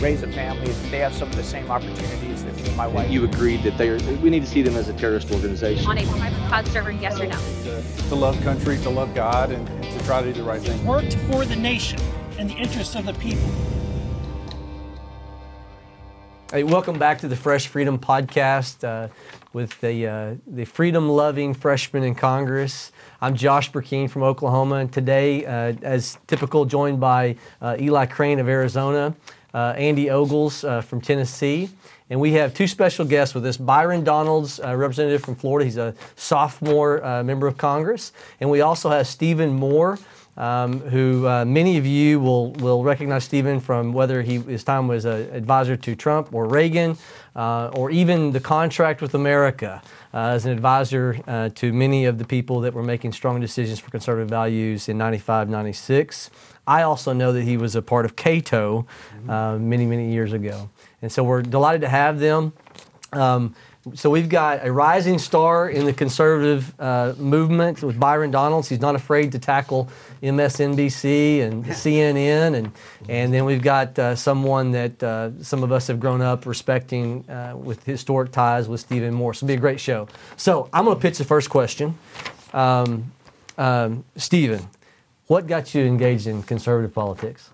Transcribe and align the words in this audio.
raise 0.00 0.22
a 0.22 0.28
family, 0.28 0.70
they 0.90 0.98
have 0.98 1.12
some 1.12 1.28
of 1.28 1.34
the 1.34 1.42
same 1.42 1.68
opportunities 1.70 2.44
that 2.44 2.54
me 2.54 2.62
and 2.66 2.76
my 2.76 2.86
wife. 2.86 3.10
You 3.10 3.24
agreed 3.24 3.64
that 3.64 3.76
they 3.76 3.88
are, 3.88 3.98
we 4.18 4.30
need 4.30 4.44
to 4.44 4.46
see 4.46 4.62
them 4.62 4.76
as 4.76 4.88
a 4.88 4.92
terrorist 4.92 5.30
organization. 5.32 5.86
On 5.86 5.98
a 5.98 6.06
private 6.06 6.48
cloud 6.48 6.66
server, 6.68 6.92
yes 6.92 7.18
or 7.18 7.26
no? 7.26 7.36
To, 7.64 8.08
to 8.08 8.14
love 8.14 8.40
country, 8.42 8.78
to 8.78 8.90
love 8.90 9.12
God, 9.14 9.50
and, 9.50 9.68
and 9.68 9.98
to 9.98 10.04
try 10.04 10.22
to 10.22 10.32
do 10.32 10.40
the 10.40 10.46
right 10.46 10.60
thing. 10.60 10.84
Worked 10.86 11.14
for 11.30 11.44
the 11.44 11.56
nation 11.56 11.98
and 12.38 12.48
the 12.48 12.54
interests 12.54 12.94
of 12.94 13.06
the 13.06 13.14
people. 13.14 13.50
Hey, 16.52 16.62
welcome 16.62 16.98
back 16.98 17.18
to 17.18 17.28
the 17.28 17.36
Fresh 17.36 17.66
Freedom 17.66 17.98
Podcast 17.98 18.82
uh, 18.82 19.12
with 19.52 19.78
the, 19.80 20.06
uh, 20.06 20.34
the 20.46 20.64
freedom 20.64 21.08
loving 21.08 21.52
freshman 21.52 22.04
in 22.04 22.14
Congress. 22.14 22.92
I'm 23.20 23.34
Josh 23.34 23.70
Brecheen 23.70 24.08
from 24.08 24.22
Oklahoma, 24.22 24.76
and 24.76 24.92
today, 24.92 25.44
uh, 25.44 25.74
as 25.82 26.18
typical, 26.26 26.64
joined 26.64 27.00
by 27.00 27.36
uh, 27.60 27.76
Eli 27.78 28.06
Crane 28.06 28.38
of 28.38 28.48
Arizona, 28.48 29.14
uh, 29.54 29.74
Andy 29.76 30.10
Ogles 30.10 30.64
uh, 30.64 30.80
from 30.80 31.00
Tennessee. 31.00 31.70
And 32.10 32.20
we 32.20 32.32
have 32.32 32.54
two 32.54 32.66
special 32.66 33.04
guests 33.04 33.34
with 33.34 33.44
us 33.44 33.56
Byron 33.56 34.02
Donalds, 34.02 34.60
representative 34.60 35.22
from 35.22 35.34
Florida. 35.34 35.64
He's 35.66 35.76
a 35.76 35.94
sophomore 36.16 37.00
member 37.22 37.46
of 37.46 37.58
Congress. 37.58 38.12
And 38.40 38.50
we 38.50 38.62
also 38.62 38.88
have 38.88 39.06
Stephen 39.06 39.52
Moore 39.52 39.98
um, 40.38 40.78
who 40.80 41.26
uh, 41.26 41.44
many 41.44 41.76
of 41.76 41.84
you 41.84 42.20
will, 42.20 42.52
will 42.52 42.84
recognize 42.84 43.24
Stephen 43.24 43.58
from 43.58 43.92
whether 43.92 44.22
he, 44.22 44.38
his 44.38 44.62
time 44.62 44.86
was 44.86 45.04
an 45.04 45.28
advisor 45.34 45.76
to 45.76 45.96
Trump 45.96 46.32
or 46.32 46.46
Reagan, 46.46 46.96
uh, 47.34 47.68
or 47.74 47.90
even 47.90 48.30
the 48.30 48.40
contract 48.40 49.02
with 49.02 49.14
America 49.14 49.82
uh, 50.14 50.18
as 50.18 50.46
an 50.46 50.52
advisor 50.52 51.20
uh, 51.26 51.48
to 51.56 51.72
many 51.72 52.04
of 52.04 52.18
the 52.18 52.24
people 52.24 52.60
that 52.60 52.72
were 52.72 52.84
making 52.84 53.12
strong 53.12 53.40
decisions 53.40 53.80
for 53.80 53.90
conservative 53.90 54.30
values 54.30 54.88
in 54.88 54.96
95, 54.96 55.48
96. 55.48 56.30
I 56.68 56.82
also 56.82 57.14
know 57.14 57.32
that 57.32 57.44
he 57.44 57.56
was 57.56 57.74
a 57.74 57.82
part 57.82 58.04
of 58.04 58.14
Cato 58.14 58.86
uh, 59.26 59.56
many, 59.58 59.86
many 59.86 60.12
years 60.12 60.34
ago. 60.34 60.68
And 61.00 61.10
so 61.10 61.24
we're 61.24 61.40
delighted 61.40 61.80
to 61.80 61.88
have 61.88 62.20
them. 62.20 62.52
Um, 63.12 63.54
so 63.94 64.10
we've 64.10 64.28
got 64.28 64.66
a 64.66 64.70
rising 64.70 65.18
star 65.18 65.70
in 65.70 65.86
the 65.86 65.94
conservative 65.94 66.78
uh, 66.78 67.14
movement 67.16 67.82
with 67.82 67.98
Byron 67.98 68.30
Donalds. 68.30 68.68
He's 68.68 68.80
not 68.80 68.94
afraid 68.94 69.32
to 69.32 69.38
tackle 69.38 69.88
MSNBC 70.22 71.40
and 71.40 71.64
CNN, 71.82 72.54
and 72.54 72.72
and 73.08 73.32
then 73.32 73.46
we've 73.46 73.62
got 73.62 73.98
uh, 73.98 74.14
someone 74.14 74.72
that 74.72 75.02
uh, 75.02 75.42
some 75.42 75.62
of 75.62 75.72
us 75.72 75.86
have 75.86 76.00
grown 76.00 76.20
up 76.20 76.44
respecting 76.44 77.24
uh, 77.30 77.54
with 77.56 77.82
historic 77.84 78.30
ties 78.30 78.68
with 78.68 78.80
Stephen 78.80 79.14
Moore. 79.14 79.32
So 79.32 79.46
it'll 79.46 79.48
be 79.48 79.54
a 79.54 79.60
great 79.60 79.80
show. 79.80 80.06
So 80.36 80.68
I'm 80.72 80.84
going 80.84 80.96
to 80.96 81.00
pitch 81.00 81.16
the 81.16 81.24
first 81.24 81.48
question. 81.48 81.96
Um, 82.52 83.12
um, 83.56 84.04
Stephen, 84.16 84.68
what 85.28 85.46
got 85.46 85.74
you 85.74 85.84
engaged 85.84 86.26
in 86.26 86.42
conservative 86.42 86.92
politics? 86.92 87.50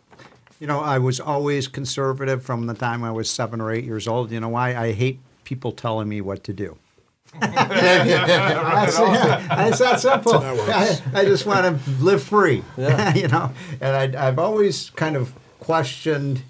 You 0.60 0.66
know, 0.66 0.80
I 0.80 0.98
was 0.98 1.20
always 1.20 1.68
conservative 1.68 2.42
from 2.42 2.66
the 2.66 2.74
time 2.74 3.04
I 3.04 3.10
was 3.10 3.28
seven 3.28 3.60
or 3.60 3.70
eight 3.70 3.84
years 3.84 4.08
old. 4.08 4.30
You 4.30 4.40
know 4.40 4.48
why? 4.48 4.74
I 4.74 4.92
hate 4.92 5.18
people 5.42 5.72
telling 5.72 6.08
me 6.08 6.20
what 6.20 6.42
to 6.44 6.52
do. 6.52 6.78
that's, 7.40 8.96
yeah, 8.96 9.66
it's 9.66 9.80
that 9.80 10.00
simple. 10.00 10.34
I, 10.38 11.00
I, 11.12 11.24
just 11.24 11.46
want 11.46 11.84
to 11.84 11.90
live 12.00 12.22
free, 12.22 12.62
yeah. 12.76 13.12
you 13.16 13.26
know. 13.26 13.50
And 13.80 14.16
I, 14.16 14.28
I've 14.28 14.38
always 14.38 14.90
kind 14.90 15.16
of 15.16 15.34
questioned 15.58 16.42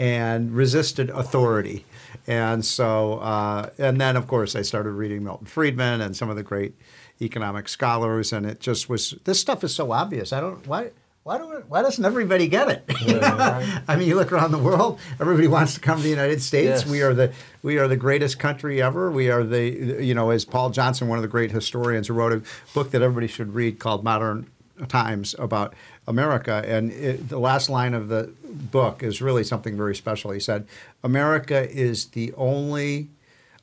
and 0.00 0.50
resisted 0.50 1.10
authority. 1.10 1.86
And 2.26 2.64
so, 2.64 3.20
uh, 3.20 3.70
and 3.78 4.00
then 4.00 4.16
of 4.16 4.26
course, 4.26 4.56
I 4.56 4.62
started 4.62 4.90
reading 4.90 5.22
Milton 5.22 5.46
Friedman 5.46 6.00
and 6.00 6.16
some 6.16 6.28
of 6.28 6.34
the 6.34 6.42
great 6.42 6.74
economic 7.22 7.68
scholars, 7.68 8.32
and 8.32 8.44
it 8.46 8.60
just 8.60 8.88
was 8.88 9.14
this 9.24 9.40
stuff 9.40 9.64
is 9.64 9.74
so 9.74 9.92
obvious. 9.92 10.32
I 10.32 10.40
don't 10.40 10.66
why 10.66 10.90
why 11.24 11.38
don't 11.38 11.68
why 11.68 11.82
doesn't 11.82 12.04
everybody 12.04 12.48
get 12.48 12.68
it? 12.68 12.84
Yeah, 13.02 13.82
I 13.88 13.96
mean, 13.96 14.08
you 14.08 14.14
look 14.14 14.32
around 14.32 14.52
the 14.52 14.58
world, 14.58 14.98
everybody 15.20 15.48
wants 15.48 15.74
to 15.74 15.80
come 15.80 15.98
to 15.98 16.02
the 16.02 16.08
United 16.08 16.40
States. 16.40 16.82
Yes. 16.82 16.86
We 16.86 17.02
are 17.02 17.14
the 17.14 17.32
we 17.62 17.78
are 17.78 17.86
the 17.86 17.96
greatest 17.96 18.38
country 18.38 18.80
ever. 18.80 19.10
We 19.10 19.30
are 19.30 19.44
the 19.44 20.02
you 20.02 20.14
know, 20.14 20.30
as 20.30 20.44
Paul 20.44 20.70
Johnson, 20.70 21.08
one 21.08 21.18
of 21.18 21.22
the 21.22 21.28
great 21.28 21.50
historians, 21.50 22.08
who 22.08 22.14
wrote 22.14 22.32
a 22.32 22.42
book 22.74 22.90
that 22.92 23.02
everybody 23.02 23.26
should 23.26 23.54
read 23.54 23.78
called 23.78 24.02
Modern 24.02 24.46
Times 24.88 25.34
about 25.38 25.74
America, 26.06 26.64
and 26.66 26.90
it, 26.92 27.28
the 27.28 27.38
last 27.38 27.68
line 27.68 27.94
of 27.94 28.08
the 28.08 28.32
book 28.44 29.02
is 29.02 29.20
really 29.22 29.44
something 29.44 29.76
very 29.76 29.94
special. 29.94 30.30
He 30.32 30.40
said, 30.40 30.66
"America 31.04 31.70
is 31.70 32.06
the 32.06 32.32
only 32.34 33.10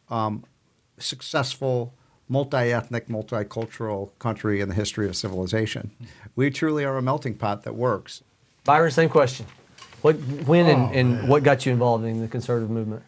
um, 0.09 0.45
successful." 0.97 1.93
Multi-ethnic, 2.29 3.07
multicultural 3.07 4.11
country 4.19 4.61
in 4.61 4.69
the 4.69 4.75
history 4.75 5.07
of 5.07 5.15
civilization. 5.15 5.91
We 6.35 6.51
truly 6.51 6.85
are 6.85 6.97
a 6.97 7.01
melting 7.01 7.35
pot 7.35 7.63
that 7.63 7.75
works. 7.75 8.23
Byron, 8.63 8.91
same 8.91 9.09
question. 9.09 9.47
What, 10.01 10.15
when, 10.45 10.67
oh, 10.67 10.69
and, 10.69 10.95
and 10.95 11.27
what 11.27 11.43
got 11.43 11.65
you 11.65 11.73
involved 11.73 12.05
in 12.05 12.21
the 12.21 12.27
conservative 12.27 12.69
movement? 12.69 13.03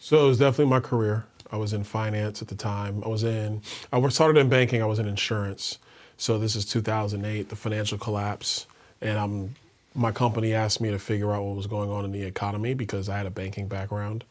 So 0.00 0.24
it 0.24 0.28
was 0.28 0.38
definitely 0.38 0.70
my 0.70 0.80
career. 0.80 1.26
I 1.50 1.56
was 1.56 1.72
in 1.72 1.84
finance 1.84 2.40
at 2.40 2.48
the 2.48 2.54
time. 2.54 3.02
I 3.04 3.08
was 3.08 3.24
in, 3.24 3.60
I 3.92 4.08
started 4.08 4.38
in 4.38 4.48
banking. 4.48 4.82
I 4.82 4.86
was 4.86 4.98
in 4.98 5.06
insurance. 5.06 5.78
So 6.16 6.38
this 6.38 6.56
is 6.56 6.64
2008, 6.64 7.48
the 7.48 7.56
financial 7.56 7.98
collapse, 7.98 8.66
and 9.00 9.18
I'm, 9.18 9.54
my 9.94 10.12
company 10.12 10.54
asked 10.54 10.80
me 10.80 10.90
to 10.90 10.98
figure 10.98 11.32
out 11.32 11.42
what 11.42 11.56
was 11.56 11.66
going 11.66 11.90
on 11.90 12.04
in 12.04 12.12
the 12.12 12.22
economy 12.22 12.74
because 12.74 13.08
I 13.08 13.16
had 13.16 13.26
a 13.26 13.30
banking 13.30 13.66
background 13.66 14.24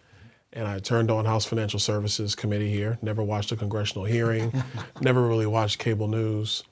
and 0.54 0.68
I 0.68 0.80
turned 0.80 1.12
on 1.12 1.26
House 1.26 1.46
Financial 1.46 1.80
Services 1.80 2.36
Committee 2.36 2.70
here. 2.70 2.98
Never 3.02 3.24
watched 3.24 3.52
a 3.52 3.56
congressional 3.56 4.06
hearing, 4.06 4.64
never 5.02 5.28
really 5.28 5.46
watched 5.46 5.80
cable 5.80 6.08
news. 6.08 6.64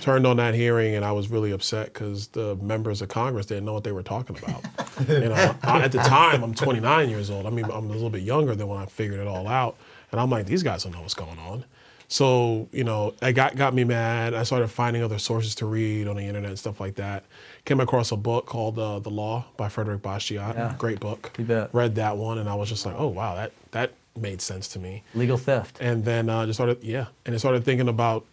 Turned 0.00 0.24
on 0.24 0.36
that 0.36 0.54
hearing, 0.54 0.94
and 0.94 1.04
I 1.04 1.10
was 1.10 1.30
really 1.30 1.50
upset 1.50 1.92
because 1.92 2.28
the 2.28 2.54
members 2.56 3.02
of 3.02 3.08
Congress 3.08 3.46
didn't 3.46 3.64
know 3.64 3.72
what 3.74 3.82
they 3.82 3.90
were 3.90 4.04
talking 4.04 4.38
about. 4.38 4.64
you 5.08 5.28
know, 5.28 5.56
I, 5.64 5.82
at 5.82 5.90
the 5.90 5.98
time, 5.98 6.44
I'm 6.44 6.54
29 6.54 7.10
years 7.10 7.28
old. 7.28 7.44
I 7.44 7.50
mean, 7.50 7.64
I'm 7.64 7.90
a 7.90 7.92
little 7.92 8.08
bit 8.08 8.22
younger 8.22 8.54
than 8.54 8.68
when 8.68 8.78
I 8.78 8.86
figured 8.86 9.18
it 9.18 9.26
all 9.26 9.48
out, 9.48 9.76
and 10.12 10.20
I'm 10.20 10.30
like, 10.30 10.46
these 10.46 10.62
guys 10.62 10.84
don't 10.84 10.92
know 10.92 11.00
what's 11.00 11.14
going 11.14 11.38
on. 11.40 11.64
So, 12.12 12.68
you 12.72 12.82
know, 12.82 13.14
it 13.22 13.34
got, 13.34 13.54
got 13.54 13.72
me 13.72 13.84
mad. 13.84 14.34
I 14.34 14.42
started 14.42 14.66
finding 14.66 15.00
other 15.00 15.20
sources 15.20 15.54
to 15.56 15.66
read 15.66 16.08
on 16.08 16.16
the 16.16 16.24
internet 16.24 16.50
and 16.50 16.58
stuff 16.58 16.80
like 16.80 16.96
that. 16.96 17.22
Came 17.64 17.78
across 17.78 18.10
a 18.10 18.16
book 18.16 18.46
called 18.46 18.80
uh, 18.80 18.98
The 18.98 19.10
Law 19.10 19.44
by 19.56 19.68
Frederick 19.68 20.02
Bastiat. 20.02 20.56
Yeah. 20.56 20.74
Great 20.76 20.98
book. 20.98 21.30
You 21.38 21.44
bet. 21.44 21.72
Read 21.72 21.94
that 21.94 22.16
one 22.16 22.38
and 22.38 22.48
I 22.48 22.56
was 22.56 22.68
just 22.68 22.84
like, 22.84 22.96
oh, 22.98 23.06
wow, 23.06 23.36
that, 23.36 23.52
that 23.70 23.92
made 24.18 24.42
sense 24.42 24.66
to 24.70 24.80
me. 24.80 25.04
Legal 25.14 25.36
theft. 25.36 25.78
And 25.80 26.04
then 26.04 26.28
uh, 26.28 26.46
just 26.46 26.56
started, 26.56 26.82
yeah. 26.82 27.06
And 27.24 27.32
I 27.32 27.38
started 27.38 27.64
thinking 27.64 27.88
about 27.88 28.26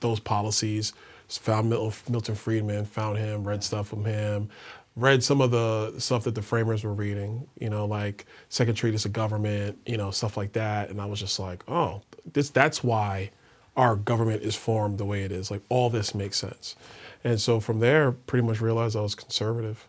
those 0.00 0.18
policies. 0.18 0.94
Found 1.28 1.70
Milton 1.70 2.34
Friedman, 2.34 2.86
found 2.86 3.18
him, 3.18 3.44
read 3.44 3.62
stuff 3.62 3.86
from 3.86 4.04
him 4.04 4.50
read 4.96 5.22
some 5.22 5.40
of 5.40 5.50
the 5.50 5.98
stuff 5.98 6.24
that 6.24 6.34
the 6.34 6.42
framers 6.42 6.84
were 6.84 6.92
reading, 6.92 7.46
you 7.58 7.70
know, 7.70 7.86
like 7.86 8.26
Second 8.48 8.74
Treatise 8.74 9.04
of 9.04 9.12
Government, 9.12 9.78
you 9.86 9.96
know, 9.96 10.10
stuff 10.10 10.36
like 10.36 10.52
that. 10.52 10.90
And 10.90 11.00
I 11.00 11.06
was 11.06 11.20
just 11.20 11.38
like, 11.38 11.62
oh, 11.68 12.02
this 12.32 12.50
that's 12.50 12.82
why 12.84 13.30
our 13.76 13.96
government 13.96 14.42
is 14.42 14.56
formed 14.56 14.98
the 14.98 15.04
way 15.04 15.22
it 15.22 15.32
is. 15.32 15.50
Like 15.50 15.62
all 15.68 15.90
this 15.90 16.14
makes 16.14 16.36
sense. 16.36 16.76
And 17.22 17.40
so 17.40 17.60
from 17.60 17.80
there, 17.80 18.12
pretty 18.12 18.46
much 18.46 18.60
realized 18.60 18.96
I 18.96 19.00
was 19.00 19.14
conservative. 19.14 19.86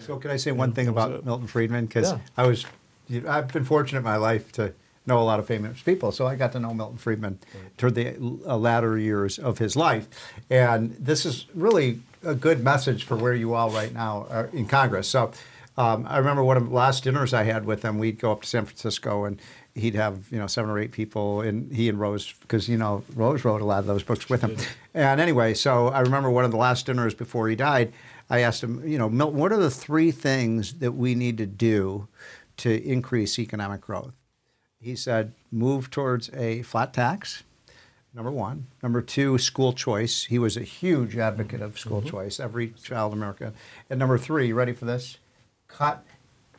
So 0.00 0.16
can 0.18 0.30
I 0.30 0.36
say 0.36 0.52
one 0.52 0.72
thing 0.72 0.88
about 0.88 1.24
Milton 1.24 1.46
Friedman? 1.46 1.86
Because 1.86 2.12
yeah. 2.12 2.18
I 2.36 2.46
was, 2.46 2.66
I've 3.26 3.52
been 3.52 3.64
fortunate 3.64 4.00
in 4.00 4.04
my 4.04 4.16
life 4.16 4.52
to 4.52 4.74
know 5.06 5.20
a 5.20 5.24
lot 5.24 5.38
of 5.38 5.46
famous 5.46 5.80
people. 5.82 6.12
So 6.12 6.26
I 6.26 6.34
got 6.34 6.52
to 6.52 6.60
know 6.60 6.74
Milton 6.74 6.98
Friedman 6.98 7.38
toward 7.76 7.94
the 7.94 8.16
uh, 8.46 8.56
latter 8.56 8.98
years 8.98 9.38
of 9.38 9.58
his 9.58 9.76
life. 9.76 10.08
And 10.50 10.92
this 10.98 11.24
is 11.24 11.46
really 11.54 12.00
a 12.24 12.34
good 12.34 12.62
message 12.62 13.04
for 13.04 13.16
where 13.16 13.34
you 13.34 13.54
are 13.54 13.70
right 13.70 13.92
now 13.92 14.26
uh, 14.30 14.46
in 14.52 14.66
Congress. 14.66 15.08
So 15.08 15.32
um, 15.76 16.06
I 16.08 16.18
remember 16.18 16.44
one 16.44 16.56
of 16.56 16.68
the 16.68 16.74
last 16.74 17.04
dinners 17.04 17.32
I 17.32 17.44
had 17.44 17.64
with 17.64 17.82
him, 17.82 17.98
we'd 17.98 18.20
go 18.20 18.32
up 18.32 18.42
to 18.42 18.48
San 18.48 18.66
Francisco 18.66 19.24
and 19.24 19.40
he'd 19.74 19.94
have 19.94 20.30
you 20.30 20.38
know 20.38 20.46
seven 20.46 20.70
or 20.70 20.78
eight 20.78 20.92
people, 20.92 21.40
and 21.40 21.72
he 21.72 21.88
and 21.88 21.98
Rose, 21.98 22.34
because 22.40 22.68
you 22.68 22.76
know 22.76 23.04
Rose 23.14 23.44
wrote 23.44 23.62
a 23.62 23.64
lot 23.64 23.78
of 23.78 23.86
those 23.86 24.02
books 24.02 24.28
with 24.28 24.42
him. 24.42 24.56
And 24.94 25.20
anyway, 25.20 25.54
so 25.54 25.88
I 25.88 26.00
remember 26.00 26.30
one 26.30 26.44
of 26.44 26.50
the 26.50 26.58
last 26.58 26.84
dinners 26.84 27.14
before 27.14 27.48
he 27.48 27.56
died. 27.56 27.92
I 28.28 28.40
asked 28.40 28.62
him, 28.62 28.86
you 28.86 28.98
know, 28.98 29.08
Milton, 29.08 29.38
what 29.38 29.52
are 29.52 29.58
the 29.58 29.70
three 29.70 30.10
things 30.10 30.74
that 30.74 30.92
we 30.92 31.14
need 31.14 31.38
to 31.38 31.46
do 31.46 32.08
to 32.58 32.82
increase 32.86 33.38
economic 33.38 33.80
growth? 33.80 34.12
He 34.78 34.96
said, 34.96 35.32
move 35.50 35.90
towards 35.90 36.28
a 36.34 36.62
flat 36.62 36.92
tax. 36.92 37.42
Number 38.14 38.30
one. 38.30 38.66
Number 38.82 39.00
two, 39.00 39.38
school 39.38 39.72
choice. 39.72 40.24
He 40.24 40.38
was 40.38 40.56
a 40.56 40.62
huge 40.62 41.16
advocate 41.16 41.62
of 41.62 41.78
school 41.78 42.00
mm-hmm. 42.00 42.10
choice, 42.10 42.38
every 42.38 42.70
child 42.82 43.12
in 43.12 43.18
America. 43.18 43.52
And 43.88 43.98
number 43.98 44.18
three, 44.18 44.48
you 44.48 44.54
ready 44.54 44.72
for 44.72 44.84
this? 44.84 45.18
Cut 45.66 46.04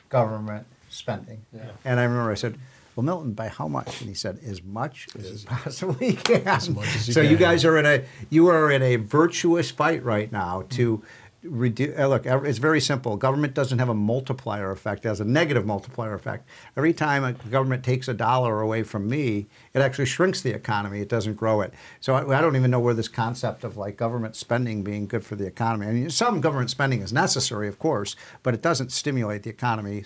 government 0.09 0.65
spending. 0.89 1.45
Yeah. 1.53 1.71
And 1.85 2.00
I 2.00 2.03
remember 2.03 2.31
I 2.31 2.35
said, 2.35 2.57
well, 2.95 3.03
Milton, 3.03 3.33
by 3.33 3.47
how 3.47 3.67
much? 3.67 4.01
And 4.01 4.09
he 4.09 4.13
said, 4.13 4.39
as 4.45 4.63
much 4.63 5.07
as 5.17 5.25
as 5.25 5.45
possibly 5.45 6.13
can. 6.23 6.47
As 6.47 6.69
much 6.69 6.95
as 6.95 7.07
you 7.07 7.13
so 7.13 7.21
can. 7.21 7.31
you 7.31 7.38
guys 7.38 7.65
are 7.65 7.77
in 7.77 7.85
a 7.85 8.03
you 8.29 8.47
are 8.47 8.71
in 8.71 8.83
a 8.83 8.97
virtuous 8.97 9.71
fight 9.71 10.03
right 10.03 10.31
now 10.31 10.63
to 10.71 11.03
redu- 11.43 11.97
uh, 11.97 12.07
look, 12.07 12.25
it's 12.25 12.57
very 12.57 12.81
simple. 12.81 13.17
Government 13.17 13.53
doesn't 13.53 13.79
have 13.79 13.89
a 13.89 13.93
multiplier 13.93 14.71
effect; 14.71 15.05
it 15.05 15.07
has 15.07 15.19
a 15.19 15.25
negative 15.25 15.65
multiplier 15.65 16.13
effect. 16.13 16.47
Every 16.75 16.93
time 16.93 17.23
a 17.23 17.33
government 17.49 17.83
takes 17.83 18.07
a 18.07 18.13
dollar 18.13 18.61
away 18.61 18.83
from 18.83 19.09
me, 19.09 19.47
it 19.73 19.79
actually 19.79 20.05
shrinks 20.05 20.41
the 20.41 20.51
economy. 20.51 21.01
It 21.01 21.09
doesn't 21.09 21.35
grow 21.35 21.61
it. 21.61 21.73
So 21.99 22.15
I, 22.15 22.37
I 22.37 22.41
don't 22.41 22.55
even 22.55 22.71
know 22.71 22.79
where 22.79 22.93
this 22.93 23.07
concept 23.07 23.63
of 23.63 23.77
like 23.77 23.97
government 23.97 24.35
spending 24.35 24.83
being 24.83 25.07
good 25.07 25.25
for 25.25 25.35
the 25.35 25.45
economy. 25.45 25.87
I 25.87 25.91
mean, 25.91 26.09
some 26.09 26.41
government 26.41 26.69
spending 26.69 27.01
is 27.01 27.13
necessary, 27.13 27.67
of 27.67 27.79
course, 27.79 28.15
but 28.41 28.53
it 28.53 28.61
doesn't 28.61 28.91
stimulate 28.91 29.43
the 29.43 29.49
economy. 29.49 30.03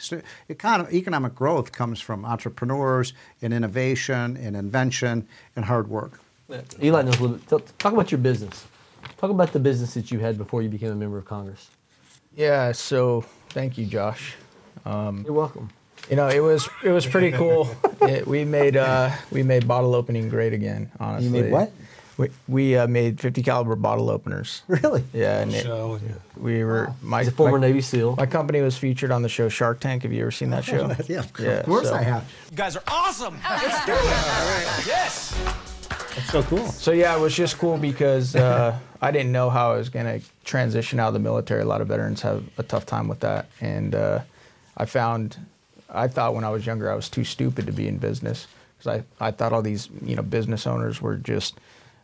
Economic 0.49 1.35
growth 1.35 1.71
comes 1.71 1.99
from 1.99 2.25
entrepreneurs 2.25 3.13
and 3.41 3.53
innovation 3.53 4.37
and 4.37 4.55
invention 4.55 5.27
and 5.55 5.65
hard 5.65 5.89
work. 5.89 6.19
Eli 6.81 7.01
knows 7.01 7.19
a 7.19 7.23
little 7.23 7.37
bit. 7.37 7.79
Talk 7.79 7.93
about 7.93 8.11
your 8.11 8.19
business. 8.19 8.65
Talk 9.18 9.31
about 9.31 9.54
the 9.54 9.59
business 9.59 9.94
that 9.94 10.12
you 10.12 10.19
had 10.19 10.38
before 10.38 10.62
you 10.62 10.69
became 10.69 10.92
a 10.92 10.95
member 10.95 11.18
of 11.18 11.25
Congress. 11.25 11.69
Yeah, 12.36 12.71
so 12.71 13.25
thank 13.50 13.77
you, 13.77 13.86
Josh. 13.86 14.36
You're 14.86 15.33
welcome. 15.33 15.69
You 16.09 16.15
know, 16.15 16.30
it 16.30 16.39
was 16.39 16.69
it 16.83 16.92
was 16.92 17.06
pretty 17.06 17.31
cool. 17.31 17.69
it, 18.01 18.25
we 18.25 18.45
made 18.45 18.77
uh, 18.77 19.12
we 19.31 19.44
made 19.44 19.68
bottle 19.68 19.94
opening 19.95 20.30
great 20.30 20.54
again. 20.54 20.89
Honestly, 21.00 21.25
you 21.25 21.44
made 21.44 21.51
what? 21.51 21.71
We 22.18 22.30
we 22.48 22.75
uh, 22.77 22.88
made 22.88 23.19
50 23.19 23.44
caliber 23.44 23.75
bottle 23.75 24.09
openers. 24.09 24.62
Really? 24.68 25.04
Yeah, 25.13 25.42
and 25.42 25.54
it, 25.54 25.68
we 26.38 26.63
were 26.63 26.94
my 27.01 27.19
He's 27.19 27.27
a 27.27 27.31
former 27.31 27.59
my, 27.59 27.68
Navy 27.68 27.81
SEAL. 27.81 28.15
My 28.15 28.25
company 28.25 28.62
was 28.62 28.77
featured 28.77 29.12
on 29.12 29.21
the 29.21 29.30
show 29.30 29.50
Shark 29.50 29.80
Tank. 29.80 30.04
Have 30.04 30.13
you 30.13 30.21
ever 30.21 30.31
seen 30.31 30.50
that 30.51 30.63
show? 30.65 30.88
Yeah, 31.07 31.24
Yeah, 31.39 31.50
of 31.59 31.65
course 31.65 31.89
so- 31.89 31.95
I 31.95 32.04
have. 32.04 32.31
You 32.51 32.57
guys 32.57 32.75
are 32.75 32.83
awesome. 32.88 33.39
Let's 33.44 33.86
do 33.86 33.94
it. 33.94 34.88
Yes. 34.88 35.36
That's 36.17 36.31
so 36.31 36.41
cool. 36.41 36.65
So 36.69 36.93
yeah, 36.93 37.15
it 37.15 37.21
was 37.21 37.35
just 37.35 37.59
cool 37.59 37.77
because 37.77 38.35
uh, 38.35 38.75
I 39.01 39.11
didn't 39.11 39.31
know 39.31 39.51
how 39.51 39.73
I 39.73 39.77
was 39.77 39.89
gonna 39.89 40.19
transition 40.43 40.99
out 40.99 41.09
of 41.09 41.13
the 41.13 41.19
military. 41.19 41.61
A 41.61 41.65
lot 41.65 41.79
of 41.79 41.89
veterans 41.89 42.23
have 42.23 42.43
a 42.57 42.63
tough 42.63 42.87
time 42.87 43.07
with 43.07 43.19
that, 43.19 43.45
and 43.61 43.93
uh, 43.93 44.21
I 44.75 44.85
found 44.85 45.37
I 45.91 46.07
thought 46.07 46.33
when 46.33 46.43
I 46.43 46.49
was 46.49 46.65
younger 46.65 46.91
I 46.91 46.95
was 46.95 47.07
too 47.07 47.23
stupid 47.23 47.67
to 47.67 47.71
be 47.71 47.87
in 47.87 47.99
business 47.99 48.47
because 48.77 49.03
I, 49.19 49.27
I 49.27 49.29
thought 49.29 49.53
all 49.53 49.61
these 49.61 49.89
you 50.03 50.15
know 50.15 50.23
business 50.23 50.65
owners 50.65 51.03
were 51.03 51.17
just 51.17 51.59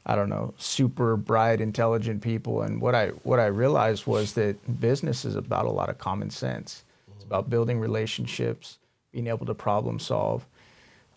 I 0.05 0.15
don't 0.15 0.29
know 0.29 0.53
super 0.59 1.17
bright, 1.17 1.59
intelligent 1.59 2.21
people, 2.21 2.61
and 2.61 2.81
what 2.81 2.93
I 2.93 3.07
what 3.23 3.39
I 3.39 3.47
realized 3.47 4.05
was 4.05 4.33
that 4.33 4.79
business 4.79 5.25
is 5.25 5.35
about 5.35 5.65
a 5.65 5.71
lot 5.71 5.89
of 5.89 5.97
common 5.97 6.29
sense. 6.29 6.83
It's 7.15 7.23
about 7.23 7.49
building 7.49 7.79
relationships, 7.79 8.77
being 9.11 9.25
able 9.25 9.47
to 9.47 9.55
problem 9.55 9.97
solve 9.97 10.45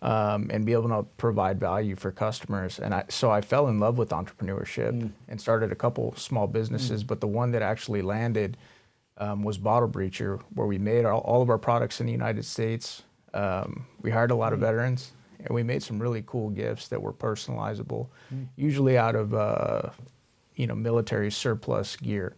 um, 0.01 0.49
and 0.51 0.65
be 0.65 0.73
able 0.73 0.89
to 0.89 1.03
provide 1.17 1.59
value 1.59 1.95
for 1.95 2.11
customers. 2.11 2.79
And 2.79 2.93
I, 2.93 3.05
so 3.09 3.31
I 3.31 3.41
fell 3.41 3.67
in 3.67 3.79
love 3.79 3.97
with 3.97 4.09
entrepreneurship 4.09 5.11
and 5.27 5.41
started 5.41 5.71
a 5.71 5.75
couple 5.75 6.15
small 6.15 6.47
businesses. 6.47 7.03
But 7.03 7.19
the 7.19 7.27
one 7.27 7.51
that 7.51 7.61
actually 7.61 8.01
landed 8.01 8.57
um, 9.17 9.41
was 9.43 9.57
Bottle 9.57 9.89
Breacher, 9.89 10.41
where 10.53 10.67
we 10.67 10.77
made 10.77 11.05
all, 11.05 11.21
all 11.21 11.41
of 11.41 11.49
our 11.49 11.57
products 11.57 11.99
in 11.99 12.05
the 12.05 12.11
United 12.11 12.45
States. 12.45 13.03
Um, 13.33 13.87
we 14.01 14.11
hired 14.11 14.31
a 14.31 14.35
lot 14.35 14.53
of 14.53 14.59
veterans, 14.59 15.11
and 15.39 15.49
we 15.49 15.63
made 15.63 15.81
some 15.81 15.99
really 15.99 16.23
cool 16.27 16.49
gifts 16.49 16.87
that 16.89 17.01
were 17.01 17.13
personalizable, 17.13 18.07
usually 18.55 18.97
out 18.97 19.15
of 19.15 19.33
uh, 19.33 19.89
you 20.55 20.67
know 20.67 20.75
military 20.75 21.31
surplus 21.31 21.95
gear. 21.95 22.35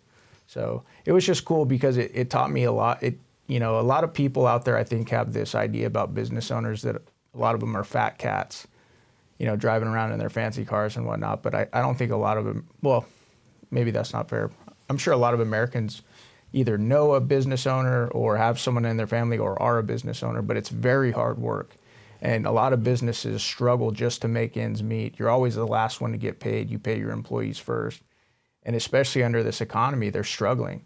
So 0.48 0.84
it 1.06 1.12
was 1.12 1.26
just 1.26 1.46
cool 1.46 1.66
because 1.66 1.98
it, 1.98 2.12
it 2.14 2.30
taught 2.30 2.52
me 2.52 2.64
a 2.64 2.72
lot. 2.72 3.04
It 3.04 3.20
you 3.48 3.60
know 3.60 3.80
a 3.80 3.84
lot 3.84 4.06
of 4.06 4.14
people 4.14 4.48
out 4.48 4.64
there 4.64 4.78
I 4.78 4.86
think 4.86 5.10
have 5.10 5.34
this 5.34 5.56
idea 5.56 5.88
about 5.88 6.14
business 6.14 6.52
owners 6.52 6.82
that 6.84 7.02
a 7.34 7.38
lot 7.38 7.56
of 7.56 7.62
them 7.62 7.76
are 7.76 7.84
fat 7.84 8.18
cats, 8.18 8.68
you 9.38 9.46
know, 9.46 9.56
driving 9.56 9.88
around 9.88 10.12
in 10.12 10.20
their 10.20 10.30
fancy 10.30 10.66
cars 10.66 10.98
and 10.98 11.06
whatnot. 11.06 11.44
But 11.44 11.56
I, 11.56 11.68
I 11.74 11.82
don't 11.82 11.98
think 11.98 12.12
a 12.12 12.18
lot 12.18 12.38
of 12.38 12.46
them. 12.46 12.68
Well, 12.82 13.06
maybe 13.72 13.92
that's 13.92 14.14
not 14.14 14.30
fair. 14.30 14.52
I'm 14.90 14.98
sure 14.98 15.14
a 15.14 15.18
lot 15.18 15.34
of 15.34 15.40
Americans 15.40 16.02
either 16.52 16.78
know 16.78 17.14
a 17.14 17.22
business 17.22 17.68
owner 17.68 18.08
or 18.08 18.38
have 18.38 18.60
someone 18.60 18.86
in 18.86 18.98
their 18.98 19.08
family 19.08 19.38
or 19.38 19.62
are 19.62 19.78
a 19.78 19.84
business 19.84 20.24
owner, 20.24 20.42
but 20.42 20.58
it's 20.58 20.70
very 20.70 21.12
hard 21.12 21.38
work. 21.38 21.76
And 22.22 22.46
a 22.46 22.52
lot 22.52 22.74
of 22.74 22.84
businesses 22.84 23.42
struggle 23.42 23.92
just 23.92 24.22
to 24.24 24.28
make 24.28 24.58
ends 24.58 24.84
meet. 24.84 25.18
You're 25.18 25.30
always 25.30 25.56
the 25.56 25.68
last 25.68 26.02
one 26.02 26.12
to 26.12 26.18
get 26.18 26.40
paid. 26.40 26.70
You 26.70 26.80
pay 26.80 26.98
your 26.98 27.12
employees 27.12 27.60
first. 27.60 28.02
And 28.64 28.76
especially 28.76 29.24
under 29.24 29.42
this 29.42 29.62
economy, 29.62 30.10
they're 30.10 30.24
struggling. 30.24 30.86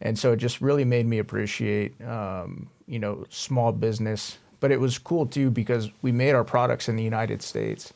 And 0.00 0.18
so 0.18 0.32
it 0.32 0.38
just 0.38 0.60
really 0.60 0.84
made 0.84 1.06
me 1.06 1.18
appreciate, 1.18 2.02
um, 2.02 2.68
you 2.86 2.98
know, 2.98 3.24
small 3.30 3.70
business. 3.70 4.38
But 4.62 4.70
it 4.70 4.78
was 4.78 4.96
cool 4.96 5.26
too 5.26 5.50
because 5.50 5.90
we 6.02 6.12
made 6.12 6.36
our 6.36 6.44
products 6.44 6.88
in 6.88 6.94
the 6.94 7.02
United 7.02 7.42
States. 7.42 7.92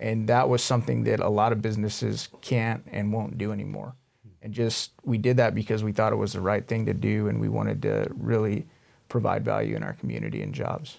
And 0.00 0.26
that 0.28 0.48
was 0.48 0.62
something 0.62 1.04
that 1.04 1.20
a 1.20 1.28
lot 1.28 1.52
of 1.52 1.60
businesses 1.60 2.30
can't 2.40 2.82
and 2.90 3.12
won't 3.12 3.36
do 3.36 3.52
anymore. 3.52 3.92
And 4.40 4.54
just 4.54 4.92
we 5.04 5.18
did 5.18 5.36
that 5.36 5.54
because 5.54 5.84
we 5.84 5.92
thought 5.92 6.14
it 6.14 6.16
was 6.16 6.32
the 6.32 6.40
right 6.40 6.66
thing 6.66 6.86
to 6.86 6.94
do 6.94 7.28
and 7.28 7.38
we 7.38 7.50
wanted 7.50 7.82
to 7.82 8.08
really 8.16 8.66
provide 9.10 9.44
value 9.44 9.76
in 9.76 9.82
our 9.82 9.92
community 9.92 10.40
and 10.40 10.54
jobs. 10.54 10.96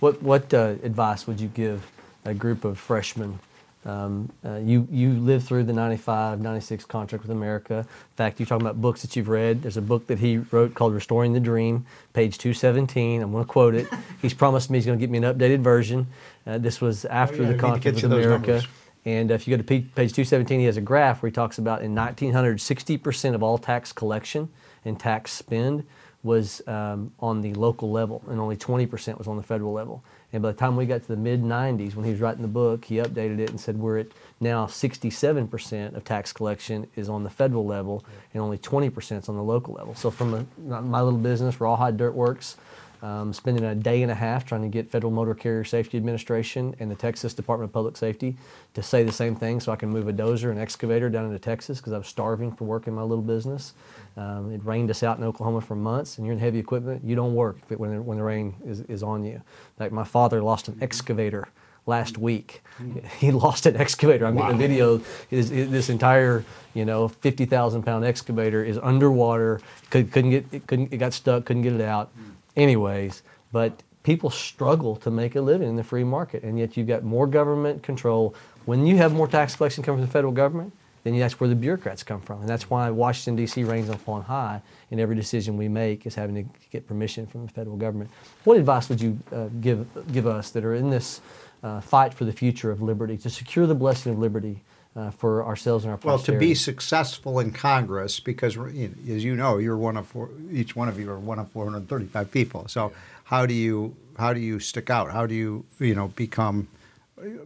What 0.00 0.22
what 0.22 0.54
uh, 0.54 0.76
advice 0.82 1.26
would 1.26 1.38
you 1.38 1.48
give 1.48 1.86
a 2.24 2.32
group 2.32 2.64
of 2.64 2.78
freshmen? 2.78 3.40
Um, 3.86 4.32
uh, 4.44 4.56
you 4.56 4.88
you 4.90 5.12
lived 5.12 5.46
through 5.46 5.62
the 5.62 5.72
95, 5.72 6.40
96 6.40 6.84
contract 6.86 7.22
with 7.22 7.30
America. 7.30 7.78
In 7.78 8.16
fact, 8.16 8.40
you're 8.40 8.46
talking 8.46 8.66
about 8.66 8.80
books 8.80 9.02
that 9.02 9.14
you've 9.14 9.28
read. 9.28 9.62
There's 9.62 9.76
a 9.76 9.82
book 9.82 10.08
that 10.08 10.18
he 10.18 10.38
wrote 10.38 10.74
called 10.74 10.92
Restoring 10.92 11.32
the 11.32 11.40
Dream, 11.40 11.86
page 12.12 12.36
217. 12.36 13.22
I'm 13.22 13.30
going 13.30 13.44
to 13.44 13.48
quote 13.48 13.74
it. 13.76 13.86
He's 14.22 14.34
promised 14.34 14.70
me 14.70 14.78
he's 14.78 14.86
going 14.86 14.98
to 14.98 15.00
get 15.00 15.10
me 15.10 15.18
an 15.18 15.24
updated 15.24 15.60
version. 15.60 16.08
Uh, 16.46 16.58
this 16.58 16.80
was 16.80 17.04
after 17.04 17.42
Oh, 17.42 17.46
yeah, 17.46 17.52
the 17.52 17.58
contract 17.58 18.02
with 18.02 18.12
America. 18.12 18.62
And 19.04 19.30
if 19.30 19.46
you 19.46 19.56
go 19.56 19.58
to 19.58 19.64
p- 19.64 19.82
page 19.94 20.12
217, 20.12 20.58
he 20.58 20.66
has 20.66 20.76
a 20.76 20.80
graph 20.80 21.22
where 21.22 21.30
he 21.30 21.32
talks 21.32 21.58
about 21.58 21.82
in 21.82 21.94
1900, 21.94 22.58
60% 22.58 23.34
of 23.36 23.42
all 23.42 23.56
tax 23.56 23.92
collection 23.92 24.48
and 24.84 24.98
tax 24.98 25.30
spend 25.30 25.86
was 26.26 26.60
um, 26.66 27.12
on 27.20 27.40
the 27.40 27.54
local 27.54 27.90
level, 27.90 28.22
and 28.28 28.38
only 28.38 28.56
20% 28.56 29.16
was 29.16 29.26
on 29.26 29.36
the 29.36 29.42
federal 29.42 29.72
level. 29.72 30.04
And 30.32 30.42
by 30.42 30.50
the 30.50 30.58
time 30.58 30.76
we 30.76 30.84
got 30.84 31.02
to 31.02 31.08
the 31.08 31.16
mid 31.16 31.42
90s, 31.42 31.94
when 31.94 32.04
he 32.04 32.10
was 32.10 32.20
writing 32.20 32.42
the 32.42 32.48
book, 32.48 32.84
he 32.84 32.96
updated 32.96 33.38
it 33.38 33.48
and 33.48 33.60
said 33.60 33.78
we're 33.78 33.98
at 33.98 34.08
now 34.40 34.66
67% 34.66 35.94
of 35.94 36.04
tax 36.04 36.32
collection 36.32 36.88
is 36.96 37.08
on 37.08 37.24
the 37.24 37.30
federal 37.30 37.64
level, 37.64 38.04
and 38.34 38.42
only 38.42 38.58
20% 38.58 39.20
is 39.20 39.28
on 39.28 39.36
the 39.36 39.42
local 39.42 39.74
level. 39.74 39.94
So 39.94 40.10
from 40.10 40.34
a, 40.34 40.82
my 40.82 41.00
little 41.00 41.18
business, 41.18 41.60
Rawhide 41.60 41.96
Dirt 41.96 42.14
Works, 42.14 42.56
um, 43.02 43.32
spending 43.32 43.64
a 43.64 43.74
day 43.74 44.02
and 44.02 44.10
a 44.10 44.14
half 44.14 44.44
trying 44.44 44.62
to 44.62 44.68
get 44.68 44.90
Federal 44.90 45.12
Motor 45.12 45.34
Carrier 45.34 45.64
Safety 45.64 45.96
Administration 45.96 46.74
and 46.80 46.90
the 46.90 46.94
Texas 46.94 47.34
Department 47.34 47.70
of 47.70 47.72
Public 47.72 47.96
Safety 47.96 48.36
to 48.74 48.82
say 48.82 49.02
the 49.02 49.12
same 49.12 49.36
thing 49.36 49.60
so 49.60 49.72
I 49.72 49.76
can 49.76 49.88
move 49.88 50.08
a 50.08 50.12
dozer 50.12 50.50
and 50.50 50.58
excavator 50.58 51.08
down 51.08 51.26
into 51.26 51.38
Texas 51.38 51.78
because 51.78 51.92
I 51.92 51.98
was 51.98 52.06
starving 52.06 52.52
for 52.52 52.64
work 52.64 52.86
in 52.86 52.94
my 52.94 53.02
little 53.02 53.24
business. 53.24 53.74
Um, 54.16 54.52
it 54.52 54.64
rained 54.64 54.90
us 54.90 55.02
out 55.02 55.18
in 55.18 55.24
Oklahoma 55.24 55.60
for 55.60 55.76
months, 55.76 56.18
and 56.18 56.26
you're 56.26 56.32
in 56.32 56.38
heavy 56.38 56.58
equipment, 56.58 57.04
you 57.04 57.14
don't 57.14 57.34
work 57.34 57.58
it, 57.68 57.78
when, 57.78 57.94
the, 57.94 58.02
when 58.02 58.18
the 58.18 58.24
rain 58.24 58.54
is, 58.64 58.80
is 58.82 59.02
on 59.02 59.24
you. 59.24 59.42
Like 59.78 59.92
my 59.92 60.04
father 60.04 60.42
lost 60.42 60.68
an 60.68 60.78
excavator 60.80 61.48
last 61.86 62.18
week. 62.18 62.62
He 63.18 63.30
lost 63.30 63.64
an 63.64 63.76
excavator. 63.76 64.26
I'm 64.26 64.36
getting 64.36 64.54
a 64.54 64.58
video. 64.58 65.00
Is, 65.30 65.50
is 65.50 65.70
this 65.70 65.88
entire, 65.88 66.44
you 66.74 66.84
know, 66.84 67.08
50,000 67.08 67.82
pound 67.82 68.04
excavator 68.04 68.62
is 68.62 68.78
underwater. 68.78 69.60
Could, 69.90 70.12
couldn't 70.12 70.30
get 70.30 70.46
it. 70.52 70.66
Couldn't 70.66 70.92
it 70.92 70.98
got 70.98 71.14
stuck. 71.14 71.46
Couldn't 71.46 71.62
get 71.62 71.72
it 71.72 71.80
out. 71.80 72.10
Anyways, 72.56 73.22
but 73.52 73.82
people 74.02 74.30
struggle 74.30 74.96
to 74.96 75.10
make 75.10 75.36
a 75.36 75.40
living 75.40 75.68
in 75.68 75.76
the 75.76 75.84
free 75.84 76.04
market, 76.04 76.42
and 76.42 76.58
yet 76.58 76.76
you've 76.76 76.86
got 76.86 77.02
more 77.02 77.26
government 77.26 77.82
control. 77.82 78.34
When 78.64 78.86
you 78.86 78.96
have 78.96 79.12
more 79.12 79.28
tax 79.28 79.56
collection 79.56 79.82
coming 79.82 79.98
from 79.98 80.06
the 80.06 80.12
federal 80.12 80.32
government, 80.32 80.72
then 81.02 81.18
that's 81.18 81.38
where 81.38 81.48
the 81.48 81.54
bureaucrats 81.54 82.02
come 82.02 82.20
from, 82.20 82.40
and 82.40 82.48
that's 82.48 82.68
why 82.68 82.90
Washington 82.90 83.36
D.C. 83.36 83.62
reigns 83.62 83.88
upon 83.88 84.22
high, 84.22 84.60
and 84.90 84.98
every 84.98 85.14
decision 85.14 85.56
we 85.56 85.68
make 85.68 86.04
is 86.04 86.16
having 86.16 86.34
to 86.34 86.44
get 86.70 86.86
permission 86.88 87.26
from 87.26 87.46
the 87.46 87.52
federal 87.52 87.76
government. 87.76 88.10
What 88.42 88.56
advice 88.56 88.88
would 88.88 89.00
you 89.00 89.18
uh, 89.32 89.46
give 89.60 89.86
give 90.12 90.26
us 90.26 90.50
that 90.50 90.64
are 90.64 90.74
in 90.74 90.90
this 90.90 91.20
uh, 91.62 91.80
fight 91.80 92.12
for 92.12 92.24
the 92.24 92.32
future 92.32 92.72
of 92.72 92.82
liberty 92.82 93.16
to 93.18 93.30
secure 93.30 93.66
the 93.66 93.74
blessing 93.74 94.12
of 94.12 94.18
liberty 94.18 94.62
uh, 94.96 95.10
for 95.10 95.44
ourselves 95.44 95.84
and 95.84 95.92
our 95.92 96.00
Well, 96.02 96.18
to 96.20 96.38
be 96.38 96.54
successful 96.54 97.38
in 97.38 97.52
Congress, 97.52 98.18
because 98.18 98.56
as 98.56 99.24
you 99.24 99.36
know, 99.36 99.58
you're 99.58 99.76
one 99.76 99.96
of 99.96 100.06
four, 100.06 100.30
each 100.50 100.74
one 100.74 100.88
of 100.88 100.98
you 100.98 101.10
are 101.10 101.18
one 101.18 101.38
of 101.38 101.50
435 101.50 102.30
people. 102.30 102.66
So 102.68 102.92
how 103.24 103.44
do 103.44 103.54
you 103.54 103.94
how 104.18 104.32
do 104.32 104.40
you 104.40 104.58
stick 104.58 104.88
out? 104.88 105.10
How 105.12 105.26
do 105.26 105.34
you 105.34 105.66
you 105.78 105.94
know 105.94 106.08
become 106.08 106.68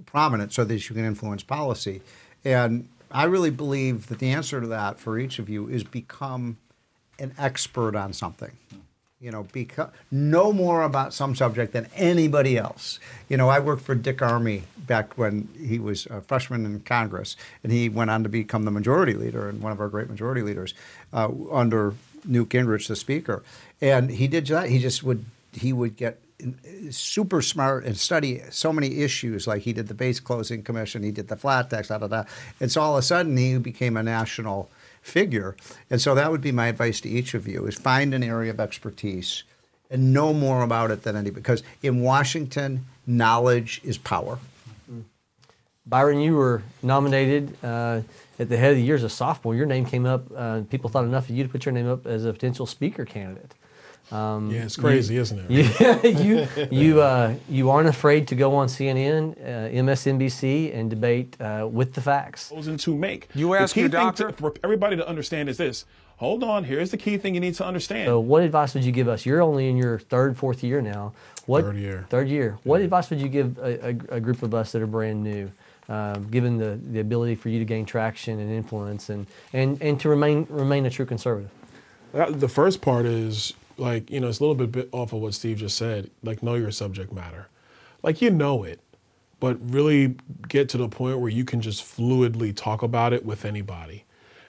prominent 0.07 0.53
so 0.53 0.65
that 0.65 0.89
you 0.89 0.95
can 0.95 1.05
influence 1.05 1.43
policy? 1.43 2.03
And 2.45 2.89
I 3.11 3.25
really 3.25 3.51
believe 3.51 4.07
that 4.07 4.21
the 4.21 4.31
answer 4.31 4.61
to 4.61 4.67
that 4.69 5.01
for 5.01 5.19
each 5.19 5.39
of 5.39 5.49
you 5.49 5.69
is 5.69 5.83
become 5.83 6.59
an 7.19 7.35
expert 7.37 7.97
on 7.97 8.13
something. 8.13 8.53
You 9.21 9.31
know, 9.31 9.43
become, 9.43 9.91
know 10.11 10.51
more 10.51 10.83
about 10.83 11.13
some 11.13 11.35
subject 11.35 11.75
than 11.75 11.89
anybody 11.95 12.57
else. 12.57 12.99
You 13.29 13.37
know, 13.37 13.51
I 13.51 13.59
worked 13.59 13.83
for 13.83 13.95
Dick 13.95 14.19
Armey 14.19 14.63
back 14.79 15.19
when 15.19 15.49
he 15.59 15.79
was 15.79 16.07
a 16.07 16.23
freshman 16.23 16.65
in 16.65 16.81
Congress, 16.81 17.37
and 17.63 17.71
he 17.71 17.91
went 17.91 18.11
on 18.11 18.23
to 18.23 18.31
become 18.31 18.65
the 18.65 18.71
majority 18.71 19.13
leader 19.13 19.47
and 19.49 19.61
one 19.61 19.73
of 19.73 19.81
our 19.81 19.89
great 19.89 20.09
majority 20.09 20.41
leaders 20.41 20.73
uh, 21.13 21.29
under 21.53 21.95
Newt 22.25 22.49
Gingrich, 22.49 22.89
the 22.89 22.97
speaker. 22.97 23.43
And 23.83 24.11
he 24.11 24.27
did 24.27 24.47
that. 24.47 24.71
He 24.71 24.79
just 24.79 25.03
would 25.03 25.27
he 25.53 25.73
would 25.73 25.97
get 25.97 26.19
super 26.91 27.43
smart 27.43 27.85
and 27.85 27.97
study 27.97 28.43
so 28.51 28.73
many 28.73 29.01
issues. 29.03 29.47
Like 29.47 29.63
he 29.63 29.73
did 29.73 29.89
the 29.89 29.95
base 29.95 30.21
closing 30.21 30.63
commission, 30.63 31.03
he 31.03 31.11
did 31.11 31.29
the 31.29 31.37
flat 31.37 31.71
tax, 31.71 31.89
da 31.89 31.99
da 31.99 32.07
da. 32.07 32.25
And 32.61 32.71
so 32.71 32.81
all 32.81 32.97
of 32.97 33.01
a 33.01 33.03
sudden 33.03 33.37
he 33.37 33.59
became 33.59 33.97
a 33.97 34.03
national 34.03 34.71
figure. 35.01 35.57
And 35.91 36.01
so 36.01 36.15
that 36.15 36.31
would 36.31 36.41
be 36.41 36.53
my 36.53 36.69
advice 36.69 37.01
to 37.03 37.09
each 37.09 37.35
of 37.35 37.47
you: 37.47 37.67
is 37.67 37.77
find 37.77 38.15
an 38.15 38.23
area 38.23 38.51
of 38.51 38.61
expertise 38.61 39.45
and 39.91 40.13
know 40.13 40.33
more 40.33 40.63
about 40.63 40.91
it 40.91 41.03
than 41.03 41.17
anybody. 41.17 41.41
Because 41.41 41.63
in 41.83 42.01
Washington, 42.01 42.87
knowledge 43.07 43.81
is 43.85 43.99
power. 43.99 44.39
Byron, 45.87 46.21
you 46.21 46.37
were 46.37 46.63
nominated 46.83 47.57
uh, 47.65 48.03
at 48.39 48.49
the 48.49 48.57
head 48.57 48.71
of 48.71 48.77
the 48.77 48.83
year 48.83 48.95
as 48.95 49.03
a 49.03 49.09
sophomore. 49.09 49.57
Your 49.57 49.67
name 49.67 49.85
came 49.85 50.07
up. 50.07 50.25
Uh, 50.35 50.61
people 50.71 50.89
thought 50.89 51.05
enough 51.05 51.29
of 51.29 51.35
you 51.35 51.43
to 51.43 51.49
put 51.49 51.65
your 51.65 51.73
name 51.73 51.89
up 51.89 52.07
as 52.07 52.25
a 52.25 52.33
potential 52.33 52.65
speaker 52.67 53.05
candidate. 53.05 53.55
Um, 54.13 54.51
yeah, 54.51 54.65
it's 54.65 54.77
crazy, 54.77 55.15
you, 55.15 55.21
isn't 55.21 55.51
it? 55.51 55.81
Yeah, 55.81 56.07
you 56.07 56.49
you 56.71 57.01
uh, 57.01 57.35
you 57.49 57.71
aren't 57.71 57.89
afraid 57.89 58.27
to 58.29 58.35
go 58.35 58.55
on 58.57 58.67
CNN, 58.67 59.33
uh, 59.41 59.83
MSNBC, 59.85 60.75
and 60.75 60.91
debate 60.91 61.37
uh, 61.41 61.69
with 61.71 61.95
the 61.95 62.01
facts. 62.01 62.53
To 62.79 62.95
make 62.97 63.29
you 63.35 63.55
ask 63.55 63.77
your 63.77 63.89
doctor 63.89 64.29
to, 64.29 64.33
for 64.33 64.55
everybody 64.65 64.97
to 64.97 65.07
understand 65.07 65.49
is 65.49 65.59
this: 65.59 65.85
hold 66.21 66.45
on, 66.45 66.65
here's 66.65 66.91
the 66.91 66.97
key 66.97 67.17
thing 67.17 67.35
you 67.35 67.41
need 67.41 67.55
to 67.55 67.65
understand. 67.65 68.07
So, 68.07 68.21
what 68.21 68.43
advice 68.43 68.75
would 68.75 68.85
you 68.85 68.93
give 68.93 69.09
us? 69.09 69.25
You're 69.25 69.43
only 69.43 69.69
in 69.69 69.77
your 69.77 69.99
third, 69.99 70.37
fourth 70.37 70.63
year 70.63 70.81
now. 70.81 71.13
What, 71.47 71.65
third 71.65 71.77
year. 71.77 72.07
Third 72.11 72.29
year. 72.29 72.59
What 72.63 72.81
advice 72.81 73.11
would 73.11 73.21
you 73.21 73.29
give 73.29 73.59
a, 73.59 73.87
a, 73.87 74.17
a, 74.17 74.21
group 74.21 74.43
of 74.43 74.55
us 74.55 74.73
that 74.73 74.83
are 74.83 74.87
brand 74.87 75.25
new, 75.25 75.51
um, 75.89 76.29
given 76.31 76.59
the, 76.59 76.79
the 76.93 77.01
ability 77.01 77.35
for 77.35 77.49
you 77.49 77.59
to 77.59 77.65
gain 77.65 77.85
traction 77.85 78.39
and 78.39 78.53
influence 78.53 79.09
and, 79.09 79.27
and, 79.53 79.81
and 79.83 79.99
to 80.01 80.09
remain 80.09 80.47
remain 80.51 80.87
a 80.87 80.91
true 80.91 81.07
conservative? 81.07 81.51
The 82.13 82.49
first 82.49 82.81
part 82.83 83.07
is 83.07 83.55
like, 83.81 84.11
you 84.11 84.21
know, 84.21 84.29
it's 84.29 84.41
a 84.41 84.45
little 84.45 84.67
bit 84.67 84.89
off 84.93 85.13
of 85.13 85.21
what 85.21 85.35
Steve 85.35 85.59
just 85.59 85.77
said. 85.77 86.11
Like, 86.23 86.43
know 86.43 86.55
your 86.55 86.71
subject 86.71 87.13
matter. 87.13 87.49
Like, 88.03 88.23
you 88.23 88.31
know 88.31 88.63
it, 88.63 88.81
but 89.41 89.59
really 89.61 90.17
get 90.49 90.69
to 90.71 90.79
the 90.79 90.89
point 90.89 91.19
where 91.19 91.31
you 91.31 91.45
can 91.45 91.61
just 91.61 91.83
fluidly 91.83 92.55
talk 92.55 92.83
about 92.83 93.13
it 93.13 93.25
with 93.25 93.45
anybody. 93.45 94.05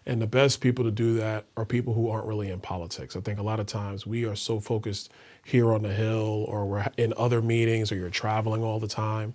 And 0.05 0.21
the 0.21 0.27
best 0.27 0.61
people 0.61 0.83
to 0.85 0.91
do 0.91 1.15
that 1.15 1.45
are 1.55 1.65
people 1.65 1.93
who 1.93 2.09
aren't 2.09 2.25
really 2.25 2.49
in 2.49 2.59
politics. 2.59 3.15
I 3.15 3.21
think 3.21 3.39
a 3.39 3.43
lot 3.43 3.59
of 3.59 3.67
times 3.67 4.05
we 4.05 4.25
are 4.25 4.35
so 4.35 4.59
focused 4.59 5.11
here 5.43 5.71
on 5.71 5.83
the 5.83 5.93
Hill 5.93 6.45
or 6.47 6.65
we're 6.65 6.87
in 6.97 7.13
other 7.17 7.41
meetings 7.41 7.91
or 7.91 7.95
you're 7.95 8.09
traveling 8.09 8.63
all 8.63 8.79
the 8.79 8.87
time. 8.87 9.33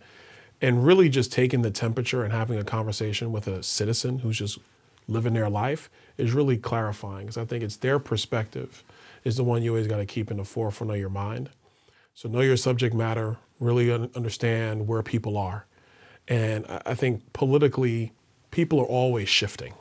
And 0.61 0.85
really 0.85 1.09
just 1.09 1.33
taking 1.33 1.63
the 1.63 1.71
temperature 1.71 2.25
and 2.25 2.33
having 2.33 2.59
a 2.59 2.65
conversation 2.65 3.31
with 3.31 3.47
a 3.47 3.63
citizen 3.63 4.21
who's 4.21 4.39
just 4.39 4.59
living 5.07 5.35
their 5.35 5.51
life 5.51 5.89
is 6.17 6.33
really 6.33 6.57
clarifying 6.57 7.27
because 7.27 7.37
I 7.37 7.45
think 7.45 7.63
it's 7.63 7.77
their 7.77 7.99
perspective 7.99 8.83
is 9.27 9.35
the 9.35 9.43
one 9.43 9.61
you 9.61 9.71
always 9.71 9.89
got 9.89 9.97
to 9.97 10.07
keep 10.07 10.31
in 10.31 10.37
the 10.37 10.45
forefront 10.45 10.93
of 10.93 10.99
your 10.99 11.11
mind. 11.11 11.51
So 12.15 12.29
know 12.29 12.43
your 12.43 12.57
subject 12.57 12.95
matter, 12.95 13.39
really 13.59 13.91
understand 13.91 14.87
where 14.87 15.03
people 15.03 15.37
are. 15.37 15.67
And 16.29 16.65
I 16.87 16.95
think 16.95 17.33
politically, 17.33 18.13
people 18.53 18.79
are 18.79 18.87
always 18.87 19.29
shifting. 19.29 19.75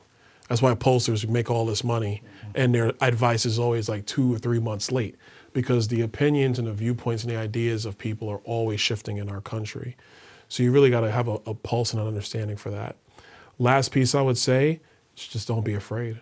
That's 0.49 0.63
why 0.63 0.73
pollsters 0.73 1.29
make 1.29 1.51
all 1.51 1.67
this 1.67 1.83
money 1.83 2.23
and 2.55 2.73
their 2.73 2.93
advice 3.01 3.45
is 3.45 3.59
always 3.59 3.87
like 3.87 4.07
two 4.07 4.33
or 4.33 4.39
three 4.39 4.59
months 4.59 4.91
late 4.91 5.15
because 5.53 5.89
the 5.89 6.01
opinions 6.01 6.57
and 6.57 6.67
the 6.67 6.73
viewpoints 6.73 7.23
and 7.23 7.31
the 7.31 7.37
ideas 7.37 7.85
of 7.85 7.99
people 7.99 8.27
are 8.29 8.41
always 8.45 8.81
shifting 8.81 9.17
in 9.17 9.29
our 9.29 9.41
country. 9.41 9.95
So 10.49 10.63
you 10.63 10.71
really 10.71 10.89
got 10.89 11.01
to 11.01 11.11
have 11.11 11.27
a, 11.27 11.37
a, 11.45 11.53
pulse 11.53 11.93
and 11.93 12.01
an 12.01 12.07
understanding 12.07 12.57
for 12.57 12.71
that. 12.71 12.95
Last 13.59 13.91
piece 13.91 14.15
I 14.15 14.21
would 14.21 14.39
say 14.39 14.81
is 15.15 15.27
just 15.27 15.47
don't 15.47 15.63
be 15.63 15.75
afraid. 15.75 16.19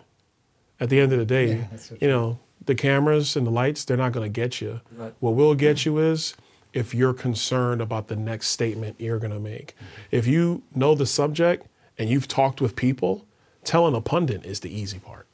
At 0.78 0.90
the 0.90 1.00
end 1.00 1.12
of 1.12 1.18
the 1.18 1.24
day, 1.24 1.66
yeah, 1.72 1.96
you 2.02 2.08
know, 2.08 2.38
the 2.66 2.74
cameras 2.74 3.36
and 3.36 3.46
the 3.46 3.50
lights, 3.50 3.84
they're 3.84 3.96
not 3.96 4.12
going 4.12 4.24
to 4.24 4.40
get 4.40 4.60
you. 4.60 4.80
Right. 4.96 5.14
What 5.20 5.34
will 5.34 5.54
get 5.54 5.84
you 5.84 5.98
is 5.98 6.34
if 6.72 6.94
you're 6.94 7.14
concerned 7.14 7.80
about 7.80 8.08
the 8.08 8.16
next 8.16 8.48
statement 8.48 8.96
you're 8.98 9.18
going 9.18 9.32
to 9.32 9.40
make. 9.40 9.74
Mm-hmm. 9.76 9.86
If 10.10 10.26
you 10.26 10.62
know 10.74 10.94
the 10.94 11.06
subject 11.06 11.66
and 11.98 12.10
you've 12.10 12.28
talked 12.28 12.60
with 12.60 12.76
people, 12.76 13.26
telling 13.62 13.94
a 13.94 14.00
pundit 14.00 14.44
is 14.44 14.60
the 14.60 14.74
easy 14.74 14.98
part. 14.98 15.26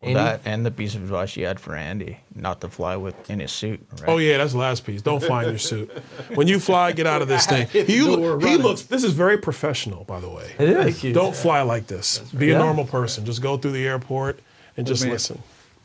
Well, 0.00 0.14
that 0.14 0.42
and 0.44 0.64
the 0.64 0.70
piece 0.70 0.94
of 0.94 1.02
advice 1.02 1.36
you 1.36 1.44
had 1.44 1.58
for 1.58 1.74
Andy, 1.74 2.20
not 2.32 2.60
to 2.60 2.68
fly 2.68 2.94
with 2.94 3.28
in 3.28 3.40
his 3.40 3.50
suit. 3.50 3.84
Right? 4.00 4.04
Oh 4.06 4.18
yeah, 4.18 4.38
that's 4.38 4.52
the 4.52 4.58
last 4.58 4.86
piece. 4.86 5.02
Don't 5.02 5.20
fly 5.20 5.42
in 5.42 5.48
your 5.48 5.58
suit. 5.58 5.90
When 6.34 6.46
you 6.46 6.60
fly, 6.60 6.92
get 6.92 7.08
out 7.08 7.20
of 7.20 7.26
this 7.26 7.46
thing. 7.48 7.66
He, 7.66 7.82
he 7.82 8.02
looks. 8.02 8.82
This 8.82 9.02
is 9.02 9.12
very 9.12 9.38
professional, 9.38 10.04
by 10.04 10.20
the 10.20 10.28
way. 10.28 10.52
It 10.56 10.68
is. 10.68 11.12
Don't 11.12 11.34
fly 11.34 11.62
like 11.62 11.88
this. 11.88 12.18
Be 12.18 12.46
yeah. 12.46 12.54
a 12.54 12.58
normal 12.58 12.84
person. 12.84 13.24
Just 13.24 13.42
go 13.42 13.56
through 13.56 13.72
the 13.72 13.88
airport 13.88 14.38
and 14.76 14.86
just 14.86 15.04
listen. 15.04 15.42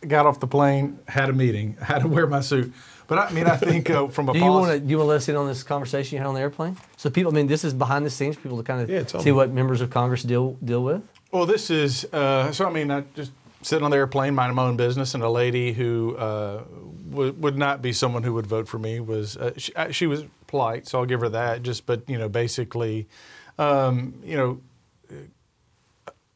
Got 0.08 0.26
off 0.26 0.40
the 0.40 0.48
plane, 0.48 1.00
had 1.08 1.30
a 1.30 1.34
meeting, 1.34 1.78
had 1.82 2.00
to 2.00 2.08
wear 2.08 2.28
my 2.28 2.42
suit. 2.42 2.74
But 3.08 3.20
I 3.20 3.32
mean, 3.32 3.48
I 3.48 3.58
think 3.58 3.90
uh, 3.90 4.08
from 4.08 4.30
a 4.30 4.34
do 4.34 4.40
you 4.40 4.46
want 4.46 4.72
to 4.72 4.80
do 4.80 4.90
you 4.90 4.98
want 4.98 5.08
to 5.08 5.14
listen 5.14 5.36
on 5.36 5.48
this 5.48 5.64
conversation 5.64 6.16
you 6.16 6.20
had 6.20 6.28
on 6.28 6.36
the 6.36 6.42
airplane? 6.42 6.78
So 6.98 7.10
people, 7.10 7.32
I 7.32 7.36
mean, 7.36 7.48
this 7.48 7.64
is 7.64 7.74
behind 7.74 8.06
the 8.06 8.10
scenes 8.10 8.36
for 8.36 8.44
people 8.44 8.58
to 8.58 8.64
kind 8.64 8.82
of 8.82 8.90
yeah, 8.90 9.06
see 9.06 9.26
me. 9.26 9.32
what 9.34 9.52
members 9.52 9.82
of 9.82 9.90
Congress 9.90 10.24
deal 10.24 10.54
deal 10.64 10.84
with. 10.84 11.04
Well, 11.32 11.46
this 11.46 11.70
is 11.70 12.06
uh, 12.14 12.52
so. 12.52 12.66
I 12.66 12.72
mean, 12.72 12.92
I 12.92 13.04
just 13.16 13.32
sitting 13.64 13.84
on 13.84 13.92
the 13.92 13.98
airplane, 13.98 14.36
minding 14.36 14.56
my 14.56 14.66
own 14.66 14.78
business, 14.78 15.14
and 15.14 15.24
a 15.24 15.30
lady 15.30 15.74
who 15.74 16.16
uh, 16.18 16.64
w- 17.10 17.34
would 17.34 17.58
not 17.58 17.82
be 17.82 17.94
someone 17.94 18.24
who 18.24 18.34
would 18.34 18.46
vote 18.46 18.68
for 18.68 18.78
me 18.78 19.00
was 19.00 19.38
uh, 19.38 19.52
she, 19.58 19.74
uh, 19.76 19.92
she, 19.92 20.08
was 20.08 20.26
polite, 20.48 20.88
so 20.88 21.00
I'll 21.00 21.06
give 21.06 21.22
her 21.22 21.30
that. 21.30 21.64
Just, 21.64 21.86
but 21.86 22.08
you 22.10 22.18
know, 22.18 22.30
basically, 22.30 23.08
um, 23.58 24.14
you 24.24 24.38
know, 24.38 24.60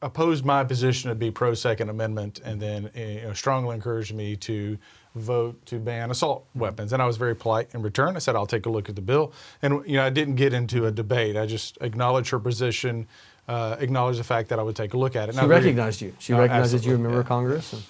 opposed 0.01 0.45
my 0.45 0.63
position 0.63 1.09
to 1.09 1.15
be 1.15 1.31
pro 1.31 1.53
Second 1.53 1.89
Amendment, 1.89 2.39
and 2.43 2.61
then 2.61 2.89
you 2.95 3.21
know, 3.21 3.33
strongly 3.33 3.75
encouraged 3.75 4.13
me 4.13 4.35
to 4.37 4.77
vote 5.17 5.65
to 5.65 5.79
ban 5.79 6.11
assault 6.11 6.45
weapons. 6.55 6.93
And 6.93 7.01
I 7.01 7.05
was 7.05 7.17
very 7.17 7.35
polite 7.35 7.69
in 7.73 7.81
return. 7.81 8.15
I 8.15 8.19
said, 8.19 8.35
I'll 8.35 8.45
take 8.45 8.65
a 8.65 8.69
look 8.69 8.89
at 8.89 8.95
the 8.95 9.01
bill. 9.01 9.33
And, 9.61 9.85
you 9.87 9.97
know, 9.97 10.05
I 10.05 10.09
didn't 10.09 10.35
get 10.35 10.53
into 10.53 10.85
a 10.85 10.91
debate. 10.91 11.35
I 11.35 11.45
just 11.45 11.77
acknowledged 11.81 12.29
her 12.29 12.39
position, 12.39 13.07
uh, 13.47 13.77
acknowledge 13.79 14.17
the 14.17 14.23
fact 14.23 14.49
that 14.49 14.59
I 14.59 14.63
would 14.63 14.75
take 14.75 14.93
a 14.93 14.97
look 14.97 15.15
at 15.15 15.29
it. 15.29 15.35
She 15.35 15.45
recognized 15.45 16.01
you. 16.01 16.13
She 16.19 16.33
uh, 16.33 16.39
recognized 16.39 16.73
that 16.73 16.85
you 16.85 16.91
were 16.91 16.97
a 16.97 16.99
member 16.99 17.17
yeah. 17.17 17.21
of 17.21 17.27
Congress. 17.27 17.73
And, 17.73 17.83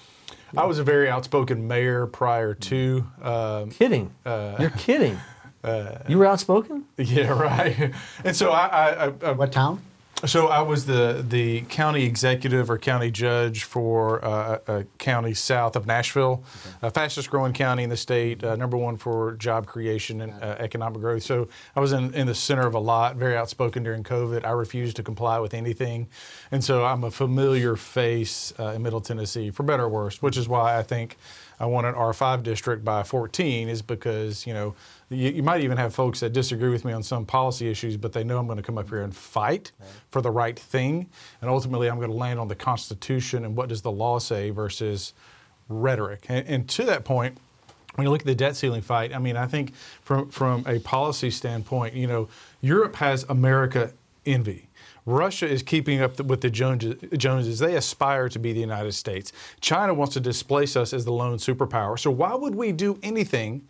yeah. 0.54 0.62
I 0.62 0.64
was 0.64 0.78
a 0.78 0.84
very 0.84 1.10
outspoken 1.10 1.68
mayor 1.68 2.06
prior 2.06 2.54
to. 2.54 3.06
Um, 3.20 3.70
kidding. 3.70 4.10
Uh, 4.24 4.56
You're 4.58 4.70
kidding. 4.70 5.18
Uh, 5.64 5.98
you 6.06 6.16
were 6.16 6.24
outspoken. 6.24 6.84
Yeah, 6.96 7.30
right. 7.30 7.92
And 8.24 8.36
so 8.36 8.52
I, 8.52 9.06
I, 9.06 9.12
I, 9.24 9.32
what 9.32 9.50
town? 9.50 9.82
So 10.26 10.48
I 10.48 10.62
was 10.62 10.84
the 10.86 11.24
the 11.26 11.60
county 11.62 12.04
executive 12.04 12.70
or 12.70 12.76
county 12.76 13.08
judge 13.12 13.62
for 13.62 14.24
uh, 14.24 14.58
a 14.66 14.84
county 14.98 15.32
south 15.32 15.76
of 15.76 15.86
Nashville, 15.86 16.42
okay. 16.66 16.86
uh, 16.88 16.90
fastest 16.90 17.30
growing 17.30 17.52
county 17.52 17.84
in 17.84 17.90
the 17.90 17.96
state, 17.96 18.42
uh, 18.42 18.56
number 18.56 18.76
one 18.76 18.96
for 18.96 19.34
job 19.34 19.66
creation 19.66 20.20
and 20.22 20.32
uh, 20.42 20.56
economic 20.58 21.00
growth. 21.00 21.22
So 21.22 21.46
I 21.76 21.80
was 21.80 21.92
in, 21.92 22.12
in 22.14 22.26
the 22.26 22.34
center 22.34 22.66
of 22.66 22.74
a 22.74 22.80
lot, 22.80 23.14
very 23.14 23.36
outspoken 23.36 23.84
during 23.84 24.02
COVID. 24.02 24.44
I 24.44 24.50
refused 24.50 24.96
to 24.96 25.04
comply 25.04 25.38
with 25.38 25.54
anything, 25.54 26.08
and 26.50 26.64
so 26.64 26.84
I'm 26.84 27.04
a 27.04 27.12
familiar 27.12 27.76
face 27.76 28.52
uh, 28.58 28.72
in 28.74 28.82
Middle 28.82 29.00
Tennessee, 29.00 29.52
for 29.52 29.62
better 29.62 29.84
or 29.84 29.88
worse, 29.88 30.20
which 30.20 30.36
is 30.36 30.48
why 30.48 30.76
I 30.76 30.82
think 30.82 31.16
I 31.60 31.66
won 31.66 31.84
an 31.84 31.94
R5 31.94 32.42
district 32.42 32.84
by 32.84 33.02
14 33.02 33.68
is 33.68 33.82
because, 33.82 34.46
you 34.46 34.54
know, 34.54 34.74
you, 35.10 35.30
you, 35.30 35.42
might 35.42 35.62
even 35.62 35.76
have 35.76 35.94
folks 35.94 36.20
that 36.20 36.32
disagree 36.32 36.68
with 36.68 36.84
me 36.84 36.92
on 36.92 37.02
some 37.02 37.24
policy 37.24 37.68
issues, 37.68 37.96
but 37.96 38.12
they 38.12 38.24
know 38.24 38.38
I'm 38.38 38.46
going 38.46 38.58
to 38.58 38.62
come 38.62 38.78
up 38.78 38.88
here 38.88 39.02
and 39.02 39.14
fight 39.14 39.72
right. 39.78 39.88
for 40.10 40.20
the 40.20 40.30
right 40.30 40.58
thing. 40.58 41.08
And 41.40 41.50
ultimately, 41.50 41.88
I'm 41.88 41.96
going 41.96 42.10
to 42.10 42.16
land 42.16 42.38
on 42.38 42.48
the 42.48 42.54
Constitution 42.54 43.44
and 43.44 43.56
what 43.56 43.68
does 43.68 43.82
the 43.82 43.92
law 43.92 44.18
say 44.18 44.50
versus 44.50 45.14
rhetoric. 45.68 46.26
And, 46.28 46.46
and 46.46 46.68
to 46.70 46.84
that 46.84 47.04
point, 47.04 47.38
when 47.94 48.06
you 48.06 48.10
look 48.10 48.20
at 48.20 48.26
the 48.26 48.34
debt 48.34 48.56
ceiling 48.56 48.82
fight, 48.82 49.14
I 49.14 49.18
mean, 49.18 49.36
I 49.36 49.46
think 49.46 49.74
from, 49.74 50.30
from 50.30 50.64
a 50.66 50.78
policy 50.78 51.30
standpoint, 51.30 51.94
you 51.94 52.06
know, 52.06 52.28
Europe 52.60 52.96
has 52.96 53.24
America 53.28 53.92
envy 54.24 54.68
Russia 55.08 55.48
is 55.48 55.62
keeping 55.62 56.02
up 56.02 56.20
with 56.20 56.42
the 56.42 56.50
Joneses. 56.50 57.58
They 57.58 57.76
aspire 57.76 58.28
to 58.28 58.38
be 58.38 58.52
the 58.52 58.60
United 58.60 58.92
States. 58.92 59.32
China 59.60 59.94
wants 59.94 60.12
to 60.14 60.20
displace 60.20 60.76
us 60.76 60.92
as 60.92 61.06
the 61.06 61.12
lone 61.12 61.38
superpower. 61.38 61.98
So 61.98 62.10
why 62.10 62.34
would 62.34 62.54
we 62.54 62.72
do 62.72 62.98
anything 63.02 63.66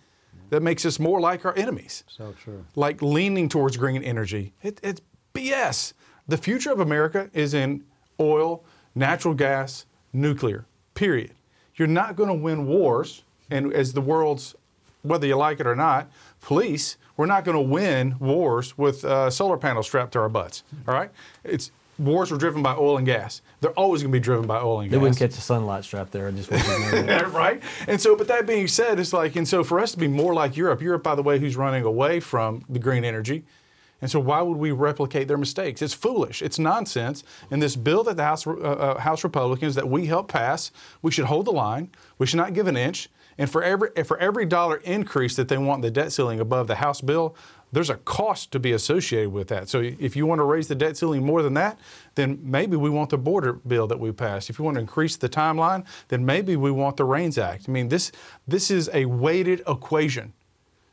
that 0.50 0.62
makes 0.62 0.85
us 0.85 0.99
more 0.99 1.21
like 1.21 1.45
our 1.45 1.57
enemies? 1.57 2.05
So 2.09 2.35
true. 2.43 2.64
Like 2.75 3.02
leaning 3.02 3.49
towards 3.49 3.76
green 3.76 4.02
energy. 4.02 4.52
It, 4.62 4.81
it's 4.83 5.00
BS. 5.35 5.93
The 6.26 6.37
future 6.37 6.73
of 6.73 6.81
America 6.81 7.31
is 7.33 7.55
in 7.55 7.85
oil, 8.21 8.64
natural 8.95 9.35
gas, 9.35 9.87
nuclear. 10.12 10.67
Period. 10.95 11.33
You're 11.76 11.88
not 11.88 12.17
going 12.17 12.28
to 12.28 12.35
win 12.35 12.67
wars, 12.67 13.23
and 13.50 13.73
as 13.73 13.93
the 13.93 14.00
world's, 14.00 14.55
whether 15.02 15.26
you 15.26 15.37
like 15.37 15.61
it 15.61 15.67
or 15.67 15.76
not, 15.76 16.11
police 16.40 16.97
we're 17.19 17.26
not 17.26 17.45
going 17.45 17.57
to 17.57 17.61
win 17.61 18.17
wars 18.21 18.78
with 18.78 19.05
uh, 19.05 19.28
solar 19.28 19.59
panels 19.59 19.87
strapped 19.87 20.12
to 20.12 20.21
our 20.21 20.28
butts. 20.28 20.62
All 20.87 20.95
right? 20.95 21.11
It's 21.43 21.73
wars 21.99 22.31
were 22.31 22.38
driven 22.38 22.62
by 22.62 22.75
oil 22.75 22.97
and 22.97 23.07
gas. 23.07 23.43
They're 23.61 23.73
always 23.73 24.02
going 24.02 24.12
to 24.12 24.19
be 24.19 24.23
driven 24.23 24.47
by 24.47 24.61
oil 24.61 24.81
and 24.81 24.88
gas. 24.88 24.93
They 24.93 25.00
wouldn't 25.00 25.19
catch 25.19 25.37
a 25.37 25.40
sunlight 25.40 25.85
strap 25.85 26.11
there. 26.11 26.28
I 26.28 26.31
just 26.31 26.50
right. 27.33 27.62
And 27.87 28.00
so, 28.00 28.17
but 28.17 28.28
that 28.28 28.47
being 28.47 28.69
said, 28.69 28.99
it's 29.00 29.12
like, 29.12 29.37
and 29.37 29.47
so 29.47 29.64
for 29.64 29.81
us 29.81 29.93
to 29.93 29.99
be 29.99 30.09
more 30.09 30.35
like 30.35 30.57
Europe, 30.57 30.81
Europe, 30.81 31.02
by 31.02 31.14
the 31.14 31.23
way, 31.23 31.38
who's 31.38 31.57
running 31.57 31.85
away 31.85 32.21
from 32.21 32.64
the 32.69 32.78
green 32.78 33.05
energy. 33.05 33.45
And 34.00 34.09
so, 34.09 34.21
why 34.21 34.43
would 34.43 34.59
we 34.59 34.71
replicate 34.71 35.26
their 35.26 35.38
mistakes? 35.38 35.83
It's 35.83 35.95
foolish. 35.95 36.40
It's 36.40 36.59
nonsense. 36.59 37.25
And 37.50 37.61
this 37.61 37.75
bill 37.75 38.05
that 38.05 38.17
the 38.17 38.23
House, 38.23 38.47
uh, 38.47 38.52
uh, 38.52 38.99
House 39.00 39.25
Republicans 39.25 39.75
that 39.75 39.88
we 39.88 40.07
helped 40.07 40.31
pass, 40.31 40.71
we 41.02 41.11
should 41.11 41.25
hold 41.25 41.47
the 41.47 41.52
line. 41.52 41.90
We 42.17 42.26
should 42.26 42.37
not 42.37 42.55
give 42.55 42.69
an 42.69 42.76
inch. 42.76 43.09
And 43.38 43.50
for 43.50 43.62
every 43.62 43.90
for 44.05 44.19
every 44.19 44.47
dollar 44.47 44.76
increase 44.78 45.37
that 45.37 45.49
they 45.49 45.59
want 45.59 45.83
the 45.83 45.90
debt 45.90 46.12
ceiling 46.12 46.40
above 46.40 46.67
the 46.67 46.76
House 46.76 47.00
bill, 47.00 47.37
there's 47.73 47.91
a 47.91 47.97
cost 47.97 48.51
to 48.53 48.59
be 48.59 48.73
associated 48.73 49.31
with 49.31 49.49
that. 49.49 49.69
So 49.69 49.81
if 49.81 50.17
you 50.17 50.27
want 50.27 50.39
to 50.39 50.45
raise 50.45 50.69
the 50.69 50.75
debt 50.75 50.97
ceiling 50.97 51.25
more 51.25 51.43
than 51.43 51.55
that, 51.55 51.79
then 52.15 52.39
maybe 52.43 52.77
we 52.77 52.91
want 52.91 53.11
the 53.11 53.19
border 53.19 53.55
bill 53.55 53.87
that 53.87 54.01
we 54.01 54.13
passed. 54.13 54.49
If 54.51 54.59
you 54.59 54.65
want 54.65 54.77
to 54.77 54.81
increase 54.81 55.17
the 55.17 55.29
timeline, 55.29 55.85
then 56.09 56.25
maybe 56.25 56.57
we 56.57 56.71
want 56.71 56.97
the 56.97 57.05
REINS 57.05 57.39
Act. 57.39 57.67
I 57.69 57.73
mean, 57.73 57.89
this 57.89 58.13
this 58.47 58.71
is 58.71 58.89
a 58.93 59.05
weighted 59.05 59.63
equation. 59.67 60.33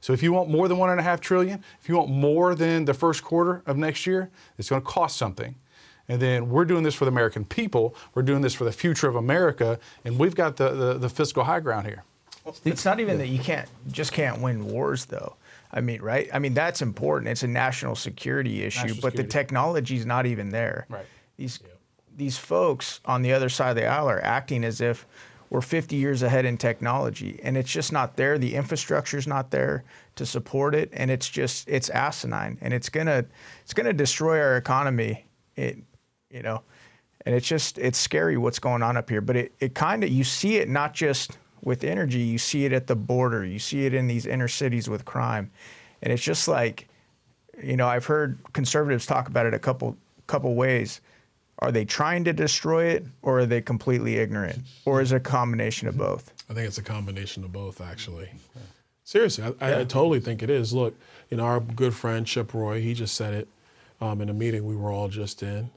So 0.02 0.14
if 0.14 0.22
you 0.22 0.34
want 0.34 0.50
more 0.50 0.68
than 0.68 0.78
one 0.78 0.92
and 0.92 1.00
a 1.00 1.04
half 1.04 1.20
trillion, 1.20 1.64
if 1.82 1.90
you 1.90 1.96
want 1.98 2.12
more 2.12 2.54
than 2.54 2.86
the 2.86 2.94
first 2.94 3.24
quarter 3.24 3.64
of 3.66 3.76
next 3.76 4.06
year, 4.06 4.30
it's 4.58 4.70
going 4.70 4.82
to 4.82 4.88
cost 4.88 5.18
something. 5.18 5.56
And 6.08 6.22
then 6.22 6.50
we're 6.50 6.66
doing 6.66 6.84
this 6.84 6.94
for 6.94 7.06
the 7.06 7.12
American 7.12 7.44
people. 7.46 7.96
We're 8.14 8.22
doing 8.22 8.42
this 8.42 8.54
for 8.54 8.66
the 8.66 8.72
future 8.72 9.08
of 9.08 9.16
America, 9.16 9.80
and 10.04 10.20
we've 10.20 10.36
got 10.36 10.58
the, 10.58 10.70
the, 10.70 10.94
the 11.00 11.10
fiscal 11.10 11.44
high 11.44 11.60
ground 11.60 11.88
here. 11.88 12.04
It's 12.64 12.86
not 12.86 13.00
even 13.00 13.18
that 13.18 13.30
you 13.30 13.40
can't 13.40 13.68
just 13.92 14.12
can't 14.12 14.40
win 14.40 14.68
wars 14.68 15.06
though. 15.06 15.36
I 15.76 15.82
mean, 15.82 16.02
right? 16.02 16.30
I 16.34 16.40
mean 16.40 16.54
that's 16.54 16.82
important. 16.82 17.30
It's 17.30 17.44
a 17.44 17.48
national 17.48 17.96
security 17.96 18.64
issue, 18.64 18.88
National 18.88 19.02
but 19.02 19.14
the 19.14 19.24
security. 19.24 19.30
technology's 19.30 20.06
not 20.06 20.26
even 20.26 20.50
there. 20.50 20.88
Right. 20.90 21.06
These 21.38 21.60
these 22.16 22.38
folks 22.38 23.02
on 23.06 23.22
the 23.22 23.34
other 23.34 23.50
side 23.50 23.72
of 23.72 23.76
the 23.76 23.86
aisle 23.86 24.10
are 24.10 24.24
acting 24.24 24.64
as 24.64 24.80
if 24.80 25.06
we're 25.50 25.62
50 25.62 25.96
years 25.96 26.24
ahead 26.24 26.46
in 26.46 26.58
technology, 26.58 27.40
and 27.44 27.56
it's 27.56 27.72
just 27.72 27.92
not 27.92 28.16
there. 28.16 28.38
The 28.38 28.56
infrastructure's 28.56 29.28
not 29.28 29.52
there 29.52 29.84
to 30.16 30.26
support 30.26 30.74
it, 30.74 30.90
and 30.94 31.12
it's 31.12 31.30
just 31.30 31.70
it's 31.70 31.90
asinine, 31.90 32.58
and 32.62 32.74
it's 32.74 32.90
gonna 32.90 33.26
it's 33.62 33.74
gonna 33.74 33.94
destroy 33.94 34.40
our 34.40 34.58
economy. 34.58 35.26
It, 35.56 35.78
you 36.30 36.42
know, 36.42 36.64
and 37.26 37.36
it's 37.36 37.48
just 37.48 37.78
it's 37.78 37.98
scary 37.98 38.38
what's 38.38 38.60
going 38.60 38.82
on 38.82 38.98
up 38.98 39.10
here. 39.10 39.22
But 39.22 39.36
it 39.36 39.54
it 39.60 39.76
kind 39.76 40.04
of 40.04 40.10
you 40.10 40.24
see 40.24 40.58
it 40.58 40.68
not 40.68 40.94
just 40.94 41.38
with 41.66 41.84
energy, 41.84 42.20
you 42.20 42.38
see 42.38 42.64
it 42.64 42.72
at 42.72 42.88
the 42.88 42.96
border, 42.96 43.44
you 43.44 43.60
see 43.60 43.86
it 43.86 43.94
in 43.94 44.08
these 44.08 44.26
inner 44.26 44.48
cities 44.48 44.88
with 44.88 45.04
crime, 45.04 45.52
and 46.02 46.14
it's 46.14 46.24
just 46.24 46.48
like, 46.48 46.88
you 47.62 47.76
know, 47.76 47.88
I've 47.88 48.06
heard 48.06 48.38
conservatives 48.54 49.06
talk 49.06 49.28
about 49.28 49.46
it 49.46 49.54
a 49.54 49.60
couple 49.60 49.98
couple 50.28 50.56
ways. 50.56 51.02
Are 51.60 51.72
they 51.72 51.86
trying 51.86 52.24
to 52.26 52.34
destroy 52.34 52.86
it, 52.86 53.06
or 53.22 53.40
are 53.40 53.46
they 53.46 53.62
completely 53.62 54.16
ignorant, 54.16 54.60
or 54.86 55.02
is 55.02 55.12
it 55.12 55.18
a 55.18 55.20
combination 55.20 55.90
of 55.90 55.98
both? 55.98 56.32
I 56.50 56.54
think 56.54 56.68
it's 56.68 56.78
a 56.78 56.84
combination 56.84 57.44
of 57.44 57.52
both, 57.52 57.82
actually. 57.82 58.30
Seriously, 59.04 59.44
I, 59.44 59.66
I, 59.66 59.80
I 59.82 59.84
totally 59.84 60.20
think 60.20 60.44
it 60.44 60.50
is. 60.50 60.74
Look, 60.74 60.96
you 61.30 61.38
know, 61.38 61.44
our 61.44 61.60
good 61.60 61.94
friend 61.94 62.26
Chip 62.26 62.54
Roy, 62.54 62.82
he 62.82 62.94
just 62.94 63.16
said 63.16 63.34
it 63.34 63.48
um, 64.02 64.22
in 64.22 64.30
a 64.30 64.34
meeting 64.34 64.66
we 64.66 64.76
were 64.76 64.92
all 64.92 65.10
just 65.10 65.42
in 65.44 65.70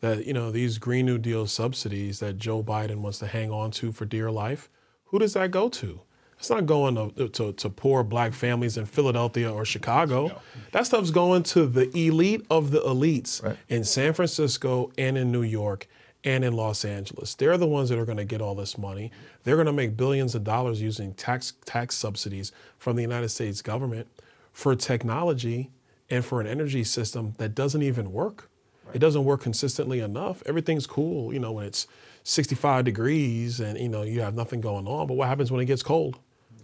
that, 0.00 0.26
you 0.26 0.32
know, 0.32 0.50
these 0.50 0.78
Green 0.78 1.06
New 1.06 1.18
Deal 1.18 1.46
subsidies 1.46 2.20
that 2.20 2.38
Joe 2.38 2.62
Biden 2.62 2.96
wants 2.96 3.18
to 3.20 3.26
hang 3.26 3.50
on 3.50 3.70
to 3.72 3.92
for 3.92 4.04
dear 4.04 4.30
life, 4.30 4.68
who 5.06 5.18
does 5.18 5.34
that 5.34 5.50
go 5.50 5.68
to? 5.68 6.00
It's 6.38 6.50
not 6.50 6.66
going 6.66 6.94
to, 6.94 7.28
to, 7.28 7.52
to 7.52 7.70
poor 7.70 8.04
black 8.04 8.34
families 8.34 8.76
in 8.76 8.84
Philadelphia 8.84 9.50
or 9.50 9.64
Chicago. 9.64 10.40
That 10.72 10.84
stuff's 10.84 11.10
going 11.10 11.44
to 11.44 11.66
the 11.66 11.88
elite 11.96 12.44
of 12.50 12.70
the 12.70 12.80
elites 12.80 13.56
in 13.68 13.84
San 13.84 14.12
Francisco 14.12 14.92
and 14.98 15.16
in 15.16 15.32
New 15.32 15.42
York 15.42 15.88
and 16.24 16.44
in 16.44 16.52
Los 16.52 16.84
Angeles. 16.84 17.34
They're 17.34 17.56
the 17.56 17.66
ones 17.66 17.88
that 17.88 17.98
are 17.98 18.04
going 18.04 18.18
to 18.18 18.24
get 18.24 18.42
all 18.42 18.54
this 18.54 18.76
money. 18.76 19.12
They're 19.44 19.56
going 19.56 19.66
to 19.66 19.72
make 19.72 19.96
billions 19.96 20.34
of 20.34 20.44
dollars 20.44 20.82
using 20.82 21.14
tax 21.14 21.54
tax 21.64 21.94
subsidies 21.96 22.52
from 22.78 22.96
the 22.96 23.02
United 23.02 23.30
States 23.30 23.62
government 23.62 24.08
for 24.52 24.74
technology 24.74 25.70
and 26.10 26.24
for 26.24 26.40
an 26.40 26.46
energy 26.46 26.84
system 26.84 27.34
that 27.38 27.54
doesn't 27.54 27.82
even 27.82 28.12
work. 28.12 28.50
It 28.92 28.98
doesn't 28.98 29.24
work 29.24 29.40
consistently 29.40 30.00
enough. 30.00 30.42
Everything's 30.46 30.86
cool, 30.86 31.32
you 31.32 31.38
know, 31.40 31.52
when 31.52 31.66
it's 31.66 31.86
65 32.26 32.84
degrees 32.84 33.60
and 33.60 33.78
you 33.78 33.88
know 33.88 34.02
you 34.02 34.20
have 34.20 34.34
nothing 34.34 34.60
going 34.60 34.88
on. 34.88 35.06
But 35.06 35.14
what 35.14 35.28
happens 35.28 35.52
when 35.52 35.60
it 35.60 35.66
gets 35.66 35.84
cold? 35.84 36.18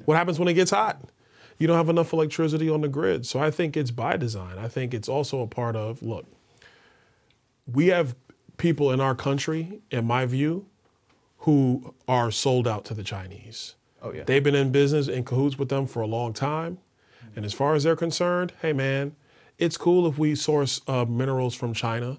What 0.07 0.17
happens 0.17 0.41
when 0.41 0.49
it 0.49 0.55
gets 0.55 0.73
hot? 0.73 1.01
You 1.57 1.69
don't 1.69 1.77
have 1.77 1.89
enough 1.89 2.13
electricity 2.13 2.69
on 2.69 2.81
the 2.81 2.89
grid. 2.89 3.25
So 3.27 3.39
I 3.39 3.53
think 3.53 3.77
it's 3.77 3.93
by 3.93 4.17
design. 4.17 4.59
I 4.59 4.67
think 4.67 4.93
it's 4.93 5.09
also 5.09 5.41
a 5.41 5.47
part 5.47 5.77
of 5.77 6.03
look, 6.03 6.27
we 7.73 7.87
have 7.89 8.17
people 8.57 8.91
in 8.91 9.01
our 9.01 9.15
country, 9.15 9.81
in 9.93 10.05
my 10.05 10.27
view, 10.27 10.67
who 11.39 11.95
are 12.09 12.33
sold 12.33 12.67
out 12.67 12.85
to 12.87 12.95
the 12.95 13.05
Chinese. 13.05 13.77
Oh 14.03 14.13
yeah. 14.13 14.25
They've 14.25 14.43
been 14.43 14.57
in 14.57 14.73
business 14.73 15.07
in 15.07 15.23
cahoots 15.23 15.59
with 15.59 15.69
them 15.69 15.87
for 15.87 16.03
a 16.03 16.09
long 16.09 16.33
time. 16.33 16.79
And 17.37 17.45
as 17.45 17.53
far 17.55 17.77
as 17.77 17.85
they're 17.85 17.95
concerned, 17.95 18.53
hey 18.63 18.73
man, 18.73 19.15
it's 19.59 19.77
cool 19.77 20.09
if 20.09 20.19
we 20.19 20.35
source 20.35 20.81
uh, 20.89 21.05
minerals 21.05 21.55
from 21.55 21.73
China. 21.73 22.19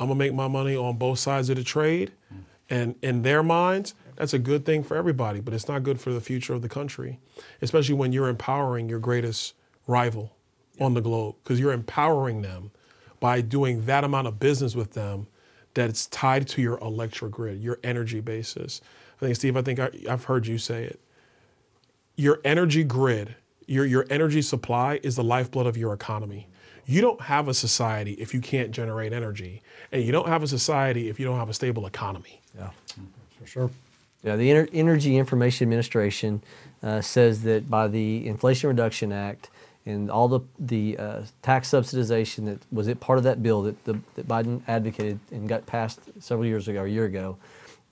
I'm 0.00 0.08
gonna 0.08 0.16
make 0.16 0.34
my 0.34 0.48
money 0.48 0.74
on 0.74 0.96
both 0.96 1.20
sides 1.20 1.50
of 1.50 1.56
the 1.56 1.62
trade. 1.62 2.10
And 2.70 2.94
in 3.02 3.22
their 3.22 3.42
minds, 3.42 3.94
that's 4.16 4.32
a 4.32 4.38
good 4.38 4.64
thing 4.64 4.84
for 4.84 4.96
everybody, 4.96 5.40
but 5.40 5.52
it's 5.52 5.66
not 5.66 5.82
good 5.82 6.00
for 6.00 6.12
the 6.12 6.20
future 6.20 6.54
of 6.54 6.62
the 6.62 6.68
country, 6.68 7.18
especially 7.60 7.96
when 7.96 8.12
you're 8.12 8.28
empowering 8.28 8.88
your 8.88 9.00
greatest 9.00 9.54
rival 9.86 10.36
on 10.78 10.94
the 10.94 11.00
globe, 11.00 11.34
because 11.42 11.58
you're 11.58 11.72
empowering 11.72 12.42
them 12.42 12.70
by 13.18 13.40
doing 13.40 13.84
that 13.86 14.04
amount 14.04 14.28
of 14.28 14.38
business 14.38 14.74
with 14.76 14.92
them 14.92 15.26
that 15.74 15.90
it's 15.90 16.06
tied 16.06 16.46
to 16.48 16.62
your 16.62 16.78
electric 16.78 17.32
grid, 17.32 17.60
your 17.60 17.78
energy 17.82 18.20
basis. 18.20 18.80
I 19.18 19.26
think, 19.26 19.36
Steve, 19.36 19.56
I 19.56 19.62
think 19.62 19.78
I, 19.78 19.90
I've 20.08 20.24
heard 20.24 20.46
you 20.46 20.58
say 20.58 20.84
it. 20.84 21.00
Your 22.16 22.40
energy 22.44 22.84
grid, 22.84 23.34
your, 23.66 23.84
your 23.84 24.06
energy 24.10 24.42
supply 24.42 25.00
is 25.02 25.16
the 25.16 25.24
lifeblood 25.24 25.66
of 25.66 25.76
your 25.76 25.92
economy. 25.92 26.48
You 26.86 27.00
don't 27.00 27.20
have 27.22 27.48
a 27.48 27.54
society 27.54 28.12
if 28.14 28.34
you 28.34 28.40
can't 28.40 28.70
generate 28.70 29.12
energy, 29.12 29.62
and 29.92 30.02
you 30.02 30.12
don't 30.12 30.28
have 30.28 30.42
a 30.42 30.48
society 30.48 31.08
if 31.08 31.20
you 31.20 31.26
don't 31.26 31.38
have 31.38 31.48
a 31.48 31.54
stable 31.54 31.86
economy. 31.86 32.39
Yeah. 32.56 32.70
For 33.38 33.46
sure. 33.46 33.70
Yeah, 34.22 34.36
the 34.36 34.50
Ener- 34.50 34.68
Energy 34.72 35.16
Information 35.16 35.64
Administration 35.66 36.42
uh, 36.82 37.00
says 37.00 37.42
that 37.42 37.70
by 37.70 37.88
the 37.88 38.26
Inflation 38.26 38.68
Reduction 38.68 39.12
Act 39.12 39.50
and 39.86 40.10
all 40.10 40.28
the 40.28 40.40
the 40.58 40.98
uh, 40.98 41.22
tax 41.42 41.70
subsidization 41.70 42.44
that 42.44 42.58
was 42.70 42.86
it 42.86 43.00
part 43.00 43.16
of 43.18 43.24
that 43.24 43.42
bill 43.42 43.62
that, 43.62 43.82
the, 43.84 43.98
that 44.14 44.28
Biden 44.28 44.60
advocated 44.68 45.18
and 45.30 45.48
got 45.48 45.64
passed 45.66 46.00
several 46.20 46.46
years 46.46 46.68
ago, 46.68 46.84
a 46.84 46.88
year 46.88 47.06
ago, 47.06 47.38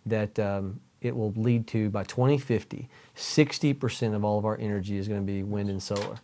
that 0.04 0.38
um, 0.38 0.80
it 1.00 1.16
will 1.16 1.32
lead 1.36 1.66
to 1.68 1.88
by 1.90 2.04
2050, 2.04 2.88
60% 3.16 4.14
of 4.14 4.24
all 4.24 4.38
of 4.38 4.44
our 4.44 4.58
energy 4.58 4.98
is 4.98 5.08
going 5.08 5.20
to 5.20 5.26
be 5.26 5.42
wind 5.42 5.70
and 5.70 5.82
solar, 5.82 6.18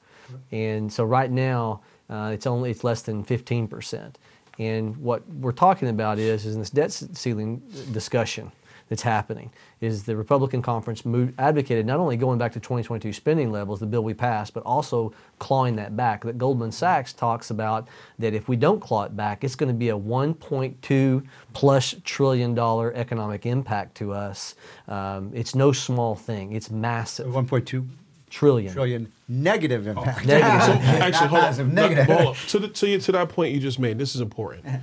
and 0.53 0.93
so 0.93 1.05
right 1.05 1.31
now 1.31 1.81
uh, 2.11 2.31
it's 2.35 2.47
only 2.47 2.71
it's 2.71 2.85
less 2.85 3.01
than 3.03 3.25
15%. 3.25 4.15
And 4.59 4.97
what 4.99 5.29
we're 5.29 5.53
talking 5.53 5.89
about 5.89 6.19
is, 6.19 6.47
is 6.47 6.55
in 6.55 6.61
this 6.61 6.71
debt 6.71 6.93
ceiling 6.93 7.63
discussion 7.93 8.53
that's 8.89 9.03
happening 9.03 9.51
is 9.81 10.05
the 10.05 10.15
Republican 10.15 10.61
conference 10.63 11.05
moved, 11.05 11.35
advocated 11.39 11.87
not 11.87 11.99
only 11.99 12.17
going 12.17 12.39
back 12.39 12.53
to 12.53 12.61
2022 12.61 13.13
spending 13.13 13.51
levels, 13.51 13.81
the 13.81 13.87
bill 13.87 14.05
we 14.05 14.15
passed, 14.15 14.53
but 14.53 14.63
also 14.65 15.13
clawing 15.39 15.77
that 15.77 15.97
back. 15.97 16.23
That 16.23 16.39
Goldman 16.39 16.71
Sachs 16.71 17.13
talks 17.13 17.51
about 17.51 17.89
that 18.19 18.35
if 18.35 18.49
we 18.49 18.57
don't 18.57 18.81
claw 18.81 19.05
it 19.05 19.17
back, 19.17 19.43
it's 19.43 19.55
going 19.55 19.69
to 19.69 19.75
be 19.75 19.89
a 19.89 19.97
1.2 19.97 21.27
plus 21.55 21.95
trillion 22.05 22.55
dollar 22.55 22.93
economic 22.95 23.47
impact 23.47 23.95
to 23.97 24.13
us. 24.13 24.55
Um, 24.89 25.31
it's 25.35 25.55
no 25.55 25.73
small 25.73 26.15
thing. 26.15 26.53
It's 26.53 26.71
massive. 26.71 27.29
1.2 27.29 27.87
trillion. 28.31 28.73
trillion 28.73 29.13
negative 29.29 29.87
impact. 29.87 30.21
Oh, 30.25 30.27
negative. 30.27 30.63
So 30.63 30.73
actually, 31.05 31.29
hold 31.29 31.43
Massive 31.43 31.69
on. 31.69 31.75
negative. 31.75 32.07
Hold 32.07 32.27
on. 32.29 32.35
To, 32.35 32.59
the, 32.59 32.69
to, 32.69 32.89
you, 32.89 32.99
to 33.01 33.13
that 33.13 33.29
point 33.29 33.55
you 33.55 33.61
just 33.61 33.79
made, 33.79 33.99
this 33.99 34.15
is 34.15 34.21
important. 34.21 34.65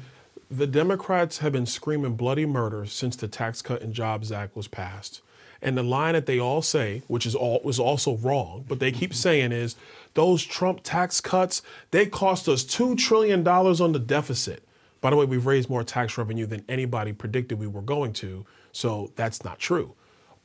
The 0.53 0.67
Democrats 0.67 1.37
have 1.37 1.53
been 1.53 1.65
screaming 1.65 2.15
bloody 2.15 2.45
murder 2.45 2.85
since 2.85 3.15
the 3.15 3.29
Tax 3.29 3.61
Cut 3.61 3.81
and 3.81 3.93
Jobs 3.93 4.33
Act 4.33 4.53
was 4.53 4.67
passed. 4.67 5.21
And 5.61 5.77
the 5.77 5.83
line 5.83 6.13
that 6.13 6.25
they 6.25 6.39
all 6.39 6.61
say, 6.61 7.03
which 7.07 7.25
is 7.25 7.35
all 7.35 7.61
was 7.63 7.79
also 7.79 8.17
wrong, 8.17 8.65
but 8.67 8.81
they 8.81 8.91
keep 8.91 9.11
mm-hmm. 9.11 9.15
saying 9.15 9.51
is 9.53 9.77
those 10.13 10.43
Trump 10.43 10.81
tax 10.83 11.21
cuts, 11.21 11.61
they 11.91 12.05
cost 12.05 12.49
us 12.49 12.65
two 12.65 12.97
trillion 12.97 13.43
dollars 13.43 13.79
on 13.79 13.93
the 13.93 13.99
deficit. 13.99 14.63
By 14.99 15.11
the 15.11 15.15
way, 15.15 15.25
we've 15.25 15.45
raised 15.45 15.69
more 15.69 15.85
tax 15.85 16.17
revenue 16.17 16.45
than 16.45 16.65
anybody 16.67 17.13
predicted 17.13 17.57
we 17.57 17.67
were 17.67 17.81
going 17.81 18.11
to, 18.13 18.45
so 18.73 19.11
that's 19.15 19.45
not 19.45 19.57
true. 19.57 19.93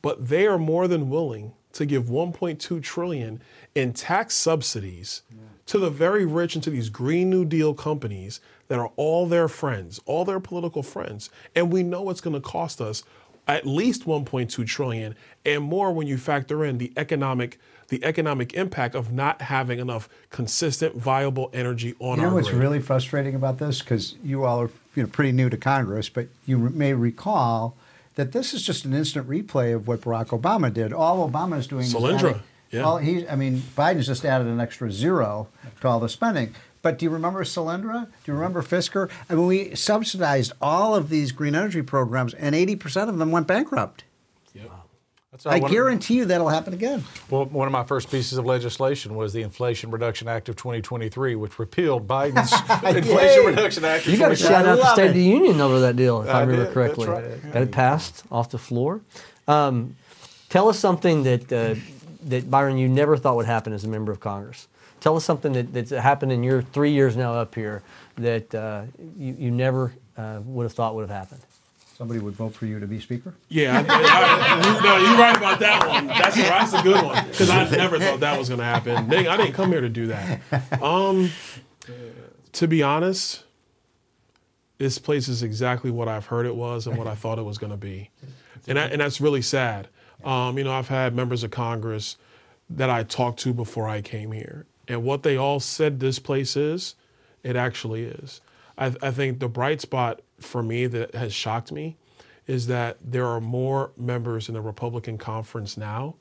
But 0.01 0.29
they 0.29 0.47
are 0.47 0.57
more 0.57 0.87
than 0.87 1.09
willing 1.09 1.51
to 1.77 1.85
give 1.85 2.05
1.2 2.05 2.81
trillion 2.81 3.39
in 3.75 3.93
tax 3.93 4.33
subsidies 4.35 5.21
to 5.67 5.77
the 5.77 5.91
very 5.91 6.25
rich 6.25 6.55
and 6.55 6.63
to 6.63 6.71
these 6.71 6.89
Green 6.89 7.29
New 7.29 7.45
Deal 7.45 7.75
companies 7.75 8.39
that 8.67 8.79
are 8.79 8.91
all 8.95 9.27
their 9.27 9.47
friends, 9.47 9.99
all 10.05 10.25
their 10.25 10.39
political 10.39 10.81
friends. 10.81 11.29
And 11.55 11.71
we 11.71 11.83
know 11.83 12.09
it's 12.09 12.19
going 12.21 12.33
to 12.33 12.41
cost 12.41 12.81
us 12.81 13.03
at 13.47 13.67
least 13.67 14.05
1.2 14.05 14.65
trillion 14.65 15.15
and 15.45 15.63
more 15.63 15.91
when 15.91 16.07
you 16.07 16.17
factor 16.17 16.65
in 16.65 16.79
the 16.79 16.91
economic 16.97 17.59
the 17.89 18.03
economic 18.03 18.53
impact 18.53 18.95
of 18.95 19.13
not 19.13 19.43
having 19.43 19.79
enough 19.79 20.09
consistent 20.29 20.93
viable 20.95 21.49
energy 21.53 21.95
on 21.99 22.17
You 22.17 22.23
know 22.23 22.29
our 22.29 22.35
what's 22.35 22.49
grid. 22.49 22.61
really 22.61 22.81
frustrating 22.81 23.33
about 23.33 23.59
this? 23.59 23.79
Because 23.79 24.15
you 24.21 24.43
all 24.43 24.59
are 24.63 24.69
you 24.93 25.03
know, 25.03 25.07
pretty 25.09 25.31
new 25.31 25.49
to 25.49 25.55
Congress, 25.55 26.09
but 26.09 26.27
you 26.45 26.57
may 26.57 26.93
recall 26.93 27.77
that 28.17 28.31
this 28.31 28.53
is 28.53 28.63
just 28.63 28.83
an 28.83 28.93
instant 28.93 29.29
replay 29.29 29.73
of 29.73 29.87
what 29.87 30.01
Barack 30.01 30.29
Obama 30.29 30.73
did. 30.73 30.91
All 30.91 31.29
Obama 31.29 31.57
is 31.57 31.67
doing 31.67 31.85
Solyndra, 31.85 32.35
is 32.35 32.41
yeah. 32.71 32.81
all 32.81 32.97
he, 32.97 33.27
I 33.29 33.35
mean, 33.35 33.59
Biden's 33.77 34.07
just 34.07 34.25
added 34.25 34.47
an 34.47 34.59
extra 34.59 34.91
zero 34.91 35.47
to 35.81 35.87
all 35.87 35.99
the 35.99 36.09
spending. 36.09 36.53
But 36.81 36.97
do 36.97 37.05
you 37.05 37.11
remember 37.11 37.43
Solyndra? 37.43 38.07
Do 38.23 38.31
you 38.31 38.33
remember 38.33 38.63
Fisker? 38.63 39.09
I 39.29 39.35
mean, 39.35 39.45
we 39.45 39.75
subsidized 39.75 40.51
all 40.59 40.95
of 40.95 41.09
these 41.09 41.31
green 41.31 41.53
energy 41.53 41.83
programs, 41.83 42.33
and 42.33 42.55
80% 42.55 43.07
of 43.07 43.19
them 43.19 43.31
went 43.31 43.45
bankrupt. 43.45 44.03
Why 45.45 45.53
I 45.55 45.59
one- 45.59 45.71
guarantee 45.71 46.15
you 46.15 46.25
that'll 46.25 46.47
happen 46.49 46.73
again. 46.73 47.03
Well, 47.29 47.45
one 47.45 47.67
of 47.67 47.71
my 47.71 47.83
first 47.83 48.09
pieces 48.09 48.37
of 48.37 48.45
legislation 48.45 49.15
was 49.15 49.33
the 49.33 49.41
Inflation 49.41 49.91
Reduction 49.91 50.27
Act 50.27 50.47
of 50.49 50.55
2023, 50.55 51.35
which 51.35 51.59
repealed 51.59 52.07
Biden's 52.07 52.51
Inflation 52.95 53.45
Reduction 53.45 53.85
Act. 53.85 54.05
Of 54.07 54.13
You 54.13 54.19
got 54.19 54.29
to 54.29 54.35
shout 54.35 54.65
out 54.65 54.77
the 54.77 54.93
State 54.93 55.05
it. 55.05 55.07
of 55.09 55.13
the 55.15 55.23
Union 55.23 55.59
over 55.61 55.79
that 55.81 55.95
deal, 55.95 56.21
if 56.21 56.29
I, 56.29 56.31
I 56.31 56.41
remember 56.41 56.55
did, 56.57 56.65
that's 56.65 56.73
correctly. 56.73 57.07
right. 57.07 57.53
Got 57.53 57.61
it 57.61 57.71
passed 57.71 58.23
off 58.31 58.49
the 58.49 58.57
floor. 58.57 59.01
Um, 59.47 59.95
tell 60.49 60.69
us 60.69 60.79
something 60.79 61.23
that 61.23 61.51
uh, 61.51 61.75
that 62.23 62.49
Byron 62.49 62.77
you 62.77 62.87
never 62.89 63.15
thought 63.17 63.35
would 63.35 63.45
happen 63.45 63.73
as 63.73 63.83
a 63.83 63.87
member 63.87 64.11
of 64.11 64.19
Congress. 64.19 64.67
Tell 64.99 65.15
us 65.15 65.23
something 65.23 65.53
that, 65.53 65.73
that's 65.73 65.91
happened 65.91 66.31
in 66.31 66.43
your 66.43 66.61
three 66.61 66.91
years 66.91 67.15
now 67.15 67.33
up 67.33 67.53
here 67.53 67.83
that 68.17 68.53
uh, 68.55 68.83
you, 69.17 69.35
you 69.37 69.51
never 69.51 69.93
uh, 70.17 70.39
would 70.43 70.63
have 70.63 70.73
thought 70.73 70.95
would 70.95 71.07
have 71.07 71.15
happened. 71.15 71.41
Somebody 71.97 72.19
would 72.19 72.35
vote 72.35 72.53
for 72.53 72.67
you 72.67 72.79
to 72.79 72.85
be 72.85 72.99
speaker. 72.99 73.33
Yeah, 73.49 73.83
I, 73.89 74.61
I, 74.61 74.83
no, 74.83 74.97
you're 74.97 75.17
right 75.17 75.35
about 75.35 75.59
that 75.61 75.87
one. 75.87 76.05
That's 76.05 76.37
a, 76.37 76.41
that's 76.41 76.73
a 76.73 76.83
good 76.83 77.03
one 77.03 77.25
because 77.25 77.49
I 77.49 77.67
never 77.71 77.97
thought 77.97 78.19
that 78.19 78.37
was 78.37 78.49
going 78.49 78.59
to 78.59 78.65
happen. 78.65 79.09
Dang, 79.09 79.27
I 79.27 79.35
didn't 79.35 79.53
come 79.53 79.71
here 79.71 79.81
to 79.81 79.89
do 79.89 80.05
that. 80.05 80.39
Um, 80.79 81.31
to 82.51 82.67
be 82.67 82.83
honest, 82.83 83.45
this 84.77 84.99
place 84.99 85.27
is 85.27 85.41
exactly 85.41 85.89
what 85.89 86.07
I've 86.07 86.27
heard 86.27 86.45
it 86.45 86.55
was 86.55 86.85
and 86.85 86.99
what 86.99 87.07
I 87.07 87.15
thought 87.15 87.39
it 87.39 87.45
was 87.45 87.57
going 87.57 87.71
to 87.71 87.77
be, 87.77 88.11
and 88.67 88.77
that, 88.77 88.91
and 88.91 89.01
that's 89.01 89.19
really 89.19 89.41
sad. 89.41 89.87
Um, 90.23 90.59
you 90.59 90.65
know, 90.65 90.73
I've 90.73 90.89
had 90.89 91.15
members 91.15 91.43
of 91.43 91.49
Congress 91.49 92.15
that 92.69 92.91
I 92.91 93.01
talked 93.01 93.39
to 93.39 93.55
before 93.55 93.89
I 93.89 94.03
came 94.03 94.33
here, 94.33 94.67
and 94.87 95.03
what 95.03 95.23
they 95.23 95.35
all 95.35 95.59
said 95.59 95.99
this 95.99 96.19
place 96.19 96.55
is, 96.55 96.93
it 97.41 97.55
actually 97.55 98.03
is. 98.03 98.39
I, 98.77 98.93
I 99.01 99.09
think 99.09 99.39
the 99.39 99.49
bright 99.49 99.81
spot 99.81 100.21
for 100.39 100.61
me 100.63 100.87
that 100.87 101.15
has 101.15 101.33
shocked 101.33 101.71
me 101.71 101.97
is 102.45 102.67
that 102.67 102.97
there 103.03 103.25
are 103.27 103.41
more 103.41 103.91
members 103.97 104.47
in 104.47 104.53
the 104.53 104.61
Republican 104.61 105.17
conference 105.17 105.77
now 105.77 106.15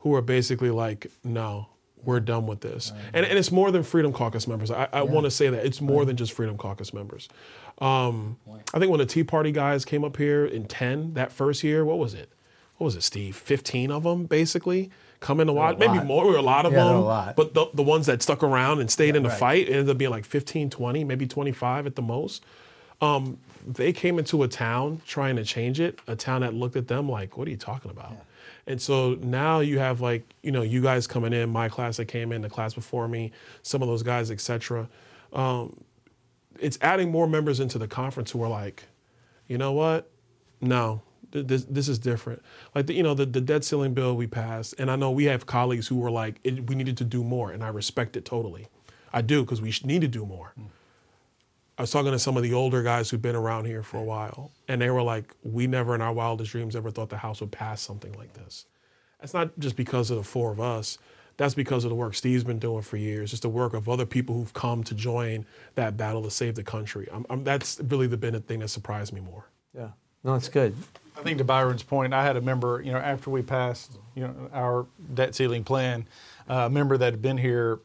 who 0.00 0.14
are 0.14 0.22
basically 0.22 0.70
like, 0.70 1.10
no, 1.22 1.68
we're 2.04 2.20
done 2.20 2.46
with 2.46 2.60
this. 2.60 2.92
And, 3.12 3.26
and 3.26 3.38
it's 3.38 3.50
more 3.52 3.70
than 3.70 3.82
Freedom 3.82 4.12
Caucus 4.12 4.46
members. 4.46 4.70
I, 4.70 4.88
I 4.92 5.02
want 5.02 5.24
to 5.24 5.30
say 5.30 5.48
that 5.48 5.64
it's 5.64 5.80
more 5.80 6.04
than 6.04 6.16
just 6.16 6.32
Freedom 6.32 6.56
Caucus 6.56 6.92
members. 6.92 7.28
Um, 7.78 8.38
I 8.74 8.78
think 8.78 8.90
when 8.90 8.98
the 8.98 9.06
Tea 9.06 9.24
Party 9.24 9.52
guys 9.52 9.84
came 9.84 10.04
up 10.04 10.16
here 10.16 10.44
in 10.44 10.66
10, 10.66 11.14
that 11.14 11.32
first 11.32 11.62
year, 11.62 11.84
what 11.84 11.98
was 11.98 12.14
it? 12.14 12.32
What 12.76 12.86
was 12.86 12.96
it, 12.96 13.02
Steve? 13.02 13.36
15 13.36 13.90
of 13.90 14.04
them, 14.04 14.26
basically, 14.26 14.90
come 15.20 15.40
in 15.40 15.48
to 15.48 15.52
watch. 15.52 15.78
Maybe 15.78 15.98
lot. 15.98 16.06
more, 16.06 16.24
or 16.26 16.36
a 16.36 16.42
lot 16.42 16.64
of 16.66 16.72
Yeah, 16.72 16.84
them. 16.84 16.96
a 16.96 17.00
lot. 17.00 17.36
But 17.36 17.54
the, 17.54 17.66
the 17.74 17.82
ones 17.82 18.06
that 18.06 18.22
stuck 18.22 18.42
around 18.44 18.80
and 18.80 18.90
stayed 18.90 19.16
in 19.16 19.24
the 19.24 19.28
right. 19.30 19.38
fight, 19.38 19.68
ended 19.68 19.90
up 19.90 19.98
being 19.98 20.12
like 20.12 20.24
15, 20.24 20.70
20, 20.70 21.02
maybe 21.04 21.26
25 21.26 21.86
at 21.86 21.96
the 21.96 22.02
most. 22.02 22.44
Um, 23.00 23.38
they 23.68 23.92
came 23.92 24.18
into 24.18 24.42
a 24.42 24.48
town 24.48 25.02
trying 25.06 25.36
to 25.36 25.44
change 25.44 25.78
it, 25.78 26.00
a 26.06 26.16
town 26.16 26.40
that 26.40 26.54
looked 26.54 26.74
at 26.74 26.88
them 26.88 27.08
like, 27.08 27.36
what 27.36 27.46
are 27.46 27.50
you 27.50 27.56
talking 27.56 27.90
about? 27.90 28.16
And 28.66 28.80
so 28.80 29.14
now 29.20 29.60
you 29.60 29.78
have 29.78 30.00
like, 30.00 30.24
you 30.42 30.50
know, 30.50 30.62
you 30.62 30.82
guys 30.82 31.06
coming 31.06 31.32
in, 31.34 31.50
my 31.50 31.68
class 31.68 31.98
that 31.98 32.06
came 32.06 32.32
in, 32.32 32.40
the 32.40 32.48
class 32.48 32.72
before 32.74 33.08
me, 33.08 33.30
some 33.62 33.82
of 33.82 33.88
those 33.88 34.02
guys, 34.02 34.30
et 34.30 34.40
cetera. 34.40 34.88
Um, 35.32 35.84
it's 36.58 36.78
adding 36.80 37.10
more 37.10 37.26
members 37.26 37.60
into 37.60 37.78
the 37.78 37.86
conference 37.86 38.30
who 38.30 38.42
are 38.42 38.48
like, 38.48 38.84
you 39.46 39.58
know 39.58 39.72
what? 39.72 40.10
No, 40.60 41.02
th- 41.32 41.46
this, 41.46 41.64
this 41.64 41.88
is 41.88 41.98
different. 41.98 42.42
Like, 42.74 42.86
the, 42.86 42.94
you 42.94 43.02
know, 43.02 43.14
the, 43.14 43.26
the 43.26 43.40
debt 43.40 43.64
ceiling 43.64 43.94
bill 43.94 44.16
we 44.16 44.26
passed, 44.26 44.74
and 44.78 44.90
I 44.90 44.96
know 44.96 45.10
we 45.10 45.24
have 45.24 45.46
colleagues 45.46 45.88
who 45.88 45.96
were 45.96 46.10
like, 46.10 46.40
it, 46.42 46.68
we 46.68 46.74
needed 46.74 46.96
to 46.98 47.04
do 47.04 47.22
more, 47.22 47.52
and 47.52 47.62
I 47.62 47.68
respect 47.68 48.16
it 48.16 48.24
totally. 48.24 48.66
I 49.12 49.22
do, 49.22 49.42
because 49.44 49.62
we 49.62 49.72
need 49.84 50.00
to 50.00 50.08
do 50.08 50.26
more. 50.26 50.54
I 51.78 51.82
was 51.82 51.92
talking 51.92 52.10
to 52.10 52.18
some 52.18 52.36
of 52.36 52.42
the 52.42 52.54
older 52.54 52.82
guys 52.82 53.08
who've 53.08 53.22
been 53.22 53.36
around 53.36 53.66
here 53.66 53.84
for 53.84 53.98
a 53.98 54.02
while, 54.02 54.50
and 54.66 54.80
they 54.80 54.90
were 54.90 55.02
like, 55.02 55.32
"We 55.44 55.68
never 55.68 55.94
in 55.94 56.00
our 56.00 56.12
wildest 56.12 56.50
dreams 56.50 56.74
ever 56.74 56.90
thought 56.90 57.08
the 57.08 57.18
House 57.18 57.40
would 57.40 57.52
pass 57.52 57.80
something 57.80 58.12
like 58.14 58.34
this." 58.34 58.66
That's 59.20 59.32
not 59.32 59.56
just 59.60 59.76
because 59.76 60.10
of 60.10 60.16
the 60.16 60.24
four 60.24 60.50
of 60.50 60.60
us. 60.60 60.98
That's 61.36 61.54
because 61.54 61.84
of 61.84 61.90
the 61.90 61.94
work 61.94 62.16
Steve's 62.16 62.42
been 62.42 62.58
doing 62.58 62.82
for 62.82 62.96
years. 62.96 63.32
It's 63.32 63.42
the 63.42 63.48
work 63.48 63.74
of 63.74 63.88
other 63.88 64.06
people 64.06 64.34
who've 64.34 64.52
come 64.52 64.82
to 64.82 64.94
join 64.94 65.46
that 65.76 65.96
battle 65.96 66.22
to 66.24 66.32
save 66.32 66.56
the 66.56 66.64
country. 66.64 67.08
I'm, 67.12 67.24
I'm, 67.30 67.44
that's 67.44 67.78
really 67.80 68.08
the 68.08 68.16
been 68.16 68.32
the 68.32 68.40
thing 68.40 68.58
that 68.58 68.68
surprised 68.68 69.12
me 69.12 69.20
more. 69.20 69.44
Yeah, 69.72 69.90
no, 70.24 70.34
it's 70.34 70.48
good. 70.48 70.74
I 71.16 71.22
think 71.22 71.38
to 71.38 71.44
Byron's 71.44 71.84
point, 71.84 72.12
I 72.12 72.24
had 72.24 72.36
a 72.36 72.40
member, 72.40 72.80
you 72.80 72.90
know, 72.90 72.98
after 72.98 73.30
we 73.30 73.42
passed, 73.42 73.98
you 74.16 74.24
know, 74.24 74.50
our 74.52 74.86
debt 75.14 75.36
ceiling 75.36 75.62
plan, 75.62 76.08
uh, 76.50 76.54
a 76.54 76.70
member 76.70 76.96
that 76.96 77.12
had 77.12 77.22
been 77.22 77.38
here 77.38 77.78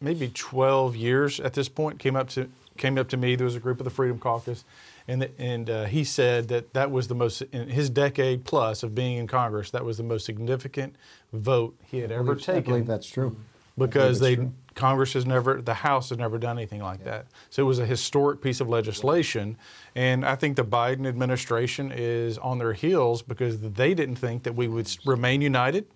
maybe 0.00 0.28
12 0.28 0.96
years 0.96 1.40
at 1.40 1.52
this 1.52 1.68
point 1.68 1.98
came 1.98 2.16
up 2.16 2.28
to 2.30 2.48
came 2.80 2.98
up 2.98 3.08
to 3.10 3.16
me. 3.16 3.36
There 3.36 3.44
was 3.44 3.54
a 3.54 3.60
group 3.60 3.78
of 3.78 3.84
the 3.84 3.90
Freedom 3.90 4.18
Caucus, 4.18 4.64
and 5.06 5.22
the, 5.22 5.30
and 5.38 5.70
uh, 5.70 5.84
he 5.84 6.02
said 6.02 6.48
that 6.48 6.72
that 6.72 6.90
was 6.90 7.06
the 7.06 7.14
most 7.14 7.42
in 7.42 7.68
his 7.68 7.90
decade 7.90 8.44
plus 8.44 8.82
of 8.82 8.94
being 8.94 9.18
in 9.18 9.28
Congress. 9.28 9.70
That 9.70 9.84
was 9.84 9.98
the 9.98 10.02
most 10.02 10.26
significant 10.26 10.96
vote 11.32 11.76
he 11.84 11.98
had 11.98 12.10
ever 12.10 12.32
I 12.32 12.38
taken 12.38 12.56
I 12.56 12.60
believe 12.60 12.86
that's 12.86 13.08
true. 13.08 13.36
because 13.78 14.18
they 14.18 14.36
true. 14.36 14.52
Congress 14.74 15.12
has 15.12 15.26
never 15.26 15.60
the 15.60 15.74
House 15.74 16.08
has 16.08 16.18
never 16.18 16.38
done 16.38 16.58
anything 16.58 16.82
like 16.82 17.04
that. 17.04 17.26
So 17.50 17.62
it 17.62 17.66
was 17.66 17.78
a 17.78 17.86
historic 17.86 18.40
piece 18.40 18.60
of 18.60 18.68
legislation, 18.68 19.56
and 19.94 20.24
I 20.24 20.34
think 20.34 20.56
the 20.56 20.64
Biden 20.64 21.06
administration 21.06 21.92
is 21.94 22.38
on 22.38 22.58
their 22.58 22.72
heels 22.72 23.22
because 23.22 23.60
they 23.60 23.94
didn't 23.94 24.16
think 24.16 24.42
that 24.44 24.54
we 24.54 24.66
would 24.66 24.90
remain 25.04 25.42
united, 25.42 25.86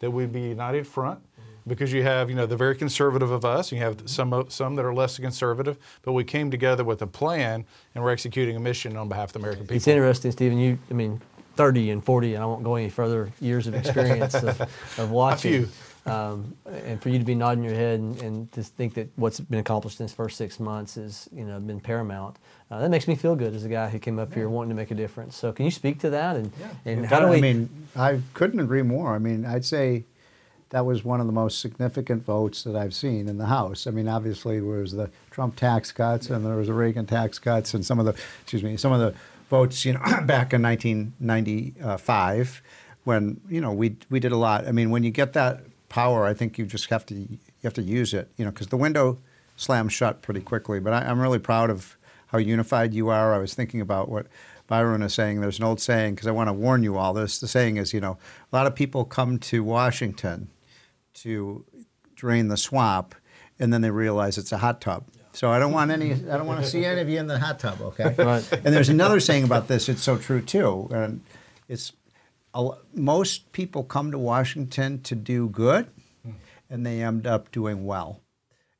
that 0.00 0.10
we'd 0.10 0.32
be 0.32 0.40
united 0.40 0.86
front. 0.86 1.20
Because 1.66 1.92
you 1.92 2.02
have, 2.02 2.30
you 2.30 2.36
know, 2.36 2.46
the 2.46 2.56
very 2.56 2.74
conservative 2.74 3.30
of 3.30 3.44
us, 3.44 3.70
and 3.70 3.78
you 3.78 3.84
have 3.84 4.02
some 4.06 4.46
some 4.48 4.76
that 4.76 4.84
are 4.84 4.94
less 4.94 5.18
conservative, 5.18 5.76
but 6.02 6.12
we 6.12 6.24
came 6.24 6.50
together 6.50 6.84
with 6.84 7.02
a 7.02 7.06
plan, 7.06 7.64
and 7.94 8.02
we're 8.02 8.10
executing 8.10 8.56
a 8.56 8.60
mission 8.60 8.96
on 8.96 9.08
behalf 9.08 9.28
of 9.28 9.32
the 9.34 9.38
American 9.40 9.64
people. 9.64 9.76
It's 9.76 9.88
interesting, 9.88 10.32
Stephen. 10.32 10.58
You, 10.58 10.78
I 10.90 10.94
mean, 10.94 11.20
30 11.56 11.90
and 11.90 12.04
40, 12.04 12.34
and 12.34 12.42
I 12.42 12.46
won't 12.46 12.64
go 12.64 12.76
any 12.76 12.88
further 12.88 13.30
years 13.40 13.66
of 13.66 13.74
experience 13.74 14.34
of, 14.34 14.60
of 14.98 15.10
watching. 15.10 15.68
Um, 16.06 16.56
and 16.66 17.00
for 17.00 17.10
you 17.10 17.18
to 17.18 17.24
be 17.24 17.34
nodding 17.34 17.62
your 17.62 17.74
head 17.74 18.00
and, 18.00 18.20
and 18.22 18.52
to 18.52 18.62
think 18.62 18.94
that 18.94 19.10
what's 19.16 19.38
been 19.38 19.60
accomplished 19.60 20.00
in 20.00 20.06
this 20.06 20.14
first 20.14 20.38
six 20.38 20.58
months 20.58 20.94
has, 20.94 21.28
you 21.30 21.44
know, 21.44 21.60
been 21.60 21.78
paramount. 21.78 22.38
Uh, 22.70 22.80
that 22.80 22.88
makes 22.88 23.06
me 23.06 23.14
feel 23.14 23.36
good 23.36 23.54
as 23.54 23.64
a 23.64 23.68
guy 23.68 23.90
who 23.90 23.98
came 23.98 24.18
up 24.18 24.32
here 24.32 24.48
wanting 24.48 24.70
to 24.70 24.74
make 24.74 24.90
a 24.90 24.94
difference. 24.94 25.36
So, 25.36 25.52
can 25.52 25.66
you 25.66 25.70
speak 25.70 25.98
to 26.00 26.10
that? 26.10 26.36
And 26.36 26.52
and 26.86 27.04
how 27.04 27.20
do 27.20 27.28
we? 27.28 27.36
I 27.36 27.40
mean, 27.40 27.68
I 27.94 28.20
couldn't 28.32 28.60
agree 28.60 28.82
more. 28.82 29.14
I 29.14 29.18
mean, 29.18 29.44
I'd 29.44 29.66
say 29.66 30.04
that 30.70 30.86
was 30.86 31.04
one 31.04 31.20
of 31.20 31.26
the 31.26 31.32
most 31.32 31.60
significant 31.60 32.24
votes 32.24 32.62
that 32.62 32.76
I've 32.76 32.94
seen 32.94 33.28
in 33.28 33.38
the 33.38 33.46
House. 33.46 33.86
I 33.86 33.90
mean, 33.90 34.08
obviously 34.08 34.60
there 34.60 34.68
was 34.68 34.92
the 34.92 35.10
Trump 35.30 35.56
tax 35.56 35.92
cuts 35.92 36.30
and 36.30 36.46
there 36.46 36.56
was 36.56 36.68
the 36.68 36.74
Reagan 36.74 37.06
tax 37.06 37.38
cuts 37.38 37.74
and 37.74 37.84
some 37.84 37.98
of 37.98 38.06
the, 38.06 38.14
excuse 38.42 38.62
me, 38.62 38.76
some 38.76 38.92
of 38.92 39.00
the 39.00 39.14
votes, 39.48 39.84
you 39.84 39.92
know, 39.92 40.00
back 40.24 40.54
in 40.54 40.62
1995 40.62 42.62
when, 43.04 43.40
you 43.48 43.60
know, 43.60 43.72
we 43.72 43.96
we 44.10 44.20
did 44.20 44.30
a 44.30 44.36
lot. 44.36 44.68
I 44.68 44.72
mean, 44.72 44.90
when 44.90 45.02
you 45.02 45.10
get 45.10 45.32
that 45.32 45.62
power, 45.88 46.24
I 46.24 46.34
think 46.34 46.56
you 46.56 46.66
just 46.66 46.88
have 46.90 47.04
to 47.06 47.14
you 47.14 47.38
have 47.64 47.74
to 47.74 47.82
use 47.82 48.14
it, 48.14 48.30
you 48.36 48.44
know, 48.44 48.52
because 48.52 48.68
the 48.68 48.76
window 48.76 49.18
slams 49.56 49.92
shut 49.92 50.22
pretty 50.22 50.40
quickly. 50.40 50.78
But 50.78 50.92
I, 50.92 51.02
I'm 51.02 51.18
really 51.18 51.40
proud 51.40 51.70
of 51.70 51.96
how 52.28 52.38
unified 52.38 52.94
you 52.94 53.08
are. 53.08 53.34
I 53.34 53.38
was 53.38 53.54
thinking 53.54 53.80
about 53.80 54.08
what 54.08 54.26
Byron 54.68 55.02
is 55.02 55.14
saying. 55.14 55.40
There's 55.40 55.58
an 55.58 55.64
old 55.64 55.80
saying, 55.80 56.14
because 56.14 56.28
I 56.28 56.30
want 56.30 56.48
to 56.48 56.52
warn 56.52 56.84
you 56.84 56.96
all 56.96 57.12
this. 57.12 57.40
The 57.40 57.48
saying 57.48 57.76
is, 57.76 57.92
you 57.92 58.00
know, 58.00 58.18
a 58.52 58.56
lot 58.56 58.68
of 58.68 58.76
people 58.76 59.04
come 59.04 59.40
to 59.40 59.64
Washington 59.64 60.48
to 61.14 61.64
drain 62.14 62.48
the 62.48 62.56
swamp, 62.56 63.14
and 63.58 63.72
then 63.72 63.80
they 63.80 63.90
realize 63.90 64.38
it's 64.38 64.52
a 64.52 64.58
hot 64.58 64.80
tub. 64.80 65.04
So 65.32 65.50
I 65.50 65.58
don't 65.58 65.72
want 65.72 65.90
any. 65.90 66.12
I 66.12 66.36
don't 66.36 66.46
want 66.46 66.62
to 66.62 66.68
see 66.68 66.84
any 66.84 67.00
of 67.00 67.08
you 67.08 67.18
in 67.18 67.26
the 67.26 67.38
hot 67.38 67.58
tub. 67.58 67.80
Okay. 67.80 68.14
Right. 68.18 68.52
And 68.52 68.74
there's 68.74 68.88
another 68.88 69.20
saying 69.20 69.44
about 69.44 69.68
this. 69.68 69.88
It's 69.88 70.02
so 70.02 70.16
true 70.18 70.40
too, 70.40 70.88
and 70.92 71.20
it's 71.68 71.92
most 72.94 73.52
people 73.52 73.84
come 73.84 74.10
to 74.10 74.18
Washington 74.18 75.00
to 75.02 75.14
do 75.14 75.48
good, 75.48 75.86
and 76.68 76.84
they 76.84 77.02
end 77.02 77.26
up 77.26 77.52
doing 77.52 77.86
well. 77.86 78.20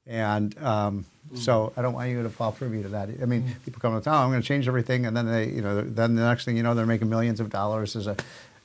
And 0.06 0.60
um, 0.60 1.04
so 1.34 1.72
I 1.76 1.82
don't 1.82 1.92
want 1.92 2.10
you 2.10 2.22
to 2.22 2.30
fall 2.30 2.50
privy 2.50 2.82
to 2.82 2.88
that. 2.88 3.08
I 3.22 3.26
mean, 3.26 3.54
people 3.64 3.80
come 3.80 3.94
to 3.94 4.02
town, 4.02 4.24
I'm 4.24 4.30
going 4.30 4.42
to 4.42 4.46
change 4.46 4.66
everything, 4.66 5.06
and 5.06 5.16
then 5.16 5.26
they, 5.26 5.46
you 5.46 5.62
know, 5.62 5.82
then 5.82 6.16
the 6.16 6.22
next 6.22 6.44
thing 6.44 6.56
you 6.56 6.64
know, 6.64 6.74
they're 6.74 6.86
making 6.86 7.08
millions 7.08 7.38
of 7.38 7.50
dollars 7.50 7.94
as 7.94 8.08
a, 8.08 8.16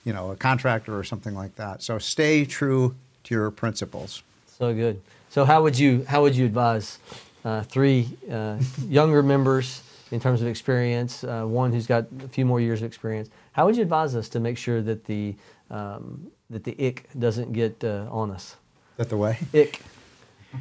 you 0.04 0.14
know, 0.14 0.32
a 0.32 0.36
contractor 0.36 0.98
or 0.98 1.04
something 1.04 1.36
like 1.36 1.56
that. 1.56 1.84
So 1.84 2.00
stay 2.00 2.46
true 2.46 2.96
to 3.26 3.36
your 3.36 3.52
principles. 3.52 4.24
So 4.48 4.74
good. 4.74 5.02
So 5.30 5.44
how 5.46 5.62
would 5.64 5.78
you 5.78 6.06
how 6.08 6.22
would 6.22 6.36
you 6.36 6.46
advise 6.46 7.00
uh, 7.44 7.64
three 7.64 8.10
uh, 8.32 8.58
younger 8.88 9.22
members 9.22 9.82
in 10.12 10.20
terms 10.20 10.42
of 10.42 10.48
experience, 10.48 11.24
uh, 11.24 11.44
one 11.44 11.72
who's 11.74 11.88
got 11.88 12.06
a 12.24 12.28
few 12.28 12.46
more 12.46 12.62
years 12.62 12.82
of 12.82 12.88
experience? 12.88 13.30
How 13.52 13.66
would 13.66 13.76
you 13.76 13.82
advise 13.84 14.16
us 14.16 14.30
to 14.30 14.40
make 14.40 14.58
sure 14.58 14.82
that 14.82 15.06
the 15.06 15.36
um, 15.70 16.32
that 16.50 16.64
the 16.64 16.76
ick 16.88 17.10
doesn't 17.20 17.52
get 17.54 17.84
uh, 17.84 18.08
on 18.10 18.32
us? 18.32 18.56
That 18.98 19.10
the 19.10 19.18
way? 19.18 19.38
Ick. 19.54 19.82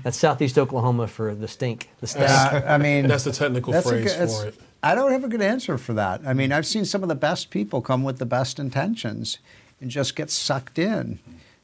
That's 0.03 0.17
Southeast 0.17 0.59
Oklahoma 0.59 1.07
for 1.07 1.37
the 1.37 1.47
stink. 1.47 1.91
The 2.01 2.09
stank. 2.09 2.65
Uh, 2.65 2.67
I 2.67 2.79
mean, 2.79 3.07
That's 3.13 3.23
the 3.23 3.31
technical 3.33 3.73
that's 3.73 3.89
phrase 3.89 4.13
good- 4.13 4.29
for 4.31 4.47
it. 4.49 4.55
I 4.83 4.95
don't 4.95 5.13
have 5.13 5.25
a 5.25 5.29
good 5.29 5.41
answer 5.41 5.79
for 5.79 5.95
that. 5.95 6.21
I 6.27 6.35
mean, 6.35 6.53
I've 6.53 6.67
seen 6.67 6.85
some 6.85 7.03
of 7.03 7.09
the 7.09 7.15
best 7.15 7.49
people 7.49 7.81
come 7.81 8.03
with 8.05 8.19
the 8.19 8.27
best 8.27 8.59
intentions 8.59 9.39
and 9.81 9.91
just 9.91 10.15
get 10.15 10.31
sucked 10.31 10.79
in 10.79 11.21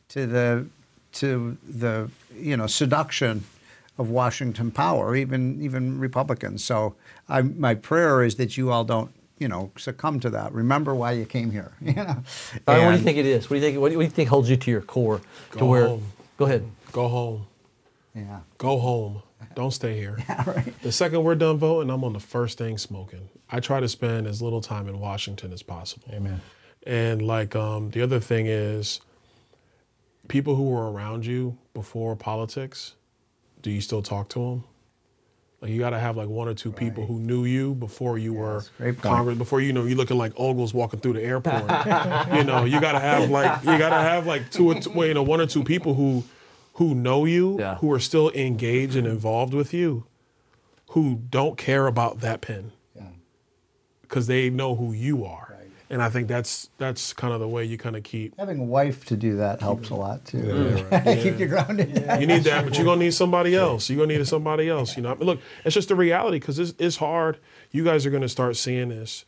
to 0.08 0.26
the 0.26 0.66
to 1.12 1.56
the 1.66 2.10
you 2.34 2.56
know 2.56 2.66
seduction 2.66 3.44
of 3.98 4.08
Washington 4.10 4.70
power, 4.70 5.14
even 5.14 5.62
even 5.62 5.98
Republicans. 5.98 6.64
So 6.64 6.94
I, 7.28 7.42
my 7.42 7.74
prayer 7.74 8.22
is 8.22 8.36
that 8.36 8.56
you 8.56 8.70
all 8.70 8.84
don't 8.84 9.12
you 9.40 9.48
know, 9.48 9.72
succumb 9.76 10.20
to 10.20 10.30
that. 10.30 10.52
Remember 10.52 10.94
why 10.94 11.12
you 11.12 11.24
came 11.24 11.50
here. 11.50 11.72
You 11.80 11.94
know. 11.94 12.22
Byron, 12.66 12.84
what 12.84 12.90
do 12.92 12.98
you 12.98 13.04
think 13.04 13.18
it 13.18 13.26
is? 13.26 13.50
What 13.50 13.54
do 13.54 13.60
you 13.60 13.66
think? 13.66 13.80
What 13.80 13.90
do 13.90 14.00
you 14.00 14.06
think 14.06 14.28
holds 14.28 14.48
you 14.48 14.56
to 14.56 14.70
your 14.70 14.82
core? 14.82 15.22
to 15.56 15.64
where? 15.64 15.88
home. 15.88 16.04
Go 16.36 16.44
ahead. 16.44 16.70
Go 16.92 17.08
home. 17.08 17.46
Yeah. 18.14 18.40
Go 18.58 18.78
home. 18.78 19.22
Don't 19.54 19.72
stay 19.72 19.96
here. 19.96 20.18
Yeah, 20.28 20.48
right. 20.48 20.82
The 20.82 20.92
second 20.92 21.24
we're 21.24 21.34
done 21.34 21.58
voting, 21.58 21.90
I'm 21.90 22.04
on 22.04 22.12
the 22.12 22.20
first 22.20 22.58
thing 22.58 22.78
smoking. 22.78 23.28
I 23.50 23.60
try 23.60 23.80
to 23.80 23.88
spend 23.88 24.26
as 24.26 24.40
little 24.40 24.60
time 24.60 24.88
in 24.88 25.00
Washington 25.00 25.52
as 25.52 25.62
possible. 25.62 26.08
Amen. 26.12 26.40
And 26.86 27.22
like 27.22 27.56
um, 27.56 27.90
the 27.90 28.02
other 28.02 28.20
thing 28.20 28.46
is, 28.46 29.00
people 30.30 30.54
who 30.54 30.70
were 30.70 30.90
around 30.90 31.26
you 31.26 31.58
before 31.74 32.16
politics, 32.16 32.94
do 33.60 33.70
you 33.70 33.80
still 33.82 34.00
talk 34.00 34.28
to 34.30 34.38
them? 34.38 34.64
Like 35.60 35.72
you 35.72 35.78
got 35.78 35.90
to 35.90 35.98
have 35.98 36.16
like 36.16 36.28
one 36.28 36.48
or 36.48 36.54
two 36.54 36.72
people 36.72 37.04
who 37.04 37.18
knew 37.18 37.44
you 37.44 37.74
before 37.74 38.16
you 38.16 38.32
were. 38.32 38.62
Congress, 39.02 39.36
before 39.36 39.60
you 39.60 39.74
know 39.74 39.84
you're 39.84 39.96
looking 39.98 40.16
like 40.16 40.32
Ogles 40.38 40.72
walking 40.72 41.00
through 41.00 41.12
the 41.14 41.22
airport. 41.22 41.64
you 42.34 42.44
know, 42.44 42.64
you 42.64 42.80
got 42.80 42.92
to 42.92 43.00
have 43.00 43.28
like 43.28 43.60
you 43.60 43.76
got 43.76 43.90
to 43.90 43.96
have 44.00 44.26
like 44.26 44.50
two 44.50 44.70
or 44.70 44.80
two, 44.80 44.90
well, 44.92 45.06
you 45.06 45.12
know, 45.12 45.22
one 45.22 45.38
or 45.40 45.46
two 45.46 45.62
people 45.62 45.92
who 45.94 46.24
who 46.74 46.94
know 46.94 47.26
you, 47.26 47.58
Yeah. 47.58 47.74
who 47.74 47.92
are 47.92 47.98
still 48.00 48.30
engaged 48.30 48.96
and 48.96 49.06
involved 49.06 49.52
with 49.52 49.74
you, 49.74 50.04
who 50.90 51.16
don't 51.28 51.58
care 51.58 51.86
about 51.86 52.20
that 52.20 52.40
pen 52.40 52.72
because 54.00 54.26
they 54.28 54.48
know 54.50 54.74
who 54.74 54.92
you 54.92 55.24
are. 55.26 55.49
And 55.90 56.00
I 56.00 56.08
think 56.08 56.28
that's 56.28 56.70
that's 56.78 57.12
kind 57.12 57.34
of 57.34 57.40
the 57.40 57.48
way 57.48 57.64
you 57.64 57.76
kind 57.76 57.96
of 57.96 58.04
keep. 58.04 58.38
Having 58.38 58.60
a 58.60 58.64
wife 58.64 59.04
to 59.06 59.16
do 59.16 59.36
that 59.36 59.60
helps 59.60 59.90
a 59.90 59.96
lot 59.96 60.24
too. 60.24 60.86
Yeah. 60.92 61.14
Keep 61.22 61.40
you 61.40 61.46
grounded. 61.48 61.88
You 62.20 62.28
need 62.28 62.44
that, 62.44 62.64
but 62.64 62.76
you're 62.76 62.84
gonna 62.84 63.00
need 63.00 63.12
somebody 63.12 63.56
else. 63.56 63.90
You're 63.90 63.98
gonna 63.98 64.16
need 64.16 64.26
somebody 64.28 64.68
else. 64.68 64.96
You 64.96 65.02
know, 65.02 65.10
I 65.10 65.14
mean, 65.16 65.26
look, 65.26 65.40
it's 65.64 65.74
just 65.74 65.88
the 65.88 65.96
reality 65.96 66.38
because 66.38 66.60
it's, 66.60 66.74
it's 66.78 66.96
hard. 66.96 67.38
You 67.72 67.82
guys 67.82 68.06
are 68.06 68.10
gonna 68.10 68.28
start 68.28 68.56
seeing 68.56 68.90
this. 68.90 69.24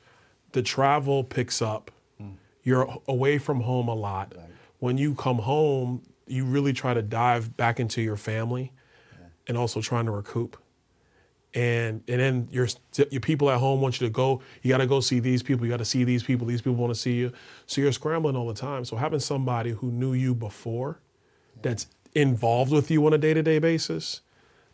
The 0.52 0.62
travel 0.62 1.24
picks 1.24 1.60
up. 1.60 1.90
Mm. 2.22 2.34
You're 2.62 2.96
away 3.08 3.38
from 3.38 3.62
home 3.62 3.88
a 3.88 3.94
lot. 3.94 4.32
When 4.78 4.98
you 4.98 5.16
come 5.16 5.38
home, 5.38 6.02
you 6.28 6.44
really 6.44 6.72
try 6.72 6.94
to 6.94 7.02
dive 7.02 7.56
back 7.56 7.80
into 7.80 8.00
your 8.02 8.16
family, 8.16 8.72
and 9.48 9.58
also 9.58 9.80
trying 9.80 10.06
to 10.06 10.12
recoup. 10.12 10.56
And 11.54 12.02
and 12.08 12.20
then 12.20 12.48
your 12.50 12.66
your 13.10 13.20
people 13.20 13.50
at 13.50 13.58
home 13.58 13.80
want 13.80 14.00
you 14.00 14.06
to 14.06 14.12
go. 14.12 14.40
You 14.62 14.70
got 14.70 14.78
to 14.78 14.86
go 14.86 15.00
see 15.00 15.20
these 15.20 15.42
people. 15.42 15.66
You 15.66 15.70
got 15.72 15.78
to 15.78 15.84
see 15.84 16.04
these 16.04 16.22
people. 16.22 16.46
These 16.46 16.62
people 16.62 16.76
want 16.76 16.94
to 16.94 16.98
see 16.98 17.14
you. 17.14 17.32
So 17.66 17.80
you're 17.80 17.92
scrambling 17.92 18.36
all 18.36 18.48
the 18.48 18.54
time. 18.54 18.84
So 18.86 18.96
having 18.96 19.20
somebody 19.20 19.70
who 19.70 19.90
knew 19.90 20.14
you 20.14 20.34
before, 20.34 21.00
that's 21.60 21.86
involved 22.14 22.72
with 22.72 22.90
you 22.90 23.04
on 23.06 23.12
a 23.12 23.18
day 23.18 23.34
to 23.34 23.42
day 23.42 23.58
basis, 23.58 24.22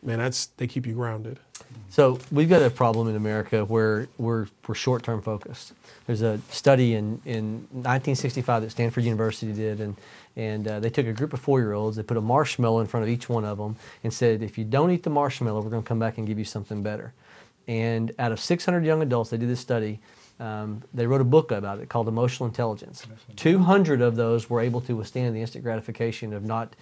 man, 0.02 0.18
that's 0.18 0.46
they 0.56 0.66
keep 0.66 0.86
you 0.86 0.94
grounded. 0.94 1.38
So 1.90 2.18
we've 2.30 2.48
got 2.48 2.62
a 2.62 2.70
problem 2.70 3.08
in 3.08 3.16
America 3.16 3.64
where 3.64 4.08
we're, 4.18 4.46
we're 4.66 4.74
short-term 4.74 5.22
focused. 5.22 5.72
There's 6.06 6.22
a 6.22 6.40
study 6.50 6.94
in, 6.94 7.20
in 7.24 7.66
1965 7.72 8.62
that 8.62 8.70
Stanford 8.70 9.04
University 9.04 9.52
did, 9.52 9.80
and, 9.80 9.96
and 10.36 10.68
uh, 10.68 10.80
they 10.80 10.90
took 10.90 11.06
a 11.06 11.12
group 11.12 11.32
of 11.32 11.40
four-year-olds, 11.40 11.96
they 11.96 12.02
put 12.02 12.16
a 12.16 12.22
marshmallow 12.22 12.80
in 12.80 12.86
front 12.86 13.04
of 13.04 13.10
each 13.10 13.28
one 13.28 13.44
of 13.44 13.58
them, 13.58 13.76
and 14.04 14.12
said, 14.12 14.42
if 14.42 14.58
you 14.58 14.64
don't 14.64 14.90
eat 14.90 15.02
the 15.02 15.10
marshmallow, 15.10 15.60
we're 15.60 15.70
going 15.70 15.82
to 15.82 15.88
come 15.88 15.98
back 15.98 16.18
and 16.18 16.26
give 16.26 16.38
you 16.38 16.44
something 16.44 16.82
better. 16.82 17.12
And 17.66 18.12
out 18.18 18.32
of 18.32 18.40
600 18.40 18.84
young 18.84 19.02
adults, 19.02 19.30
they 19.30 19.36
did 19.36 19.48
this 19.48 19.60
study. 19.60 19.98
Um, 20.40 20.82
they 20.94 21.06
wrote 21.06 21.20
a 21.20 21.24
book 21.24 21.50
about 21.50 21.80
it 21.80 21.88
called 21.88 22.06
Emotional 22.06 22.46
Intelligence. 22.46 23.04
200 23.36 24.00
of 24.00 24.14
those 24.14 24.48
were 24.48 24.60
able 24.60 24.80
to 24.82 24.94
withstand 24.94 25.34
the 25.34 25.40
instant 25.40 25.64
gratification 25.64 26.32
of 26.32 26.44
not 26.44 26.76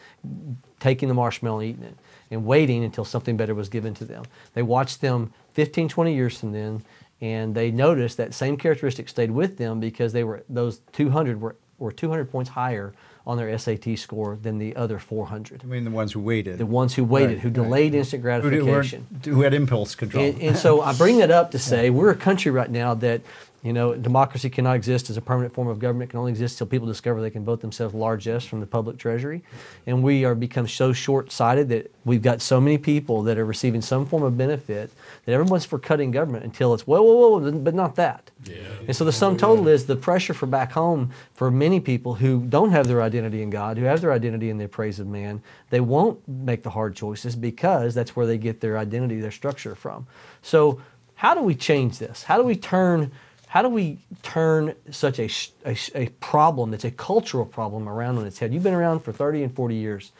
taking 0.79 1.09
the 1.09 1.14
marshmallow 1.14 1.61
and 1.61 1.69
eating 1.71 1.85
it 1.85 1.97
and 2.31 2.45
waiting 2.45 2.85
until 2.85 3.05
something 3.05 3.37
better 3.37 3.55
was 3.55 3.69
given 3.69 3.95
to 3.95 4.05
them. 4.05 4.25
They 4.53 4.62
watched 4.62 5.01
them 5.01 5.33
15, 5.55 5.88
20 5.88 6.14
years 6.14 6.38
from 6.38 6.53
then, 6.53 6.85
and 7.21 7.55
they 7.55 7.71
noticed 7.71 8.19
that 8.19 8.35
same 8.35 8.59
characteristic 8.59 9.09
stayed 9.09 9.31
with 9.31 9.57
them 9.57 9.81
because 9.81 10.12
they 10.12 10.25
were 10.25 10.45
those 10.51 10.81
200 10.92 11.40
were, 11.40 11.57
were 11.78 11.92
200 11.92 12.30
points 12.30 12.50
higher 12.50 12.92
on 13.26 13.36
their 13.36 13.56
SAT 13.58 13.98
score 13.98 14.38
than 14.40 14.58
the 14.58 14.76
other 14.76 14.98
400. 14.98 15.62
I 15.62 15.66
mean, 15.66 15.84
the 15.84 15.90
ones 15.90 16.12
who 16.12 16.20
waited. 16.20 16.58
The 16.58 16.66
ones 16.66 16.94
who 16.94 17.02
waited, 17.04 17.34
Right, 17.34 17.38
who 17.40 17.48
right. 17.48 17.54
delayed 17.54 17.94
instant 17.94 18.22
gratification. 18.22 19.06
weren't- 19.12 19.24
who 19.26 19.42
had 19.42 19.52
impulse 19.52 19.94
control. 19.96 20.24
And, 20.24 20.40
and 20.40 20.56
so 20.56 20.80
I 20.80 20.92
bring 20.94 21.18
that 21.18 21.30
up 21.32 21.50
to 21.50 21.58
say 21.58 21.90
we're 21.90 22.10
a 22.10 22.16
country 22.16 22.52
right 22.52 22.70
now 22.70 22.94
that, 22.94 23.20
you 23.66 23.72
know, 23.72 23.96
democracy 23.96 24.48
cannot 24.48 24.76
exist 24.76 25.11
as 25.11 25.16
a 25.16 25.20
permanent 25.20 25.52
form 25.52 25.66
of 25.66 25.81
government. 25.81 26.09
It 26.09 26.11
can 26.12 26.20
only 26.20 26.31
exist 26.31 26.55
until 26.55 26.68
people 26.68 26.87
discover 26.87 27.20
they 27.20 27.31
can 27.31 27.44
vote 27.44 27.61
themselves 27.61 27.94
largesse 27.94 28.44
from 28.44 28.61
the 28.61 28.66
public 28.66 28.96
treasury. 28.96 29.42
And 29.88 30.05
we 30.05 30.24
are 30.24 30.37
become 30.37 30.68
so 30.68 30.92
short-sighted 30.92 31.68
that 31.70 31.92
we've 32.05 32.22
got 32.22 32.40
so 32.40 32.61
many 32.61 32.79
people 32.79 33.24
that 33.24 33.38
are 33.38 33.44
receiving 33.44 33.83
some 33.83 34.07
form 34.07 34.22
of 34.22 34.38
benefit 34.38 34.92
that 35.24 35.33
everyone's 35.33 35.64
for 35.64 35.81
cutting 35.81 36.12
government 36.12 36.44
until 36.44 36.74
it's 36.74 36.87
whoa, 36.87 37.02
whoa, 37.02 37.38
whoa, 37.38 37.50
but 37.50 37.74
not 37.74 37.96
that. 37.96 38.31
Yeah. 38.44 38.59
And 38.87 38.94
so 38.94 39.05
the 39.05 39.11
sum 39.11 39.37
total 39.37 39.66
is 39.66 39.87
the 39.87 39.96
pressure 39.96 40.33
for 40.33 40.46
back 40.46 40.70
home 40.70 41.11
for 41.35 41.50
many 41.50 41.81
people 41.81 42.14
who 42.14 42.42
don't 42.42 42.70
have 42.70 42.87
their 42.87 43.02
identity 43.02 43.42
in 43.42 43.50
God, 43.50 43.79
who 43.79 43.85
have 43.85 44.00
their 44.00 44.12
identity 44.12 44.48
in 44.48 44.59
the 44.59 44.68
praise 44.68 45.00
of 45.00 45.09
man, 45.09 45.42
they 45.70 45.81
won't 45.81 46.20
make 46.29 46.62
the 46.62 46.70
hard 46.70 46.94
choices 46.94 47.35
because 47.35 47.96
that's 47.96 48.14
where 48.14 48.26
they 48.26 48.38
get 48.38 48.61
their 48.61 48.79
identity, 48.79 49.18
their 49.18 49.33
structure 49.33 49.74
from. 49.74 50.07
So 50.40 50.81
how 51.16 51.35
do 51.35 51.42
we 51.42 51.57
change 51.57 51.98
this? 51.98 52.22
How 52.22 52.37
do 52.37 52.44
we 52.44 52.55
turn 52.55 53.11
how 53.57 53.62
do 53.62 53.71
we 53.71 53.97
turn 54.23 54.75
such 54.90 55.19
a, 55.19 55.31
a, 55.64 55.75
a 55.95 56.09
problem 56.21 56.71
that's 56.71 56.85
a 56.85 56.90
cultural 56.90 57.47
problem 57.47 57.88
around 57.88 58.19
on 58.19 58.27
its 58.27 58.38
head? 58.38 58.53
You've 58.53 58.62
been 58.62 58.75
around 58.75 59.01
for 59.01 59.12
30 59.12 59.45
and 59.45 59.57
40 59.57 59.75
years. 59.75 60.12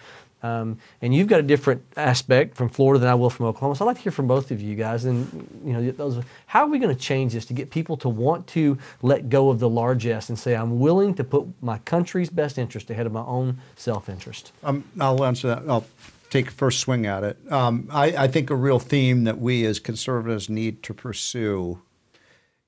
Um, 0.43 0.79
and 1.03 1.15
you've 1.15 1.29
got 1.29 1.41
a 1.41 1.43
different 1.43 1.83
aspect 1.99 2.57
from 2.57 2.71
Florida 2.71 2.99
than 2.99 3.11
I 3.11 3.15
will 3.15 3.29
from 3.29 3.45
Oklahoma. 3.45 3.77
So 3.77 3.85
I'd 3.85 3.89
like 3.89 3.97
to 3.99 4.03
hear 4.05 4.13
from 4.13 4.27
both 4.27 4.51
of 4.53 4.63
you 4.63 4.75
guys. 4.75 5.05
And 5.05 5.61
you 5.63 5.75
know, 5.75 5.91
those, 5.91 6.25
how 6.47 6.63
are 6.63 6.69
we 6.69 6.79
going 6.79 6.97
to 6.97 6.99
change 6.99 7.35
this 7.35 7.45
to 7.47 7.53
get 7.53 7.71
people 7.71 7.99
to 7.99 8.09
want 8.09 8.47
to 8.49 8.79
let 9.03 9.29
go 9.29 9.51
of 9.51 9.59
the 9.59 9.69
largesse 9.69 10.31
and 10.31 10.39
say, 10.39 10.57
"I'm 10.57 10.81
willing 10.81 11.13
to 11.17 11.25
put 11.25 11.47
my 11.61 11.77
country's 11.79 12.31
best 12.31 12.57
interest 12.57 12.89
ahead 12.89 13.05
of 13.05 13.13
my 13.13 13.25
own 13.25 13.59
self-interest"? 13.75 14.53
Um, 14.65 14.85
I'll 14.99 15.23
answer 15.27 15.49
that. 15.49 15.69
I'll 15.69 15.85
take 16.31 16.49
a 16.49 16.53
first 16.53 16.81
swing 16.81 17.05
at 17.05 17.23
it. 17.23 17.53
Um, 17.53 17.89
I, 17.93 18.07
I 18.17 18.29
think 18.29 18.49
a 18.49 18.57
real 18.57 18.79
theme 18.79 19.25
that 19.25 19.39
we 19.39 19.67
as 19.67 19.79
conservatives 19.79 20.49
need 20.49 20.83
to 20.85 20.95
pursue 20.95 21.83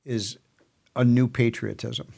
is 0.05 0.37
a 0.99 1.05
new 1.05 1.27
patriotism. 1.29 2.13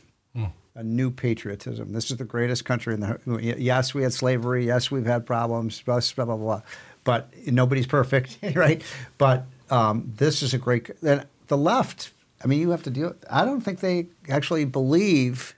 A 0.77 0.85
new 0.85 1.11
patriotism. 1.11 1.93
This 1.93 2.13
is 2.13 2.17
the 2.17 2.25
greatest 2.25 2.65
country 2.65 2.95
in 2.95 3.01
the. 3.01 3.19
Yes, 3.59 3.93
we 3.93 4.03
had 4.05 4.13
slavery. 4.13 4.67
Yes, 4.67 4.89
we've 4.91 5.05
had 5.05 5.27
problems. 5.27 5.83
Blah 5.83 6.01
blah 6.15 6.25
blah. 6.25 6.37
blah. 6.37 6.63
But 7.03 7.29
nobody's 7.47 7.89
perfect, 7.89 8.39
right? 8.55 8.81
But 9.19 9.47
um, 9.69 10.13
this 10.17 10.43
is 10.43 10.55
a 10.55 10.59
great. 10.59 10.89
And 11.03 11.27
the 11.49 11.57
left. 11.57 12.13
I 12.43 12.47
mean, 12.47 12.61
you 12.61 12.71
have 12.71 12.85
to 12.85 12.91
deal. 12.91 13.15
I 13.29 13.45
don't 13.45 13.61
think 13.61 13.81
they 13.81 14.07
actually 14.29 14.65
believe 14.65 15.55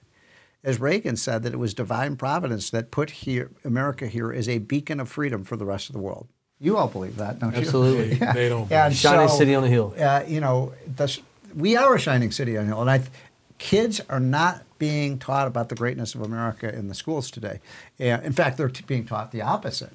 as 0.65 0.81
Reagan 0.81 1.17
said, 1.17 1.43
that 1.43 1.53
it 1.53 1.59
was 1.59 1.75
divine 1.75 2.17
providence 2.17 2.71
that 2.71 2.91
put 2.91 3.11
here 3.11 3.51
America 3.65 4.07
here 4.07 4.33
as 4.33 4.49
a 4.49 4.59
beacon 4.59 5.01
of 5.01 5.09
freedom 5.09 5.45
for 5.45 5.57
the 5.57 5.65
rest 5.65 5.89
of 5.89 5.93
the 5.93 5.99
world. 5.99 6.29
You 6.61 6.77
all 6.77 6.87
believe 6.87 7.17
that, 7.17 7.41
don't 7.41 7.53
you? 7.53 7.61
Absolutely. 7.61 8.17
Yeah. 8.21 8.33
They 8.33 8.49
don't 8.49 8.71
And 8.71 8.95
Shining 8.95 9.29
so, 9.29 9.39
city 9.39 9.55
on 9.55 9.65
a 9.65 9.69
hill. 9.69 9.95
Uh, 9.99 10.23
you 10.27 10.41
know, 10.41 10.73
the, 10.97 11.19
we 11.55 11.77
are 11.77 11.95
a 11.95 11.99
shining 11.99 12.31
city 12.31 12.57
on 12.57 12.67
hill, 12.67 12.81
and 12.81 12.91
I, 12.91 13.03
kids 13.59 14.01
are 14.09 14.21
not 14.21 14.63
being 14.79 15.19
taught 15.19 15.47
about 15.47 15.69
the 15.69 15.75
greatness 15.75 16.15
of 16.15 16.23
America 16.23 16.75
in 16.75 16.89
the 16.89 16.95
schools 16.95 17.31
today. 17.31 17.61
In 17.99 18.33
fact, 18.33 18.57
they're 18.57 18.69
t- 18.69 18.85
being 18.87 19.05
taught 19.05 19.31
the 19.31 19.43
opposite. 19.43 19.93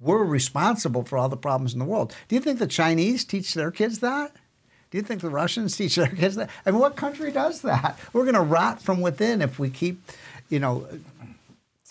We're 0.00 0.24
responsible 0.24 1.04
for 1.04 1.18
all 1.18 1.28
the 1.28 1.36
problems 1.36 1.74
in 1.74 1.78
the 1.78 1.84
world. 1.84 2.14
Do 2.28 2.34
you 2.34 2.40
think 2.40 2.58
the 2.58 2.66
Chinese 2.66 3.24
teach 3.24 3.54
their 3.54 3.70
kids 3.70 3.98
that? 4.00 4.34
Do 4.90 4.98
you 4.98 5.04
think 5.04 5.20
the 5.20 5.30
Russians 5.30 5.76
teach 5.78 5.96
their 5.96 6.08
kids 6.08 6.36
that? 6.36 6.50
I 6.64 6.70
mean, 6.70 6.80
what 6.80 6.96
country 6.96 7.30
does 7.30 7.62
that? 7.62 7.98
We're 8.12 8.24
going 8.24 8.34
to 8.34 8.40
rot 8.40 8.80
from 8.80 9.00
within 9.00 9.42
if 9.42 9.58
we 9.58 9.70
keep, 9.70 10.02
you 10.48 10.58
know, 10.58 10.88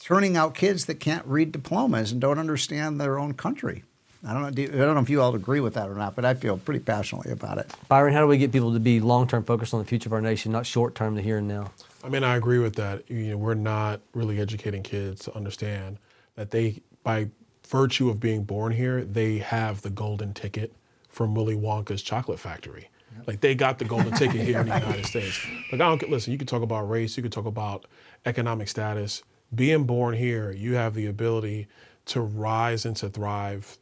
turning 0.01 0.35
out 0.35 0.55
kids 0.55 0.85
that 0.85 0.99
can't 0.99 1.25
read 1.25 1.51
diplomas 1.51 2.11
and 2.11 2.19
don't 2.19 2.39
understand 2.39 2.99
their 2.99 3.19
own 3.19 3.33
country. 3.33 3.83
I 4.25 4.33
don't 4.33 4.43
know. 4.43 4.51
Do 4.51 4.61
you, 4.61 4.67
I 4.67 4.77
don't 4.77 4.95
know 4.95 5.01
if 5.01 5.09
you 5.09 5.21
all 5.21 5.33
agree 5.33 5.59
with 5.59 5.73
that 5.73 5.89
or 5.89 5.95
not, 5.95 6.15
but 6.15 6.25
I 6.25 6.33
feel 6.33 6.57
pretty 6.57 6.79
passionately 6.79 7.31
about 7.31 7.57
it. 7.57 7.71
Byron, 7.87 8.13
how 8.13 8.21
do 8.21 8.27
we 8.27 8.37
get 8.37 8.51
people 8.51 8.73
to 8.73 8.79
be 8.79 8.99
long-term 8.99 9.45
focused 9.45 9.73
on 9.73 9.79
the 9.79 9.85
future 9.85 10.09
of 10.09 10.13
our 10.13 10.21
nation, 10.21 10.51
not 10.51 10.65
short-term, 10.65 11.15
the 11.15 11.21
here 11.21 11.39
and 11.39 11.47
now? 11.47 11.71
I 12.03 12.09
mean, 12.09 12.23
I 12.23 12.35
agree 12.35 12.59
with 12.59 12.75
that. 12.75 13.09
You 13.09 13.31
know, 13.31 13.37
we're 13.37 13.53
not 13.55 14.01
really 14.13 14.39
educating 14.39 14.83
kids 14.83 15.23
to 15.25 15.35
understand 15.35 15.97
that 16.35 16.51
they, 16.51 16.81
by 17.03 17.29
virtue 17.67 18.09
of 18.09 18.19
being 18.19 18.43
born 18.43 18.73
here, 18.73 19.03
they 19.03 19.39
have 19.39 19.81
the 19.81 19.89
golden 19.89 20.33
ticket 20.33 20.73
from 21.09 21.33
Willy 21.33 21.55
Wonka's 21.55 22.01
chocolate 22.01 22.39
factory. 22.39 22.89
Like 23.27 23.41
they 23.41 23.55
got 23.55 23.77
the 23.77 23.85
golden 23.85 24.13
ticket 24.13 24.41
here 24.41 24.59
in 24.59 24.67
the 24.67 24.79
United 24.79 25.05
States. 25.05 25.45
Like 25.71 25.81
I 25.81 25.95
don't 25.95 26.09
listen. 26.09 26.31
You 26.31 26.37
can 26.37 26.47
talk 26.47 26.61
about 26.61 26.89
race. 26.89 27.17
You 27.17 27.23
can 27.23 27.31
talk 27.31 27.45
about 27.45 27.85
economic 28.25 28.67
status. 28.67 29.23
Being 29.53 29.83
born 29.83 30.15
here, 30.15 30.51
you 30.51 30.75
have 30.75 30.93
the 30.93 31.07
ability 31.07 31.67
to 32.05 32.21
rise 32.21 32.85
and 32.85 32.95
to 32.97 33.09
thrive. 33.09 33.77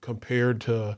Compared 0.00 0.60
to 0.62 0.96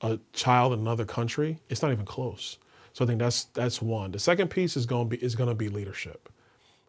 a 0.00 0.18
child 0.32 0.72
in 0.72 0.80
another 0.80 1.04
country, 1.04 1.58
it's 1.68 1.82
not 1.82 1.92
even 1.92 2.04
close. 2.04 2.58
So 2.92 3.04
I 3.04 3.08
think 3.08 3.18
that's 3.18 3.44
that's 3.44 3.80
one. 3.80 4.12
The 4.12 4.18
second 4.18 4.48
piece 4.48 4.76
is 4.76 4.86
going 4.86 5.08
to 5.08 5.16
be 5.16 5.24
is 5.24 5.34
going 5.34 5.48
to 5.48 5.54
be 5.54 5.68
leadership. 5.68 6.28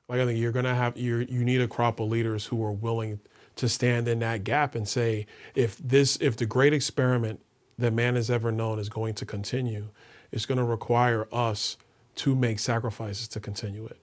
Like 0.09 0.19
I 0.19 0.25
think 0.25 0.39
you're 0.39 0.51
going 0.51 0.65
to 0.65 0.75
have 0.75 0.97
you 0.97 1.25
you 1.29 1.45
need 1.45 1.61
a 1.61 1.67
crop 1.67 1.99
of 1.99 2.09
leaders 2.09 2.45
who 2.47 2.63
are 2.63 2.71
willing 2.71 3.19
to 3.55 3.69
stand 3.69 4.07
in 4.07 4.19
that 4.19 4.43
gap 4.43 4.75
and 4.75 4.87
say 4.87 5.25
if 5.55 5.77
this 5.77 6.17
if 6.19 6.35
the 6.35 6.45
great 6.45 6.73
experiment 6.73 7.39
that 7.77 7.93
man 7.93 8.15
has 8.15 8.29
ever 8.29 8.51
known 8.51 8.79
is 8.79 8.89
going 8.89 9.13
to 9.15 9.25
continue, 9.25 9.89
it's 10.31 10.45
going 10.45 10.57
to 10.57 10.63
require 10.63 11.27
us 11.31 11.77
to 12.15 12.35
make 12.35 12.59
sacrifices 12.59 13.27
to 13.29 13.39
continue 13.39 13.85
it. 13.85 13.97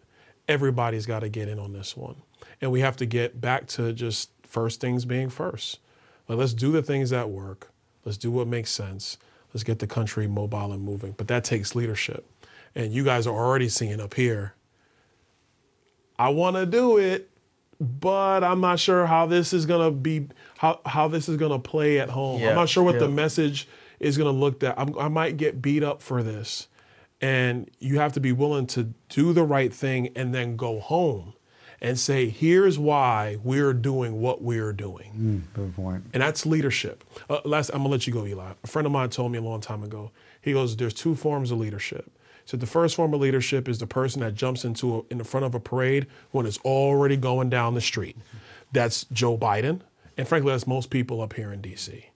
Everybody's 0.48 1.06
got 1.06 1.20
to 1.20 1.28
get 1.28 1.48
in 1.48 1.58
on 1.58 1.72
this 1.72 1.96
one. 1.96 2.16
And 2.60 2.72
we 2.72 2.80
have 2.80 2.96
to 2.96 3.06
get 3.06 3.40
back 3.40 3.66
to 3.68 3.92
just 3.92 4.30
first 4.42 4.80
things 4.80 5.04
being 5.04 5.28
first. 5.28 5.78
Let's 6.36 6.54
do 6.54 6.72
the 6.72 6.82
things 6.82 7.10
that 7.10 7.30
work. 7.30 7.70
Let's 8.04 8.18
do 8.18 8.30
what 8.30 8.46
makes 8.46 8.70
sense. 8.70 9.18
Let's 9.52 9.64
get 9.64 9.78
the 9.78 9.86
country 9.86 10.26
mobile 10.26 10.72
and 10.72 10.82
moving. 10.82 11.14
But 11.16 11.28
that 11.28 11.44
takes 11.44 11.74
leadership. 11.74 12.24
And 12.74 12.92
you 12.92 13.04
guys 13.04 13.26
are 13.26 13.34
already 13.34 13.68
seeing 13.68 14.00
up 14.00 14.14
here. 14.14 14.54
I 16.18 16.28
want 16.28 16.56
to 16.56 16.66
do 16.66 16.98
it, 16.98 17.30
but 17.80 18.44
I'm 18.44 18.60
not 18.60 18.78
sure 18.78 19.06
how 19.06 19.26
this 19.26 19.52
is 19.52 19.64
gonna 19.64 19.90
be 19.90 20.28
how 20.58 20.80
how 20.84 21.08
this 21.08 21.28
is 21.28 21.36
gonna 21.38 21.58
play 21.58 21.98
at 21.98 22.10
home. 22.10 22.40
Yeah, 22.40 22.50
I'm 22.50 22.56
not 22.56 22.68
sure 22.68 22.84
what 22.84 22.94
yeah. 22.94 23.00
the 23.00 23.08
message 23.08 23.66
is 23.98 24.18
gonna 24.18 24.30
look 24.30 24.60
that 24.60 24.78
I'm, 24.78 24.96
I 24.98 25.08
might 25.08 25.38
get 25.38 25.62
beat 25.62 25.82
up 25.82 26.02
for 26.02 26.22
this, 26.22 26.68
and 27.22 27.70
you 27.78 27.98
have 27.98 28.12
to 28.12 28.20
be 28.20 28.32
willing 28.32 28.66
to 28.68 28.92
do 29.08 29.32
the 29.32 29.44
right 29.44 29.72
thing 29.72 30.10
and 30.14 30.34
then 30.34 30.56
go 30.56 30.78
home 30.78 31.32
and 31.82 31.98
say, 31.98 32.28
here's 32.28 32.78
why 32.78 33.38
we're 33.42 33.72
doing 33.72 34.20
what 34.20 34.42
we're 34.42 34.72
doing. 34.72 35.44
Good 35.54 35.74
point. 35.74 36.04
And 36.12 36.22
that's 36.22 36.44
leadership. 36.44 37.04
Uh, 37.28 37.40
last, 37.44 37.70
I'm 37.70 37.78
gonna 37.78 37.88
let 37.88 38.06
you 38.06 38.12
go, 38.12 38.26
Eli. 38.26 38.52
A 38.62 38.66
friend 38.66 38.84
of 38.86 38.92
mine 38.92 39.08
told 39.10 39.32
me 39.32 39.38
a 39.38 39.42
long 39.42 39.60
time 39.60 39.82
ago. 39.82 40.10
He 40.42 40.52
goes, 40.52 40.76
"There's 40.76 40.94
two 40.94 41.14
forms 41.14 41.50
of 41.50 41.58
leadership." 41.58 42.10
So 42.44 42.56
the 42.56 42.66
first 42.66 42.96
form 42.96 43.14
of 43.14 43.20
leadership 43.20 43.68
is 43.68 43.78
the 43.78 43.86
person 43.86 44.20
that 44.22 44.34
jumps 44.34 44.64
into 44.64 44.96
a, 44.96 45.02
in 45.10 45.18
the 45.18 45.24
front 45.24 45.46
of 45.46 45.54
a 45.54 45.60
parade 45.60 46.06
when 46.32 46.46
it's 46.46 46.58
already 46.58 47.16
going 47.16 47.48
down 47.48 47.74
the 47.74 47.80
street. 47.80 48.16
That's 48.72 49.04
Joe 49.12 49.38
Biden, 49.38 49.80
and 50.16 50.26
frankly, 50.26 50.50
that's 50.52 50.66
most 50.66 50.90
people 50.90 51.20
up 51.22 51.34
here 51.34 51.52
in 51.52 51.60
D.C. 51.60 52.06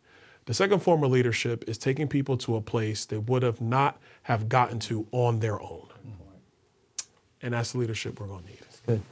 The 0.47 0.55
second 0.55 0.81
form 0.81 1.03
of 1.05 1.11
leadership 1.11 1.65
is 1.67 1.79
taking 1.79 2.07
people 2.09 2.37
to 2.39 2.57
a 2.57 2.61
place 2.61 3.05
they 3.07 3.17
would 3.19 3.43
have 3.43 3.61
not 3.61 3.99
have 4.25 4.49
gotten 4.49 4.79
to 4.81 5.07
on 5.13 5.41
their 5.41 5.61
own, 5.61 5.87
and 7.43 7.55
that's 7.55 7.73
the 7.73 7.79
leadership 7.79 8.21
we're 8.21 8.27
gonna 8.27 8.47
need. 8.47 8.59
Good. 8.87 9.03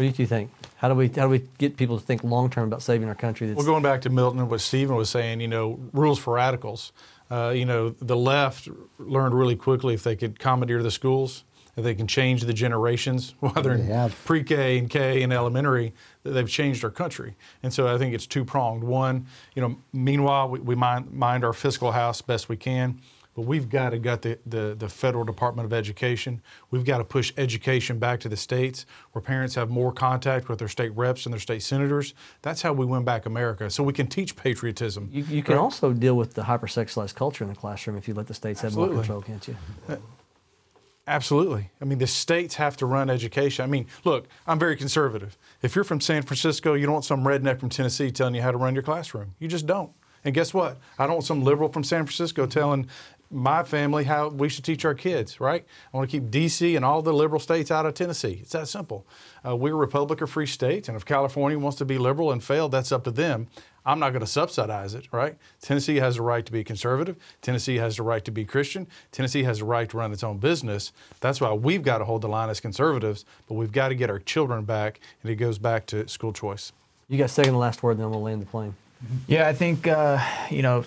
What 0.00 0.04
do 0.04 0.06
you 0.06 0.12
two 0.14 0.24
think? 0.26 0.50
How 0.76 0.88
do 0.88 0.94
we 0.94 1.08
how 1.08 1.24
do 1.24 1.28
we 1.28 1.44
get 1.58 1.76
people 1.76 1.98
to 1.98 2.02
think 2.02 2.24
long 2.24 2.48
term 2.48 2.68
about 2.68 2.80
saving 2.80 3.06
our 3.06 3.14
country? 3.14 3.46
That's, 3.46 3.58
Well, 3.58 3.66
going 3.66 3.82
back 3.82 4.00
to 4.00 4.08
Milton 4.08 4.40
and 4.40 4.48
what 4.48 4.62
Stephen 4.62 4.96
was 4.96 5.10
saying, 5.10 5.42
you 5.42 5.48
know, 5.48 5.78
rules 5.92 6.18
for 6.18 6.32
radicals. 6.32 6.92
Uh, 7.30 7.50
you 7.54 7.66
know, 7.66 7.90
the 7.90 8.16
left 8.16 8.66
learned 8.98 9.34
really 9.34 9.56
quickly 9.56 9.92
if 9.92 10.02
they 10.02 10.16
could 10.16 10.38
commandeer 10.38 10.82
the 10.82 10.90
schools, 10.90 11.44
if 11.76 11.84
they 11.84 11.94
can 11.94 12.06
change 12.06 12.44
the 12.44 12.54
generations, 12.54 13.34
whether 13.40 13.76
They 13.76 13.82
in 13.82 13.88
have. 13.88 14.16
pre-K 14.24 14.78
and 14.78 14.88
K 14.88 15.22
and 15.22 15.34
elementary, 15.34 15.92
they've 16.22 16.48
changed 16.48 16.82
our 16.82 16.90
country. 16.90 17.36
And 17.62 17.70
so 17.70 17.86
I 17.86 17.98
think 17.98 18.14
it's 18.14 18.26
two 18.26 18.42
pronged. 18.42 18.82
One, 18.82 19.26
you 19.54 19.60
know, 19.60 19.76
meanwhile 19.92 20.48
we, 20.48 20.60
we 20.60 20.74
mind, 20.76 21.12
mind 21.12 21.44
our 21.44 21.52
fiscal 21.52 21.92
house 21.92 22.22
best 22.22 22.48
we 22.48 22.56
can. 22.56 23.02
But 23.34 23.42
we've 23.42 23.68
got 23.68 23.90
to 23.90 23.98
get 23.98 24.22
the, 24.22 24.38
the, 24.44 24.74
the 24.78 24.88
federal 24.88 25.24
Department 25.24 25.66
of 25.66 25.72
Education. 25.72 26.42
We've 26.70 26.84
got 26.84 26.98
to 26.98 27.04
push 27.04 27.32
education 27.36 27.98
back 27.98 28.20
to 28.20 28.28
the 28.28 28.36
states 28.36 28.86
where 29.12 29.22
parents 29.22 29.54
have 29.54 29.70
more 29.70 29.92
contact 29.92 30.48
with 30.48 30.58
their 30.58 30.68
state 30.68 30.90
reps 30.96 31.26
and 31.26 31.32
their 31.32 31.40
state 31.40 31.62
senators. 31.62 32.14
That's 32.42 32.62
how 32.62 32.72
we 32.72 32.84
win 32.86 33.04
back 33.04 33.26
America. 33.26 33.70
So 33.70 33.84
we 33.84 33.92
can 33.92 34.08
teach 34.08 34.34
patriotism. 34.34 35.08
you, 35.12 35.22
you 35.24 35.42
can 35.42 35.54
right? 35.54 35.60
also 35.60 35.92
deal 35.92 36.16
with 36.16 36.34
the 36.34 36.42
hypersexualized 36.42 37.14
culture 37.14 37.44
in 37.44 37.50
the 37.50 37.56
classroom 37.56 37.96
if 37.96 38.08
you 38.08 38.14
let 38.14 38.26
the 38.26 38.34
states 38.34 38.60
have 38.62 38.74
more 38.74 38.88
control, 38.88 39.22
can't 39.22 39.46
you? 39.46 39.56
Uh, 39.88 39.96
absolutely. 41.06 41.70
I 41.80 41.84
mean, 41.84 41.98
the 41.98 42.06
states 42.08 42.56
have 42.56 42.76
to 42.78 42.86
run 42.86 43.10
education. 43.10 43.62
I 43.64 43.68
mean, 43.68 43.86
look, 44.04 44.26
I'm 44.46 44.58
very 44.58 44.76
conservative. 44.76 45.38
If 45.62 45.76
you're 45.76 45.84
from 45.84 46.00
San 46.00 46.22
Francisco, 46.22 46.74
you 46.74 46.86
don't 46.86 46.94
want 46.94 47.04
some 47.04 47.22
redneck 47.22 47.60
from 47.60 47.68
Tennessee 47.68 48.10
telling 48.10 48.34
you 48.34 48.42
how 48.42 48.50
to 48.50 48.58
run 48.58 48.74
your 48.74 48.82
classroom. 48.82 49.34
You 49.38 49.46
just 49.46 49.66
don't. 49.66 49.92
And 50.24 50.34
guess 50.34 50.52
what? 50.52 50.78
I 50.98 51.06
don't 51.06 51.14
want 51.14 51.26
some 51.26 51.42
liberal 51.42 51.70
from 51.70 51.82
San 51.84 52.04
Francisco 52.04 52.46
telling 52.46 52.88
my 53.30 53.62
family 53.62 54.04
how 54.04 54.28
we 54.28 54.48
should 54.48 54.64
teach 54.64 54.84
our 54.84 54.94
kids, 54.94 55.40
right? 55.40 55.64
I 55.92 55.96
want 55.96 56.10
to 56.10 56.16
keep 56.16 56.30
D.C. 56.30 56.74
and 56.74 56.84
all 56.84 57.00
the 57.00 57.12
liberal 57.12 57.40
states 57.40 57.70
out 57.70 57.86
of 57.86 57.94
Tennessee. 57.94 58.40
It's 58.42 58.52
that 58.52 58.68
simple. 58.68 59.06
Uh, 59.46 59.56
we're 59.56 59.74
a 59.74 59.76
republic 59.76 60.20
or 60.20 60.26
free 60.26 60.46
states, 60.46 60.88
and 60.88 60.96
if 60.96 61.04
California 61.04 61.58
wants 61.58 61.78
to 61.78 61.84
be 61.84 61.96
liberal 61.96 62.32
and 62.32 62.42
fail, 62.42 62.68
that's 62.68 62.90
up 62.90 63.04
to 63.04 63.10
them. 63.10 63.46
I'm 63.86 63.98
not 63.98 64.10
going 64.10 64.20
to 64.20 64.26
subsidize 64.26 64.94
it, 64.94 65.06
right? 65.10 65.36
Tennessee 65.62 65.96
has 65.96 66.16
the 66.16 66.22
right 66.22 66.44
to 66.44 66.52
be 66.52 66.62
conservative. 66.64 67.16
Tennessee 67.40 67.76
has 67.76 67.96
the 67.96 68.02
right 68.02 68.24
to 68.24 68.30
be 68.30 68.44
Christian. 68.44 68.86
Tennessee 69.10 69.44
has 69.44 69.60
the 69.60 69.64
right 69.64 69.88
to 69.88 69.96
run 69.96 70.12
its 70.12 70.22
own 70.22 70.38
business. 70.38 70.92
That's 71.20 71.40
why 71.40 71.52
we've 71.52 71.82
got 71.82 71.98
to 71.98 72.04
hold 72.04 72.22
the 72.22 72.28
line 72.28 72.50
as 72.50 72.60
conservatives, 72.60 73.24
but 73.48 73.54
we've 73.54 73.72
got 73.72 73.88
to 73.88 73.94
get 73.94 74.10
our 74.10 74.18
children 74.18 74.64
back, 74.64 75.00
and 75.22 75.30
it 75.30 75.36
goes 75.36 75.58
back 75.58 75.86
to 75.86 76.06
school 76.08 76.32
choice. 76.32 76.72
You 77.08 77.16
got 77.16 77.30
second 77.30 77.52
to 77.52 77.58
last 77.58 77.82
word, 77.82 77.98
then 77.98 78.10
we'll 78.10 78.22
land 78.22 78.42
the 78.42 78.46
plane. 78.46 78.74
Yeah, 79.26 79.48
I 79.48 79.54
think 79.54 79.86
uh, 79.86 80.20
you 80.50 80.62
know 80.62 80.84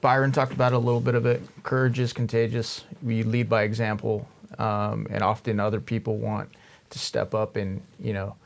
Byron 0.00 0.32
talked 0.32 0.52
about 0.52 0.72
a 0.72 0.78
little 0.78 1.00
bit 1.00 1.14
of 1.14 1.26
it. 1.26 1.42
Courage 1.62 1.98
is 1.98 2.12
contagious. 2.12 2.84
We 3.02 3.22
lead 3.22 3.48
by 3.48 3.62
example, 3.62 4.28
um, 4.58 5.06
and 5.10 5.22
often 5.22 5.60
other 5.60 5.80
people 5.80 6.16
want 6.16 6.50
to 6.90 6.98
step 6.98 7.34
up 7.34 7.56
and 7.56 7.82
you 7.98 8.12
know 8.12 8.36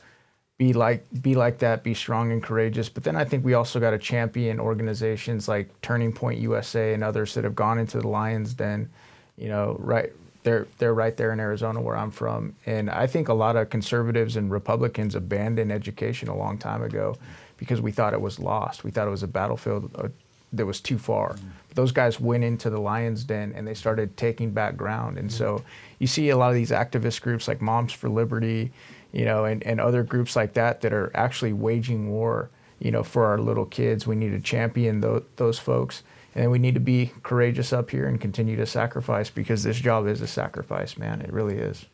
be 0.58 0.72
like 0.72 1.06
be 1.22 1.34
like 1.34 1.58
that, 1.60 1.82
be 1.82 1.94
strong 1.94 2.32
and 2.32 2.42
courageous. 2.42 2.88
But 2.88 3.04
then 3.04 3.16
I 3.16 3.24
think 3.24 3.44
we 3.44 3.54
also 3.54 3.80
got 3.80 3.90
to 3.90 3.98
champion 3.98 4.60
organizations 4.60 5.48
like 5.48 5.68
Turning 5.80 6.12
Point 6.12 6.38
USA 6.40 6.92
and 6.92 7.02
others 7.02 7.34
that 7.34 7.44
have 7.44 7.54
gone 7.54 7.78
into 7.78 7.98
the 7.98 8.08
Lions 8.08 8.54
Den. 8.54 8.90
You 9.36 9.48
know, 9.48 9.76
right 9.78 10.12
they're 10.42 10.66
they're 10.78 10.94
right 10.94 11.16
there 11.16 11.32
in 11.32 11.40
Arizona 11.40 11.80
where 11.80 11.96
I'm 11.96 12.10
from, 12.10 12.56
and 12.66 12.90
I 12.90 13.06
think 13.06 13.28
a 13.28 13.34
lot 13.34 13.56
of 13.56 13.70
conservatives 13.70 14.36
and 14.36 14.50
Republicans 14.50 15.14
abandoned 15.14 15.72
education 15.72 16.28
a 16.28 16.36
long 16.36 16.58
time 16.58 16.82
ago 16.82 17.16
because 17.56 17.80
we 17.80 17.92
thought 17.92 18.14
it 18.14 18.20
was 18.20 18.38
lost. 18.38 18.84
We 18.84 18.90
thought 18.90 19.06
it 19.06 19.10
was 19.10 19.22
a 19.22 19.28
battlefield 19.28 20.12
that 20.52 20.66
was 20.66 20.80
too 20.80 20.98
far. 20.98 21.36
But 21.68 21.76
those 21.76 21.92
guys 21.92 22.18
went 22.18 22.44
into 22.44 22.70
the 22.70 22.80
Lions 22.80 23.24
Den 23.24 23.52
and 23.54 23.66
they 23.66 23.74
started 23.74 24.16
taking 24.16 24.50
back 24.50 24.76
ground. 24.76 25.18
And 25.18 25.30
so 25.30 25.64
you 25.98 26.06
see 26.06 26.30
a 26.30 26.36
lot 26.36 26.48
of 26.48 26.54
these 26.54 26.70
activist 26.70 27.20
groups 27.22 27.46
like 27.46 27.60
Moms 27.60 27.92
for 27.92 28.08
Liberty, 28.08 28.72
you 29.12 29.24
know, 29.24 29.44
and, 29.44 29.62
and 29.64 29.80
other 29.80 30.02
groups 30.02 30.36
like 30.36 30.54
that 30.54 30.80
that 30.80 30.92
are 30.92 31.10
actually 31.14 31.52
waging 31.52 32.10
war, 32.10 32.50
you 32.78 32.90
know, 32.90 33.02
for 33.02 33.26
our 33.26 33.38
little 33.38 33.66
kids. 33.66 34.06
We 34.06 34.16
need 34.16 34.32
to 34.32 34.40
champion 34.40 35.00
tho- 35.00 35.24
those 35.36 35.58
folks. 35.58 36.02
And 36.34 36.50
we 36.50 36.58
need 36.58 36.74
to 36.74 36.80
be 36.80 37.12
courageous 37.22 37.72
up 37.72 37.90
here 37.90 38.06
and 38.06 38.20
continue 38.20 38.56
to 38.56 38.66
sacrifice 38.66 39.30
because 39.30 39.64
this 39.64 39.78
job 39.80 40.06
is 40.06 40.20
a 40.20 40.28
sacrifice, 40.28 40.96
man. 40.96 41.20
It 41.20 41.32
really 41.32 41.56
is. 41.56 41.86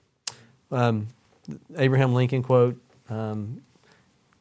Um, 0.71 1.09
Abraham 1.77 2.13
Lincoln 2.13 2.43
quote: 2.43 2.79
um, 3.09 3.63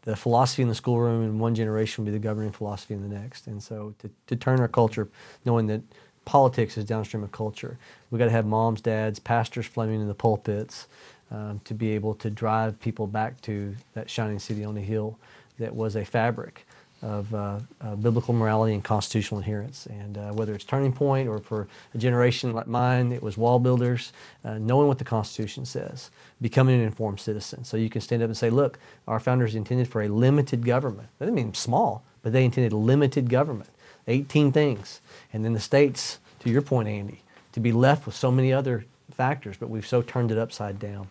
"The 0.05 0.15
philosophy 0.15 0.61
in 0.61 0.69
the 0.69 0.75
schoolroom 0.75 1.23
in 1.23 1.39
one 1.39 1.55
generation 1.55 2.03
will 2.03 2.11
be 2.11 2.17
the 2.17 2.23
governing 2.23 2.51
philosophy 2.51 2.93
in 2.93 3.01
the 3.01 3.13
next." 3.13 3.47
And 3.47 3.61
so, 3.61 3.93
to, 3.99 4.09
to 4.27 4.35
turn 4.35 4.59
our 4.59 4.67
culture, 4.67 5.09
knowing 5.43 5.67
that 5.67 5.81
politics 6.23 6.77
is 6.77 6.85
downstream 6.85 7.23
of 7.23 7.31
culture, 7.31 7.77
we've 8.09 8.19
got 8.19 8.25
to 8.25 8.31
have 8.31 8.45
moms, 8.45 8.81
dads, 8.81 9.19
pastors 9.19 9.65
flaming 9.65 10.01
in 10.01 10.07
the 10.07 10.15
pulpits 10.15 10.87
um, 11.31 11.59
to 11.65 11.73
be 11.73 11.91
able 11.91 12.13
to 12.15 12.29
drive 12.29 12.79
people 12.79 13.07
back 13.07 13.41
to 13.41 13.75
that 13.93 14.09
shining 14.09 14.39
city 14.39 14.63
on 14.63 14.75
the 14.75 14.81
hill 14.81 15.19
that 15.59 15.75
was 15.75 15.95
a 15.95 16.05
fabric 16.05 16.65
of 17.05 17.33
uh, 17.35 17.59
uh, 17.81 17.95
biblical 17.95 18.33
morality 18.33 18.73
and 18.73 18.83
constitutional 18.83 19.39
adherence. 19.39 19.85
And 19.85 20.17
uh, 20.17 20.31
whether 20.31 20.55
it's 20.55 20.63
Turning 20.63 20.91
Point 20.91 21.29
or 21.29 21.37
for 21.37 21.67
a 21.93 21.97
generation 21.99 22.51
like 22.51 22.65
mine, 22.65 23.11
it 23.11 23.21
was 23.21 23.35
WallBuilders, 23.35 24.11
uh, 24.43 24.57
knowing 24.57 24.87
what 24.87 24.97
the 24.97 25.03
Constitution 25.03 25.65
says, 25.65 26.09
becoming 26.41 26.75
an 26.75 26.81
informed 26.81 27.19
citizen. 27.19 27.63
So 27.63 27.77
you 27.77 27.91
can 27.91 28.01
stand 28.01 28.23
up 28.23 28.27
and 28.27 28.35
say, 28.35 28.49
look, 28.49 28.79
our 29.07 29.19
founders 29.19 29.53
intended 29.53 29.87
for 29.87 30.01
a 30.01 30.07
limited 30.07 30.65
government. 30.65 31.09
That 31.19 31.25
didn't 31.25 31.35
mean 31.35 31.53
small, 31.53 32.03
but 32.23 32.33
they 32.33 32.43
intended 32.43 32.73
limited 32.73 33.29
government, 33.29 33.69
18 34.07 34.51
things. 34.51 34.99
And 35.31 35.45
then 35.45 35.53
the 35.53 35.59
states, 35.59 36.17
to 36.39 36.49
your 36.49 36.63
point, 36.63 36.87
Andy, 36.87 37.21
to 37.51 37.59
be 37.59 37.71
left 37.71 38.07
with 38.07 38.15
so 38.15 38.31
many 38.31 38.51
other 38.51 38.85
factors, 39.13 39.55
but 39.57 39.69
we've 39.69 39.87
so 39.87 40.01
turned 40.01 40.31
it 40.31 40.37
upside 40.37 40.79
down. 40.79 41.07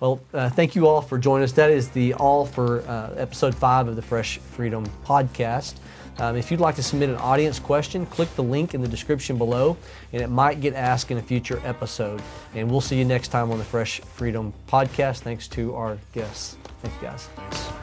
Well, 0.00 0.20
uh, 0.32 0.48
thank 0.50 0.74
you 0.76 0.86
all 0.86 1.00
for 1.00 1.18
joining 1.18 1.44
us. 1.44 1.52
That 1.52 1.70
is 1.70 1.88
the 1.90 2.14
all 2.14 2.46
for 2.46 2.80
uh, 2.82 3.14
episode 3.16 3.54
five 3.54 3.88
of 3.88 3.96
the 3.96 4.02
Fresh 4.02 4.38
Freedom 4.38 4.86
podcast. 5.04 5.74
Um, 6.18 6.36
if 6.36 6.50
you'd 6.50 6.60
like 6.60 6.74
to 6.76 6.82
submit 6.82 7.10
an 7.10 7.16
audience 7.16 7.60
question, 7.60 8.04
click 8.06 8.28
the 8.34 8.42
link 8.42 8.74
in 8.74 8.82
the 8.82 8.88
description 8.88 9.38
below, 9.38 9.76
and 10.12 10.20
it 10.20 10.28
might 10.28 10.60
get 10.60 10.74
asked 10.74 11.10
in 11.10 11.18
a 11.18 11.22
future 11.22 11.62
episode. 11.64 12.20
And 12.54 12.70
we'll 12.70 12.80
see 12.80 12.98
you 12.98 13.04
next 13.04 13.28
time 13.28 13.52
on 13.52 13.58
the 13.58 13.64
Fresh 13.64 14.00
Freedom 14.00 14.52
podcast. 14.66 15.20
Thanks 15.20 15.46
to 15.48 15.74
our 15.74 15.98
guests. 16.12 16.56
Thanks, 16.82 16.96
guys. 17.00 17.77